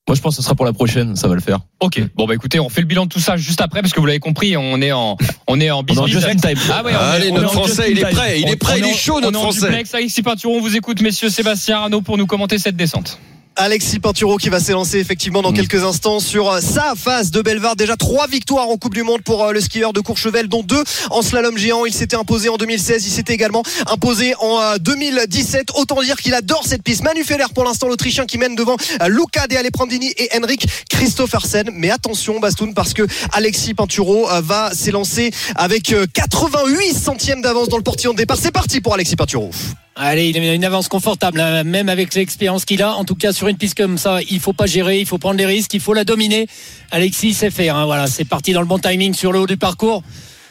Moi, 0.08 0.16
je 0.16 0.22
pense 0.22 0.36
que 0.36 0.42
ce 0.42 0.44
sera 0.46 0.56
pour 0.56 0.66
la 0.66 0.72
prochaine. 0.74 1.16
Ça 1.18 1.28
va 1.28 1.36
le 1.36 1.42
faire. 1.42 1.60
Ok. 1.82 2.02
Bon 2.16 2.26
bah 2.28 2.34
écoutez, 2.34 2.60
on 2.62 2.70
fait 2.70 2.80
le 2.82 2.88
bilan 2.88 3.06
de 3.06 3.10
tout 3.10 3.20
ça 3.20 3.36
juste 3.36 3.60
après 3.60 3.82
parce 3.82 3.94
que 3.94 4.00
vous 4.00 4.06
l'avez 4.06 4.20
compris, 4.20 4.56
on 4.56 4.82
est 4.82 4.92
en 4.94 5.18
on 5.48 5.60
est 5.60 5.70
en 5.70 5.80
On 5.80 5.86
est 5.86 5.98
en 5.98 6.06
business. 6.06 6.08
just 6.10 6.28
in 6.28 6.36
time. 6.36 6.58
Ah 6.72 6.82
ouais, 6.84 6.94
on 6.94 6.96
est- 6.96 7.16
Allez, 7.16 7.28
est 7.28 7.32
notre 7.32 7.52
français, 7.52 7.92
il 7.92 8.00
est 8.00 8.02
prêt, 8.10 8.40
il 8.42 8.48
est 8.50 8.56
prêt, 8.56 8.74
on 8.76 8.78
il 8.78 8.86
est 8.86 8.94
chaud, 8.98 9.20
notre 9.20 9.28
On 9.30 9.34
est 9.34 9.38
en 9.38 9.52
français. 9.52 9.68
duplex, 9.68 9.94
Alexis 9.94 10.22
Pinturo, 10.22 10.56
on 10.56 10.62
vous 10.62 10.78
écoute, 10.78 11.02
messieurs 11.02 11.30
Sébastien 11.30 11.78
Arnaud, 11.80 12.02
pour 12.02 12.18
nous 12.18 12.26
commenter 12.26 12.58
cette 12.58 12.78
descente. 12.78 13.20
Alexis 13.58 14.00
Pinturo 14.00 14.38
qui 14.38 14.50
va 14.50 14.60
s'élancer 14.60 15.00
effectivement 15.00 15.42
dans 15.42 15.52
quelques 15.52 15.84
instants 15.84 16.20
sur 16.20 16.50
euh, 16.50 16.62
sa 16.62 16.94
phase 16.96 17.32
de 17.32 17.42
Belvar. 17.42 17.76
Déjà 17.76 17.96
trois 17.96 18.28
victoires 18.28 18.70
en 18.70 18.78
Coupe 18.78 18.94
du 18.94 19.04
Monde 19.04 19.22
pour 19.24 19.44
euh, 19.44 19.52
le 19.52 19.62
skieur 19.62 19.94
de 19.94 20.00
Courchevel, 20.00 20.48
dont 20.48 20.64
deux 20.64 20.84
en 21.10 21.22
slalom 21.22 21.58
géant. 21.58 21.86
Il 21.86 21.94
s'était 21.94 22.16
imposé 22.16 22.50
en 22.50 22.58
2016, 22.58 23.06
il 23.06 23.12
s'était 23.12 23.34
également 23.34 23.64
imposé 23.88 24.36
en 24.40 24.62
euh, 24.62 24.78
2017. 24.78 25.72
Autant 25.76 26.02
dire 26.02 26.18
qu'il 26.18 26.34
adore 26.34 26.64
cette 26.66 26.84
piste. 26.84 27.04
Manu 27.04 27.24
Feller 27.24 27.48
pour 27.54 27.64
l'instant 27.64 27.88
l'Autrichien 27.88 28.26
qui 28.26 28.38
mène 28.38 28.56
devant 28.56 28.78
euh, 29.02 29.08
Luca 29.08 29.48
De 29.48 29.56
Aleprandini 29.56 30.14
et 30.18 30.30
Henrik 30.38 30.68
Christophersen. 30.90 31.70
Mais 31.74 31.90
attention 31.90 32.40
Bastoun 32.40 32.74
parce 32.74 32.94
que 32.94 33.08
Alexis 33.34 33.74
Pinturo 33.74 34.30
euh, 34.30 34.42
va 34.42 34.72
s'élancer 34.74 35.32
avec 35.56 35.94
euh, 35.94 36.06
88 36.14 36.94
centièmes 36.94 37.42
d'avance 37.42 37.70
dans 37.70 37.78
le 37.78 37.84
portillon 37.84 38.14
de 38.14 38.18
départ. 38.18 38.38
C'est 38.40 38.52
parti 38.52 38.82
pour 38.82 38.94
Alexis 38.94 39.16
Pinturo. 39.16 39.52
Allez, 40.00 40.30
il 40.30 40.38
a 40.38 40.54
une 40.54 40.64
avance 40.64 40.90
confortable, 40.90 41.40
hein, 41.42 41.64
même 41.64 41.90
avec 41.90 42.14
l'expérience 42.14 42.66
qu'il 42.66 42.84
a. 42.84 42.94
En 42.94 43.04
tout 43.04 43.16
cas, 43.16 43.34
sur 43.34 43.48
une 43.48 43.58
piste 43.58 43.76
comme 43.76 43.98
ça, 43.98 44.20
il 44.30 44.40
faut 44.40 44.54
pas 44.54 44.68
gérer, 44.68 45.00
il 45.00 45.08
faut 45.08 45.18
prendre 45.18 45.38
des 45.38 45.46
risques, 45.48 45.74
il 45.74 45.80
faut 45.80 45.96
la 45.96 46.04
dominer. 46.04 46.46
Alexis 46.92 47.34
sait 47.34 47.50
faire. 47.50 47.76
hein, 47.76 47.86
voilà, 47.86 48.06
c'est 48.06 48.24
parti 48.24 48.54
dans 48.54 48.62
le 48.62 48.68
bon 48.68 48.78
timing 48.78 49.16
sur 49.16 49.32
le 49.32 49.40
haut 49.40 49.48
du 49.48 49.58
parcours. 49.58 50.04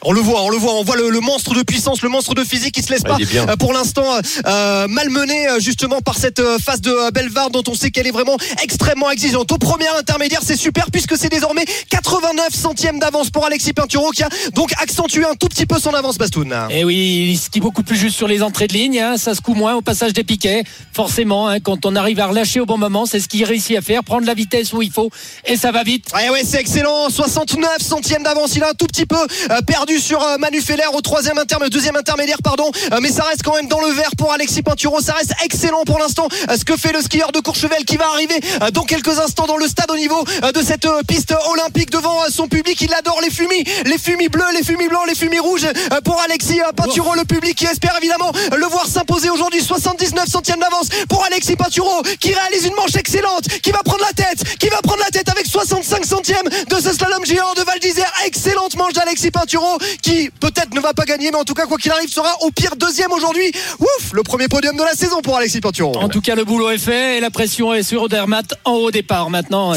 On 0.03 0.11
le 0.11 0.21
voit, 0.21 0.41
on 0.43 0.49
le 0.49 0.57
voit, 0.57 0.73
on 0.75 0.83
voit 0.83 0.95
le, 0.95 1.09
le 1.09 1.19
monstre 1.19 1.53
de 1.53 1.63
puissance, 1.63 2.01
le 2.01 2.09
monstre 2.09 2.33
de 2.35 2.43
physique 2.43 2.75
qui 2.75 2.83
se 2.83 2.91
laisse 2.91 3.01
Ah, 3.05 3.17
pas 3.17 3.51
euh, 3.51 3.55
pour 3.55 3.73
l'instant 3.73 4.05
euh, 4.45 4.87
malmené 4.87 5.49
euh, 5.49 5.59
justement 5.59 6.01
par 6.01 6.17
cette 6.17 6.39
euh, 6.39 6.57
phase 6.59 6.81
de 6.81 6.91
euh, 6.91 7.11
Belvar 7.11 7.49
dont 7.49 7.63
on 7.67 7.73
sait 7.73 7.89
qu'elle 7.91 8.07
est 8.07 8.11
vraiment 8.11 8.37
extrêmement 8.61 9.09
exigeante. 9.09 9.51
Au 9.51 9.57
premier 9.57 9.87
intermédiaire, 9.97 10.41
c'est 10.43 10.55
super 10.55 10.91
puisque 10.91 11.17
c'est 11.17 11.29
désormais 11.29 11.65
89 11.89 12.53
centièmes 12.53 12.99
d'avance 12.99 13.29
pour 13.29 13.45
Alexis 13.45 13.73
Pinturo 13.73 14.11
qui 14.11 14.23
a 14.23 14.29
donc 14.53 14.71
accentué 14.81 15.25
un 15.25 15.35
tout 15.35 15.47
petit 15.47 15.65
peu 15.65 15.79
son 15.79 15.93
avance 15.93 16.17
Bastoun. 16.17 16.53
Et 16.69 16.83
oui, 16.83 17.29
il 17.31 17.37
skie 17.37 17.59
beaucoup 17.59 17.83
plus 17.83 17.97
juste 17.97 18.15
sur 18.15 18.27
les 18.27 18.43
entrées 18.43 18.67
de 18.67 18.73
ligne, 18.73 18.99
hein, 18.99 19.17
ça 19.17 19.33
se 19.33 19.41
coud 19.41 19.57
moins 19.57 19.75
au 19.75 19.81
passage 19.81 20.13
des 20.13 20.23
piquets. 20.23 20.63
Forcément, 20.93 21.47
hein, 21.47 21.59
quand 21.59 21.85
on 21.85 21.95
arrive 21.95 22.19
à 22.19 22.27
relâcher 22.27 22.59
au 22.59 22.65
bon 22.65 22.77
moment, 22.77 23.05
c'est 23.05 23.19
ce 23.19 23.27
qu'il 23.27 23.43
réussit 23.43 23.77
à 23.77 23.81
faire, 23.81 24.03
prendre 24.03 24.25
la 24.25 24.33
vitesse 24.33 24.73
où 24.73 24.81
il 24.81 24.91
faut, 24.91 25.09
et 25.45 25.57
ça 25.57 25.71
va 25.71 25.83
vite. 25.83 26.05
Ouais, 26.13 26.29
ouais, 26.29 26.43
c'est 26.45 26.59
excellent. 26.59 27.09
69 27.09 27.81
centièmes 27.81 28.23
d'avance. 28.23 28.55
Il 28.55 28.63
a 28.63 28.69
un 28.69 28.73
tout 28.73 28.87
petit 28.87 29.05
peu 29.05 29.15
euh, 29.15 29.61
sur 29.95 30.21
euh, 30.21 30.37
Manu 30.37 30.61
Feller 30.61 30.83
au 30.93 31.01
troisième 31.01 31.37
intermédiaire, 31.37 31.69
deuxième 31.69 31.95
intermédiaire, 31.95 32.37
pardon. 32.43 32.69
Euh, 32.91 32.99
mais 33.01 33.09
ça 33.09 33.23
reste 33.23 33.41
quand 33.43 33.55
même 33.55 33.67
dans 33.67 33.79
le 33.79 33.87
vert 33.87 34.11
pour 34.17 34.31
Alexis 34.33 34.61
Pinturo. 34.61 34.99
Ça 35.01 35.13
reste 35.13 35.33
excellent 35.43 35.83
pour 35.85 35.97
l'instant. 35.97 36.27
euh, 36.49 36.57
ce 36.57 36.65
que 36.65 36.75
fait 36.75 36.91
le 36.91 37.01
skieur 37.01 37.31
de 37.31 37.39
Courchevel 37.39 37.85
qui 37.85 37.97
va 37.97 38.07
arriver 38.09 38.39
dans 38.73 38.83
quelques 38.83 39.19
instants 39.19 39.45
dans 39.45 39.57
le 39.57 39.67
stade 39.67 39.89
au 39.91 39.95
niveau 39.95 40.23
de 40.23 40.61
cette 40.61 40.87
piste 41.07 41.33
olympique 41.51 41.89
devant 41.89 42.17
son 42.29 42.47
public. 42.47 42.79
Il 42.81 42.93
adore 42.93 43.21
les 43.21 43.29
fumis, 43.29 43.63
les 43.85 43.97
fumis 43.97 44.27
bleus, 44.27 44.43
les 44.53 44.63
fumis 44.63 44.87
blancs, 44.87 45.03
les 45.07 45.15
fumis 45.15 45.39
rouges 45.39 45.67
pour 46.03 46.19
Alexis 46.21 46.59
Pinturo, 46.75 47.13
le 47.15 47.25
public 47.25 47.55
qui 47.55 47.65
espère 47.65 47.95
évidemment 47.97 48.31
le 48.55 48.65
voir 48.65 48.87
s'imposer 48.87 49.29
aujourd'hui. 49.29 49.61
79 49.61 50.27
centièmes 50.27 50.59
d'avance 50.59 50.87
pour 51.09 51.23
Alexis 51.25 51.55
Pinturo 51.55 52.01
qui 52.19 52.33
réalise 52.33 52.65
une 52.65 52.75
manche 52.75 52.95
excellente, 52.95 53.47
qui 53.61 53.71
va 53.71 53.83
prendre 53.83 54.03
la 54.03 54.13
tête, 54.13 54.57
qui 54.57 54.67
va 54.69 54.81
prendre 54.81 54.99
la 54.99 55.09
tête 55.11 55.29
avec 55.29 55.45
65 55.45 56.05
centièmes 56.05 56.49
de 56.69 56.75
ce 56.75 56.91
slalom 56.93 57.23
géant 57.25 57.53
de 57.53 57.61
Val 57.61 57.79
d'Isère. 57.79 58.11
Excellente 58.25 58.75
manche 58.75 58.93
d'Alexis 58.93 59.31
Pinturo 59.31 59.76
qui 60.01 60.29
peut-être 60.39 60.73
ne 60.73 60.79
va 60.79 60.93
pas 60.93 61.05
gagner, 61.05 61.31
mais 61.31 61.37
en 61.37 61.43
tout 61.43 61.53
cas, 61.53 61.65
quoi 61.65 61.77
qu'il 61.77 61.91
arrive, 61.91 62.09
sera 62.09 62.29
au 62.41 62.51
pire 62.51 62.75
deuxième 62.75 63.11
aujourd'hui. 63.11 63.51
Ouf, 63.79 64.13
le 64.13 64.23
premier 64.23 64.47
podium 64.47 64.75
de 64.75 64.83
la 64.83 64.93
saison 64.93 65.21
pour 65.21 65.37
Alexis 65.37 65.61
Pinturo. 65.61 65.97
En 65.97 66.09
tout 66.09 66.21
cas, 66.21 66.35
le 66.35 66.43
boulot 66.43 66.69
est 66.69 66.77
fait 66.77 67.17
et 67.17 67.19
la 67.19 67.29
pression 67.29 67.73
est 67.73 67.83
sur 67.83 68.03
Odermatt 68.03 68.53
en 68.65 68.73
haut 68.73 68.91
départ. 68.91 69.29
Maintenant, 69.29 69.73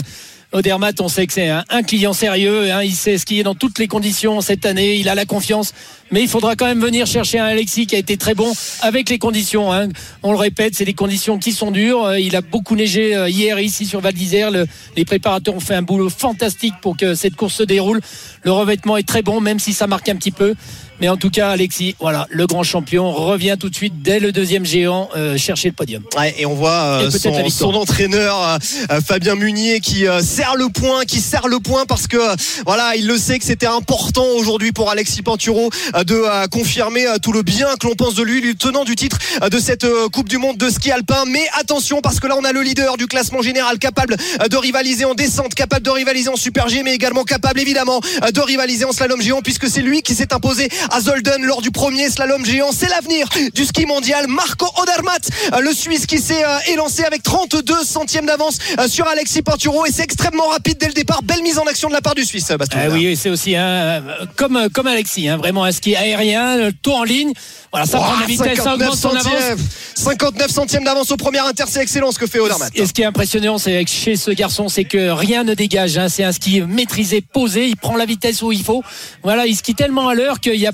Odermatt, 0.53 1.01
on 1.01 1.09
sait 1.09 1.29
que 1.29 1.33
c'est 1.33 1.49
un, 1.49 1.83
client 1.85 2.13
sérieux. 2.13 2.73
hein, 2.73 2.83
il 2.83 2.95
sait 2.95 3.19
skier 3.19 3.45
dans 3.45 3.55
toutes 3.55 3.79
les 3.79 3.87
conditions 3.87 4.41
cette 4.41 4.67
année. 4.67 4.97
Il 4.97 5.09
a 5.09 5.15
la 5.15 5.25
confiance. 5.25 5.73
Mais 6.11 6.23
il 6.23 6.29
faudra 6.29 6.57
quand 6.57 6.67
même 6.67 6.81
venir 6.81 7.07
chercher 7.07 7.39
un 7.39 7.45
Alexis 7.45 7.87
qui 7.87 7.95
a 7.95 7.99
été 7.99 8.17
très 8.17 8.35
bon 8.35 8.53
avec 8.81 9.09
les 9.11 9.19
conditions. 9.19 9.73
hein. 9.73 9.89
On 10.25 10.33
le 10.33 10.39
répète, 10.39 10.75
c'est 10.75 10.85
des 10.85 10.93
conditions 10.95 11.39
qui 11.39 11.53
sont 11.53 11.71
dures. 11.71 12.05
Euh, 12.05 12.19
Il 12.19 12.35
a 12.35 12.41
beaucoup 12.41 12.75
neigé 12.75 13.15
euh, 13.15 13.29
hier 13.29 13.61
ici 13.61 13.87
sur 13.87 14.01
Val 14.01 14.13
d'Isère. 14.13 14.51
Le- 14.51 14.67
les 14.97 15.05
préparateurs 15.05 15.55
ont 15.55 15.61
fait 15.61 15.75
un 15.77 15.83
boulot 15.83 16.11
fantastique 16.11 16.75
pour 16.83 16.97
que 16.97 17.15
cette 17.15 17.37
course 17.37 17.55
se 17.55 17.63
déroule. 17.63 18.01
Le 18.43 18.51
revêtement 18.51 18.97
est 18.97 19.07
très 19.07 19.23
bon, 19.23 19.41
même 19.41 19.61
si 19.61 19.73
ça 19.73 19.87
marque 19.87 20.09
un 20.09 20.17
petit 20.17 20.33
peu. 20.33 20.57
Mais 21.01 21.09
en 21.09 21.17
tout 21.17 21.31
cas, 21.31 21.51
Alexis, 21.51 21.97
voilà, 21.99 22.27
le 22.31 22.47
grand 22.47 22.63
champion 22.63 23.11
revient 23.13 23.57
tout 23.59 23.71
de 23.71 23.75
suite 23.75 24.03
dès 24.03 24.21
le 24.21 24.33
deuxième 24.33 24.67
géant 24.67 25.09
euh, 25.17 25.39
chercher 25.39 25.69
le 25.69 25.75
podium. 25.75 26.03
Ouais, 26.17 26.35
et 26.39 26.45
on 26.45 26.55
voit 26.55 27.01
euh, 27.03 27.11
Et 27.11 27.51
son, 27.51 27.75
entraîneur 27.75 28.43
euh, 28.43 28.59
euh, 28.91 29.01
Fabien 29.01 29.35
Munier 29.35 29.81
qui 29.81 30.07
euh, 30.07 30.21
serre 30.21 30.57
le 30.57 30.69
point, 30.69 31.05
qui 31.05 31.21
serre 31.21 31.49
le 31.49 31.59
point 31.59 31.87
parce 31.87 32.07
que 32.07 32.19
voilà, 32.67 32.97
il 32.97 33.07
le 33.07 33.17
sait 33.17 33.39
que 33.39 33.45
c'était 33.45 33.67
important 33.67 34.27
aujourd'hui 34.37 34.73
pour 34.73 34.91
Alexis 34.91 35.23
Pinturo 35.23 35.71
euh, 35.95 36.05
de 36.05 36.15
euh, 36.15 36.47
confirmer 36.49 37.07
euh, 37.07 37.17
tout 37.17 37.33
le 37.33 37.43
bien 37.43 37.69
que 37.81 37.87
l'on 37.87 37.95
pense 37.95 38.15
de 38.15 38.23
lui, 38.23 38.41
lui 38.43 38.57
tenant 38.57 38.85
du 38.85 38.95
titre 38.95 39.19
euh, 39.43 39.49
de 39.49 39.59
cette 39.59 39.85
euh, 39.85 40.09
Coupe 40.09 40.29
du 40.29 40.37
Monde 40.37 40.59
de 40.59 40.69
ski 40.69 40.91
alpin. 40.91 41.25
Mais 41.27 41.47
attention 41.59 42.01
parce 42.03 42.21
que 42.21 42.27
là 42.27 42.37
on 42.39 42.45
a 42.45 42.53
le 42.53 42.61
leader 42.61 42.99
du 42.99 43.07
classement 43.07 43.41
général 43.41 43.79
capable 43.79 44.17
euh, 44.43 44.49
de 44.49 44.57
rivaliser 44.57 45.07
en 45.07 45.15
descente, 45.15 45.55
capable 45.55 45.85
de 45.85 45.91
rivaliser 45.91 46.29
en 46.29 46.37
super 46.37 46.69
G, 46.69 46.83
mais 46.83 46.95
également 46.95 47.25
capable 47.25 47.59
évidemment 47.59 48.01
euh, 48.23 48.31
de 48.31 48.41
rivaliser 48.41 48.85
en 48.85 48.93
slalom 48.93 49.23
géant 49.23 49.41
puisque 49.41 49.69
c'est 49.69 49.83
lui 49.83 50.03
qui 50.03 50.15
s'est 50.15 50.35
imposé 50.35 50.69
à 50.91 51.01
Zolden 51.01 51.43
lors 51.45 51.62
du 51.62 51.70
premier 51.70 52.11
slalom 52.11 52.45
géant. 52.45 52.70
C'est 52.72 52.88
l'avenir 52.88 53.28
du 53.55 53.64
ski 53.64 53.86
mondial. 53.86 54.26
Marco 54.28 54.66
Odermatt, 54.82 55.28
euh, 55.55 55.61
le 55.61 55.72
Suisse 55.72 56.07
qui 56.07 56.18
s'est 56.18 56.45
euh, 56.45 56.72
élancé 56.72 57.05
avec 57.05 57.22
32 57.22 57.84
centièmes 57.84 58.26
d'avance 58.26 58.59
euh, 58.78 58.88
sur 58.88 59.07
Alexis 59.07 59.43
Pinturo 59.43 59.86
et 59.86 59.93
c'est 59.93 60.03
extrêmement 60.03 60.49
rapide 60.49 60.78
dès 60.78 60.88
le 60.88 60.93
départ. 60.93 61.22
Belle 61.22 61.43
mise 61.43 61.59
en 61.59 61.64
action 61.64 61.88
de 61.88 61.95
la 61.95 62.01
part 62.01 62.14
du 62.14 62.24
Suisse, 62.24 62.49
Bastien. 62.59 62.80
Ah 62.84 62.88
oui, 62.91 63.16
c'est 63.16 63.30
aussi 63.30 63.55
euh, 63.57 64.01
comme, 64.36 64.68
comme 64.72 64.86
Alexis, 64.86 65.28
hein, 65.28 65.36
vraiment 65.36 65.64
un 65.64 65.72
ski 65.72 65.95
aérien, 65.97 66.70
taux 66.82 66.95
en 66.95 67.05
ligne. 67.05 67.32
Voilà, 67.72 67.86
ça 67.86 67.99
prend 67.99 68.16
de 68.16 68.20
la 68.22 68.26
vitesse, 68.26 68.57
ça 68.59 68.64
59 68.64 68.74
augmente 68.88 68.99
son 68.99 69.09
avance. 69.11 69.22
centièmes, 69.22 69.59
59 69.95 70.51
centièmes 70.51 70.84
d'avance 70.84 71.11
au 71.12 71.16
premier 71.16 71.38
inter, 71.38 71.64
c'est 71.68 71.80
excellent 71.82 72.11
ce 72.11 72.18
que 72.18 72.26
fait 72.26 72.41
Odermatt. 72.41 72.70
Et 72.74 72.84
ce 72.84 72.93
qui 72.93 73.03
est 73.03 73.05
impressionnant, 73.05 73.59
c'est 73.59 73.86
chez 73.86 74.16
ce 74.16 74.32
garçon, 74.32 74.68
c'est 74.68 74.82
que 74.84 75.11
rien 75.11 75.45
ne 75.45 75.55
dégage. 75.55 75.97
hein. 75.97 76.09
C'est 76.09 76.24
un 76.24 76.32
ski 76.32 76.62
maîtrisé, 76.62 77.20
posé. 77.20 77.68
Il 77.68 77.76
prend 77.76 77.95
la 77.97 78.07
vitesse 78.07 78.43
où 78.43 78.51
il 78.51 78.64
faut. 78.64 78.82
Voilà, 79.22 79.47
il 79.47 79.55
skie 79.55 79.74
tellement 79.76 80.09
à 80.09 80.14
l'heure 80.14 80.41
qu'il 80.41 80.59
n'y 80.59 80.66
a 80.66 80.72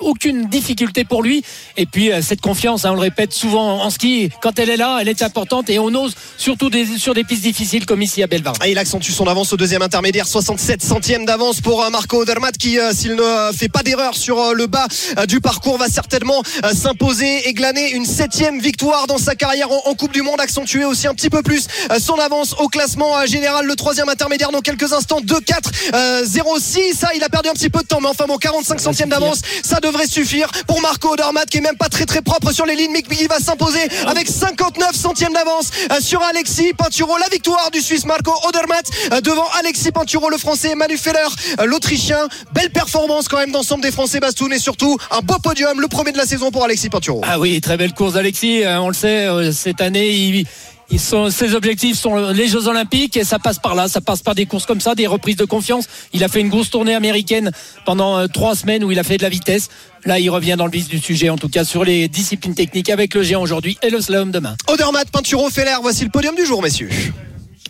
aucune 0.00 0.48
difficulté 0.48 1.04
pour 1.04 1.22
lui. 1.22 1.42
Et 1.76 1.86
puis 1.86 2.12
euh, 2.12 2.22
cette 2.22 2.40
confiance, 2.40 2.84
hein, 2.84 2.92
on 2.92 2.94
le 2.94 3.00
répète 3.00 3.32
souvent 3.32 3.82
en 3.82 3.90
ski, 3.90 4.30
quand 4.42 4.58
elle 4.58 4.70
est 4.70 4.76
là, 4.76 4.98
elle 5.00 5.08
est 5.08 5.22
importante 5.22 5.70
et 5.70 5.78
on 5.78 5.88
ose 5.94 6.14
surtout 6.36 6.70
sur 6.98 7.14
des 7.14 7.24
pistes 7.24 7.42
difficiles 7.42 7.86
comme 7.86 8.02
ici 8.02 8.22
à 8.22 8.26
Belvar. 8.26 8.54
Ah, 8.60 8.68
il 8.68 8.78
accentue 8.78 9.10
son 9.10 9.26
avance 9.26 9.52
au 9.52 9.56
deuxième 9.56 9.82
intermédiaire, 9.82 10.26
67 10.26 10.82
centièmes 10.82 11.24
d'avance 11.24 11.60
pour 11.60 11.82
euh, 11.82 11.90
Marco 11.90 12.22
Odermatt 12.22 12.56
qui, 12.56 12.78
euh, 12.78 12.92
s'il 12.92 13.14
ne 13.14 13.52
fait 13.52 13.68
pas 13.68 13.82
d'erreur 13.82 14.14
sur 14.14 14.54
le 14.54 14.66
bas 14.66 14.86
du 15.28 15.40
parcours, 15.40 15.78
va 15.78 15.88
certainement 15.88 16.42
s'imposer 16.72 17.48
et 17.48 17.52
glaner 17.52 17.92
une 17.92 18.04
septième 18.04 18.60
victoire 18.60 19.06
dans 19.06 19.18
sa 19.18 19.34
carrière 19.34 19.70
en, 19.70 19.94
Coupe 19.94 20.12
du 20.12 20.22
Monde, 20.22 20.40
accentuer 20.40 20.84
aussi 20.84 21.06
un 21.06 21.14
petit 21.14 21.28
peu 21.28 21.42
plus 21.42 21.66
son 21.98 22.14
avance 22.14 22.54
au 22.58 22.68
classement 22.68 23.26
général. 23.26 23.66
Le 23.66 23.76
troisième 23.76 24.08
intermédiaire 24.08 24.50
dans 24.50 24.60
quelques 24.60 24.92
instants, 24.92 25.20
2-4, 25.20 25.94
euh, 25.94 26.24
0-6. 26.24 26.94
Ça, 26.94 27.08
il 27.14 27.22
a 27.22 27.28
perdu 27.28 27.48
un 27.48 27.52
petit 27.52 27.70
peu 27.70 27.80
de 27.80 27.86
temps, 27.86 28.00
mais 28.00 28.08
enfin 28.08 28.26
bon, 28.26 28.36
45 28.36 28.80
centièmes 28.80 29.08
d'avance, 29.08 29.42
ça 29.62 29.80
devrait 29.80 29.89
suffire 30.06 30.48
pour 30.66 30.80
Marco 30.80 31.12
Odermatt 31.12 31.48
qui 31.48 31.58
est 31.58 31.62
même 31.62 31.76
pas 31.76 31.88
très 31.88 32.06
très 32.06 32.22
propre 32.22 32.52
sur 32.52 32.66
les 32.66 32.76
lignes, 32.76 32.92
mais 32.92 33.02
qui 33.02 33.26
va 33.26 33.38
s'imposer 33.38 33.80
avec 34.06 34.28
59 34.28 34.94
centièmes 34.94 35.32
d'avance 35.32 35.70
euh, 35.90 36.00
sur 36.00 36.22
Alexis 36.22 36.72
Pinturo. 36.74 37.16
La 37.18 37.28
victoire 37.28 37.70
du 37.70 37.80
Suisse 37.80 38.04
Marco 38.06 38.32
Odermatt 38.48 38.86
euh, 39.12 39.20
devant 39.20 39.46
Alexis 39.58 39.92
Pinturo, 39.92 40.30
le 40.30 40.38
Français, 40.38 40.74
Manu 40.74 40.96
Feller, 40.96 41.28
euh, 41.60 41.66
l'Autrichien. 41.66 42.28
Belle 42.52 42.70
performance 42.70 43.28
quand 43.28 43.38
même 43.38 43.52
d'ensemble 43.52 43.82
des 43.82 43.90
Français 43.90 44.20
Bastoun 44.20 44.52
et 44.52 44.58
surtout 44.58 44.96
un 45.10 45.20
beau 45.20 45.38
podium, 45.42 45.80
le 45.80 45.88
premier 45.88 46.12
de 46.12 46.18
la 46.18 46.26
saison 46.26 46.50
pour 46.50 46.64
Alexis 46.64 46.88
Pinturo. 46.88 47.20
Ah 47.24 47.38
oui, 47.38 47.60
très 47.60 47.76
belle 47.76 47.92
course 47.92 48.14
d'Alexis. 48.14 48.64
Euh, 48.64 48.80
On 48.80 48.88
le 48.88 48.94
sait, 48.94 49.28
cette 49.52 49.80
année, 49.80 50.10
il, 50.10 50.46
ils 50.90 51.00
ses 51.00 51.54
objectifs 51.54 51.98
sont 51.98 52.30
les 52.30 52.48
Jeux 52.48 52.66
Olympiques 52.66 53.16
et 53.16 53.24
ça 53.24 53.38
passe 53.38 53.58
par 53.58 53.74
là. 53.74 53.88
Ça 53.88 54.00
passe 54.00 54.22
par 54.22 54.34
des 54.34 54.46
courses 54.46 54.66
comme 54.66 54.80
ça, 54.80 54.94
des 54.94 55.06
reprises 55.06 55.36
de 55.36 55.44
confiance. 55.44 55.86
Il 56.12 56.24
a 56.24 56.28
fait 56.28 56.40
une 56.40 56.48
grosse 56.48 56.70
tournée 56.70 56.94
américaine 56.94 57.50
pendant 57.84 58.18
euh, 58.18 58.26
trois 58.26 58.56
semaines 58.56 58.82
où 58.84 58.90
il 58.90 58.98
a 58.98 59.02
fait 59.02 59.16
de 59.16 59.22
la 59.22 59.28
vitesse. 59.28 59.68
Là, 60.04 60.18
il 60.18 60.30
revient 60.30 60.56
dans 60.56 60.66
le 60.66 60.72
vif 60.72 60.88
du 60.88 60.98
sujet, 60.98 61.28
en 61.28 61.36
tout 61.36 61.48
cas 61.48 61.64
sur 61.64 61.84
les 61.84 62.08
disciplines 62.08 62.54
techniques 62.54 62.90
avec 62.90 63.14
le 63.14 63.22
géant 63.22 63.42
aujourd'hui 63.42 63.78
et 63.82 63.90
le 63.90 64.00
slalom 64.00 64.30
demain. 64.30 64.56
Odermatt, 64.66 65.10
Pinturo, 65.10 65.50
Feller, 65.50 65.76
voici 65.82 66.04
le 66.04 66.10
podium 66.10 66.34
du 66.34 66.44
jour, 66.44 66.62
messieurs. 66.62 66.90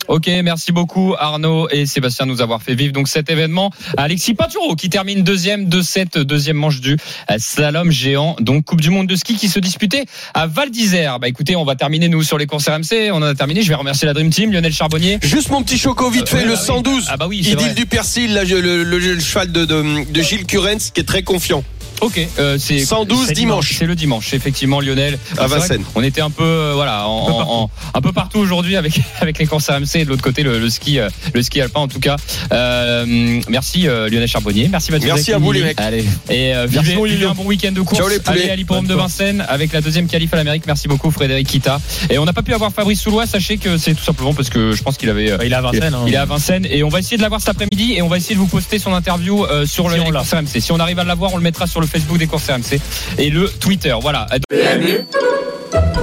Ok, 0.09 0.29
merci 0.43 0.73
beaucoup 0.73 1.15
Arnaud 1.19 1.69
et 1.71 1.87
Sébastien 1.87 2.27
de 2.27 2.33
nous 2.33 2.43
avoir 2.43 2.63
fait 2.63 2.75
vivre 2.75 2.93
donc 2.93 3.07
cet 3.07 3.31
événement. 3.31 3.71
Alexis 3.97 4.35
Pinturo 4.35 4.75
qui 4.75 4.89
termine 4.91 5.23
deuxième 5.23 5.69
de 5.69 5.83
cette 5.83 6.19
deuxième 6.19 6.57
manche 6.57 6.81
du 6.81 6.95
euh, 7.31 7.35
slalom 7.39 7.93
géant, 7.93 8.35
donc 8.41 8.65
Coupe 8.65 8.81
du 8.81 8.91
Monde 8.91 9.07
de 9.07 9.15
ski 9.15 9.37
qui 9.37 9.49
se 9.49 9.61
disputait 9.61 10.07
à 10.35 10.49
Val 10.49 10.71
d'Isère. 10.71 11.21
Bah 11.21 11.29
écoutez, 11.29 11.55
on 11.55 11.65
va 11.65 11.77
terminer 11.77 12.09
nous 12.09 12.25
sur 12.25 12.39
les 12.39 12.47
courses 12.47 12.69
RMC. 12.69 13.11
On 13.13 13.19
en 13.19 13.23
a 13.23 13.35
terminé. 13.35 13.63
Je 13.63 13.69
vais 13.69 13.75
remercier 13.77 14.07
la 14.07 14.15
Dream 14.15 14.31
Team, 14.31 14.53
Lionel 14.53 14.73
Charbonnier. 14.73 15.19
Juste 15.23 15.51
mon 15.51 15.63
petit 15.63 15.79
choco 15.79 16.11
vite 16.11 16.23
Euh, 16.23 16.27
fait, 16.27 16.37
ouais, 16.39 16.45
le 16.45 16.55
ah 16.55 16.61
oui. 16.61 16.67
112. 16.67 17.07
Ah 17.09 17.17
bah 17.17 17.27
oui, 17.29 17.43
c'est 17.45 17.51
Idil 17.53 17.67
vrai. 17.67 17.75
du 17.75 17.87
Persil, 17.87 18.33
là, 18.35 18.43
le, 18.43 18.61
le- 18.61 18.99
le 18.99 19.21
cheval 19.21 19.53
de, 19.53 19.65
de, 19.65 20.11
de 20.11 20.23
Gilles 20.23 20.47
Curens 20.47 20.91
qui 20.93 21.01
est 21.01 21.05
très 21.05 21.23
confiant. 21.23 21.63
Ok, 22.01 22.27
euh, 22.39 22.57
c'est 22.59 22.79
112 22.81 23.27
c'est 23.27 23.33
dimanche. 23.35 23.75
C'est 23.79 23.87
le 23.87 23.95
dimanche, 23.95 24.33
effectivement, 24.33 24.81
Lionel. 24.81 25.19
À 25.39 25.47
Vincennes. 25.47 25.85
On 25.95 26.03
était 26.03 26.21
un 26.21 26.31
peu, 26.31 26.43
euh, 26.45 26.73
voilà, 26.75 27.07
en, 27.07 27.21
Un 27.21 27.27
peu 27.27 27.33
partout. 27.33 27.51
en- 27.51 27.63
en- 27.65 27.71
un 27.95 28.01
peu 28.01 28.13
partout 28.13 28.39
aujourd'hui 28.39 28.77
avec 28.77 29.01
avec 29.21 29.39
les 29.39 29.47
courses 29.47 29.69
RMC 29.69 29.97
et 30.01 30.05
de 30.05 30.09
l'autre 30.09 30.23
côté 30.23 30.43
le, 30.43 30.59
le 30.59 30.71
ski, 30.71 30.99
euh, 30.99 31.09
le 31.35 31.43
ski 31.43 31.61
alpin 31.61 31.81
en 31.81 31.89
tout 31.89 32.01
cas. 32.01 32.17
Euh, 32.53 33.41
merci 33.49 33.87
euh, 33.89 34.09
Lionel 34.09 34.29
Charbonnier, 34.29 34.69
merci 34.69 34.93
Mathieu. 34.93 35.09
Merci 35.13 35.33
à 35.33 35.39
vous, 35.39 35.53
les 35.53 35.63
mecs. 35.63 35.81
Allez, 35.81 36.05
et 36.29 36.55
euh, 36.55 36.67
vivez, 36.67 36.97
vivez 37.07 37.27
un 37.27 37.35
bon 37.35 37.45
week-end 37.45 37.73
de 37.73 37.81
course. 37.81 37.99
Ciao, 38.01 38.09
les. 38.09 38.19
Allez 38.27 38.51
à 38.51 38.57
l'hippodrome 38.57 38.87
de 38.87 38.95
Vincennes 38.95 39.45
avec 39.49 39.73
la 39.73 39.81
deuxième 39.81 40.07
qualif 40.07 40.33
à 40.33 40.37
l'Amérique. 40.37 40.65
Merci 40.67 40.89
beaucoup 40.89 41.11
Frédéric 41.11 41.47
Kita. 41.49 41.81
Et 42.11 42.19
on 42.19 42.25
n'a 42.25 42.33
pas 42.33 42.43
pu 42.43 42.55
avoir 42.55 42.73
Fabrice 42.73 43.01
Soulois. 43.01 43.27
Sachez 43.27 43.59
que 43.59 43.77
c'est 43.77 43.95
tout 43.95 44.05
simplement 44.05 44.35
parce 44.35 44.51
que 44.51 44.73
je 44.73 44.83
pense 44.83 44.97
qu'il 44.97 45.11
avait. 45.11 45.37
il 45.45 45.53
est 45.53 45.55
à 45.55 45.61
Vincennes. 45.61 45.95
hein. 45.95 46.05
il 46.07 46.15
est 46.15 46.19
à 46.19 46.25
Vincennes 46.25 46.67
et 46.71 46.83
on 46.83 46.89
va 46.89 46.99
essayer 47.01 47.17
de 47.17 47.23
l'avoir 47.23 47.41
cet 47.41 47.51
après-midi 47.51 47.95
et 47.95 48.03
on 48.03 48.09
va 48.09 48.17
essayer 48.17 48.35
de 48.35 48.41
vous 48.41 48.47
poster 48.47 48.79
son 48.79 48.95
interview 48.95 49.45
euh, 49.45 49.67
sur 49.67 49.91
Si 49.91 49.97
le 49.97 50.03
on 50.03 50.11
courses 50.11 50.33
RMC. 50.33 50.61
Si 50.61 50.73
on 50.73 50.79
arrive 50.81 50.99
à 50.99 51.05
l'avoir, 51.05 51.33
on 51.33 51.37
le 51.37 51.43
mettra 51.43 51.67
sur 51.67 51.81
le 51.81 51.87
Facebook 51.91 52.19
des 52.19 52.27
courses 52.27 52.49
RMC 52.49 52.81
et 53.19 53.31
le 53.31 53.49
Twitter. 53.49 53.95
Voilà. 54.01 54.27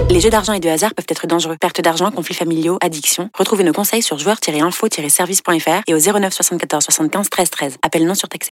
Les 0.09 0.21
jeux 0.21 0.29
d'argent 0.29 0.53
et 0.53 0.59
de 0.59 0.69
hasard 0.69 0.93
peuvent 0.93 1.05
être 1.09 1.27
dangereux. 1.27 1.57
Perte 1.59 1.81
d'argent, 1.81 2.09
conflits 2.11 2.35
familiaux, 2.35 2.77
addiction. 2.81 3.29
Retrouvez 3.37 3.63
nos 3.63 3.73
conseils 3.73 4.01
sur 4.01 4.17
joueurs-info-service.fr 4.17 5.81
et 5.87 5.93
au 5.93 5.99
09 5.99 6.33
74 6.33 6.83
75 6.83 7.29
13 7.29 7.49
13. 7.49 7.77
Appel 7.81 8.05
non 8.05 8.15
surtaxé. 8.15 8.45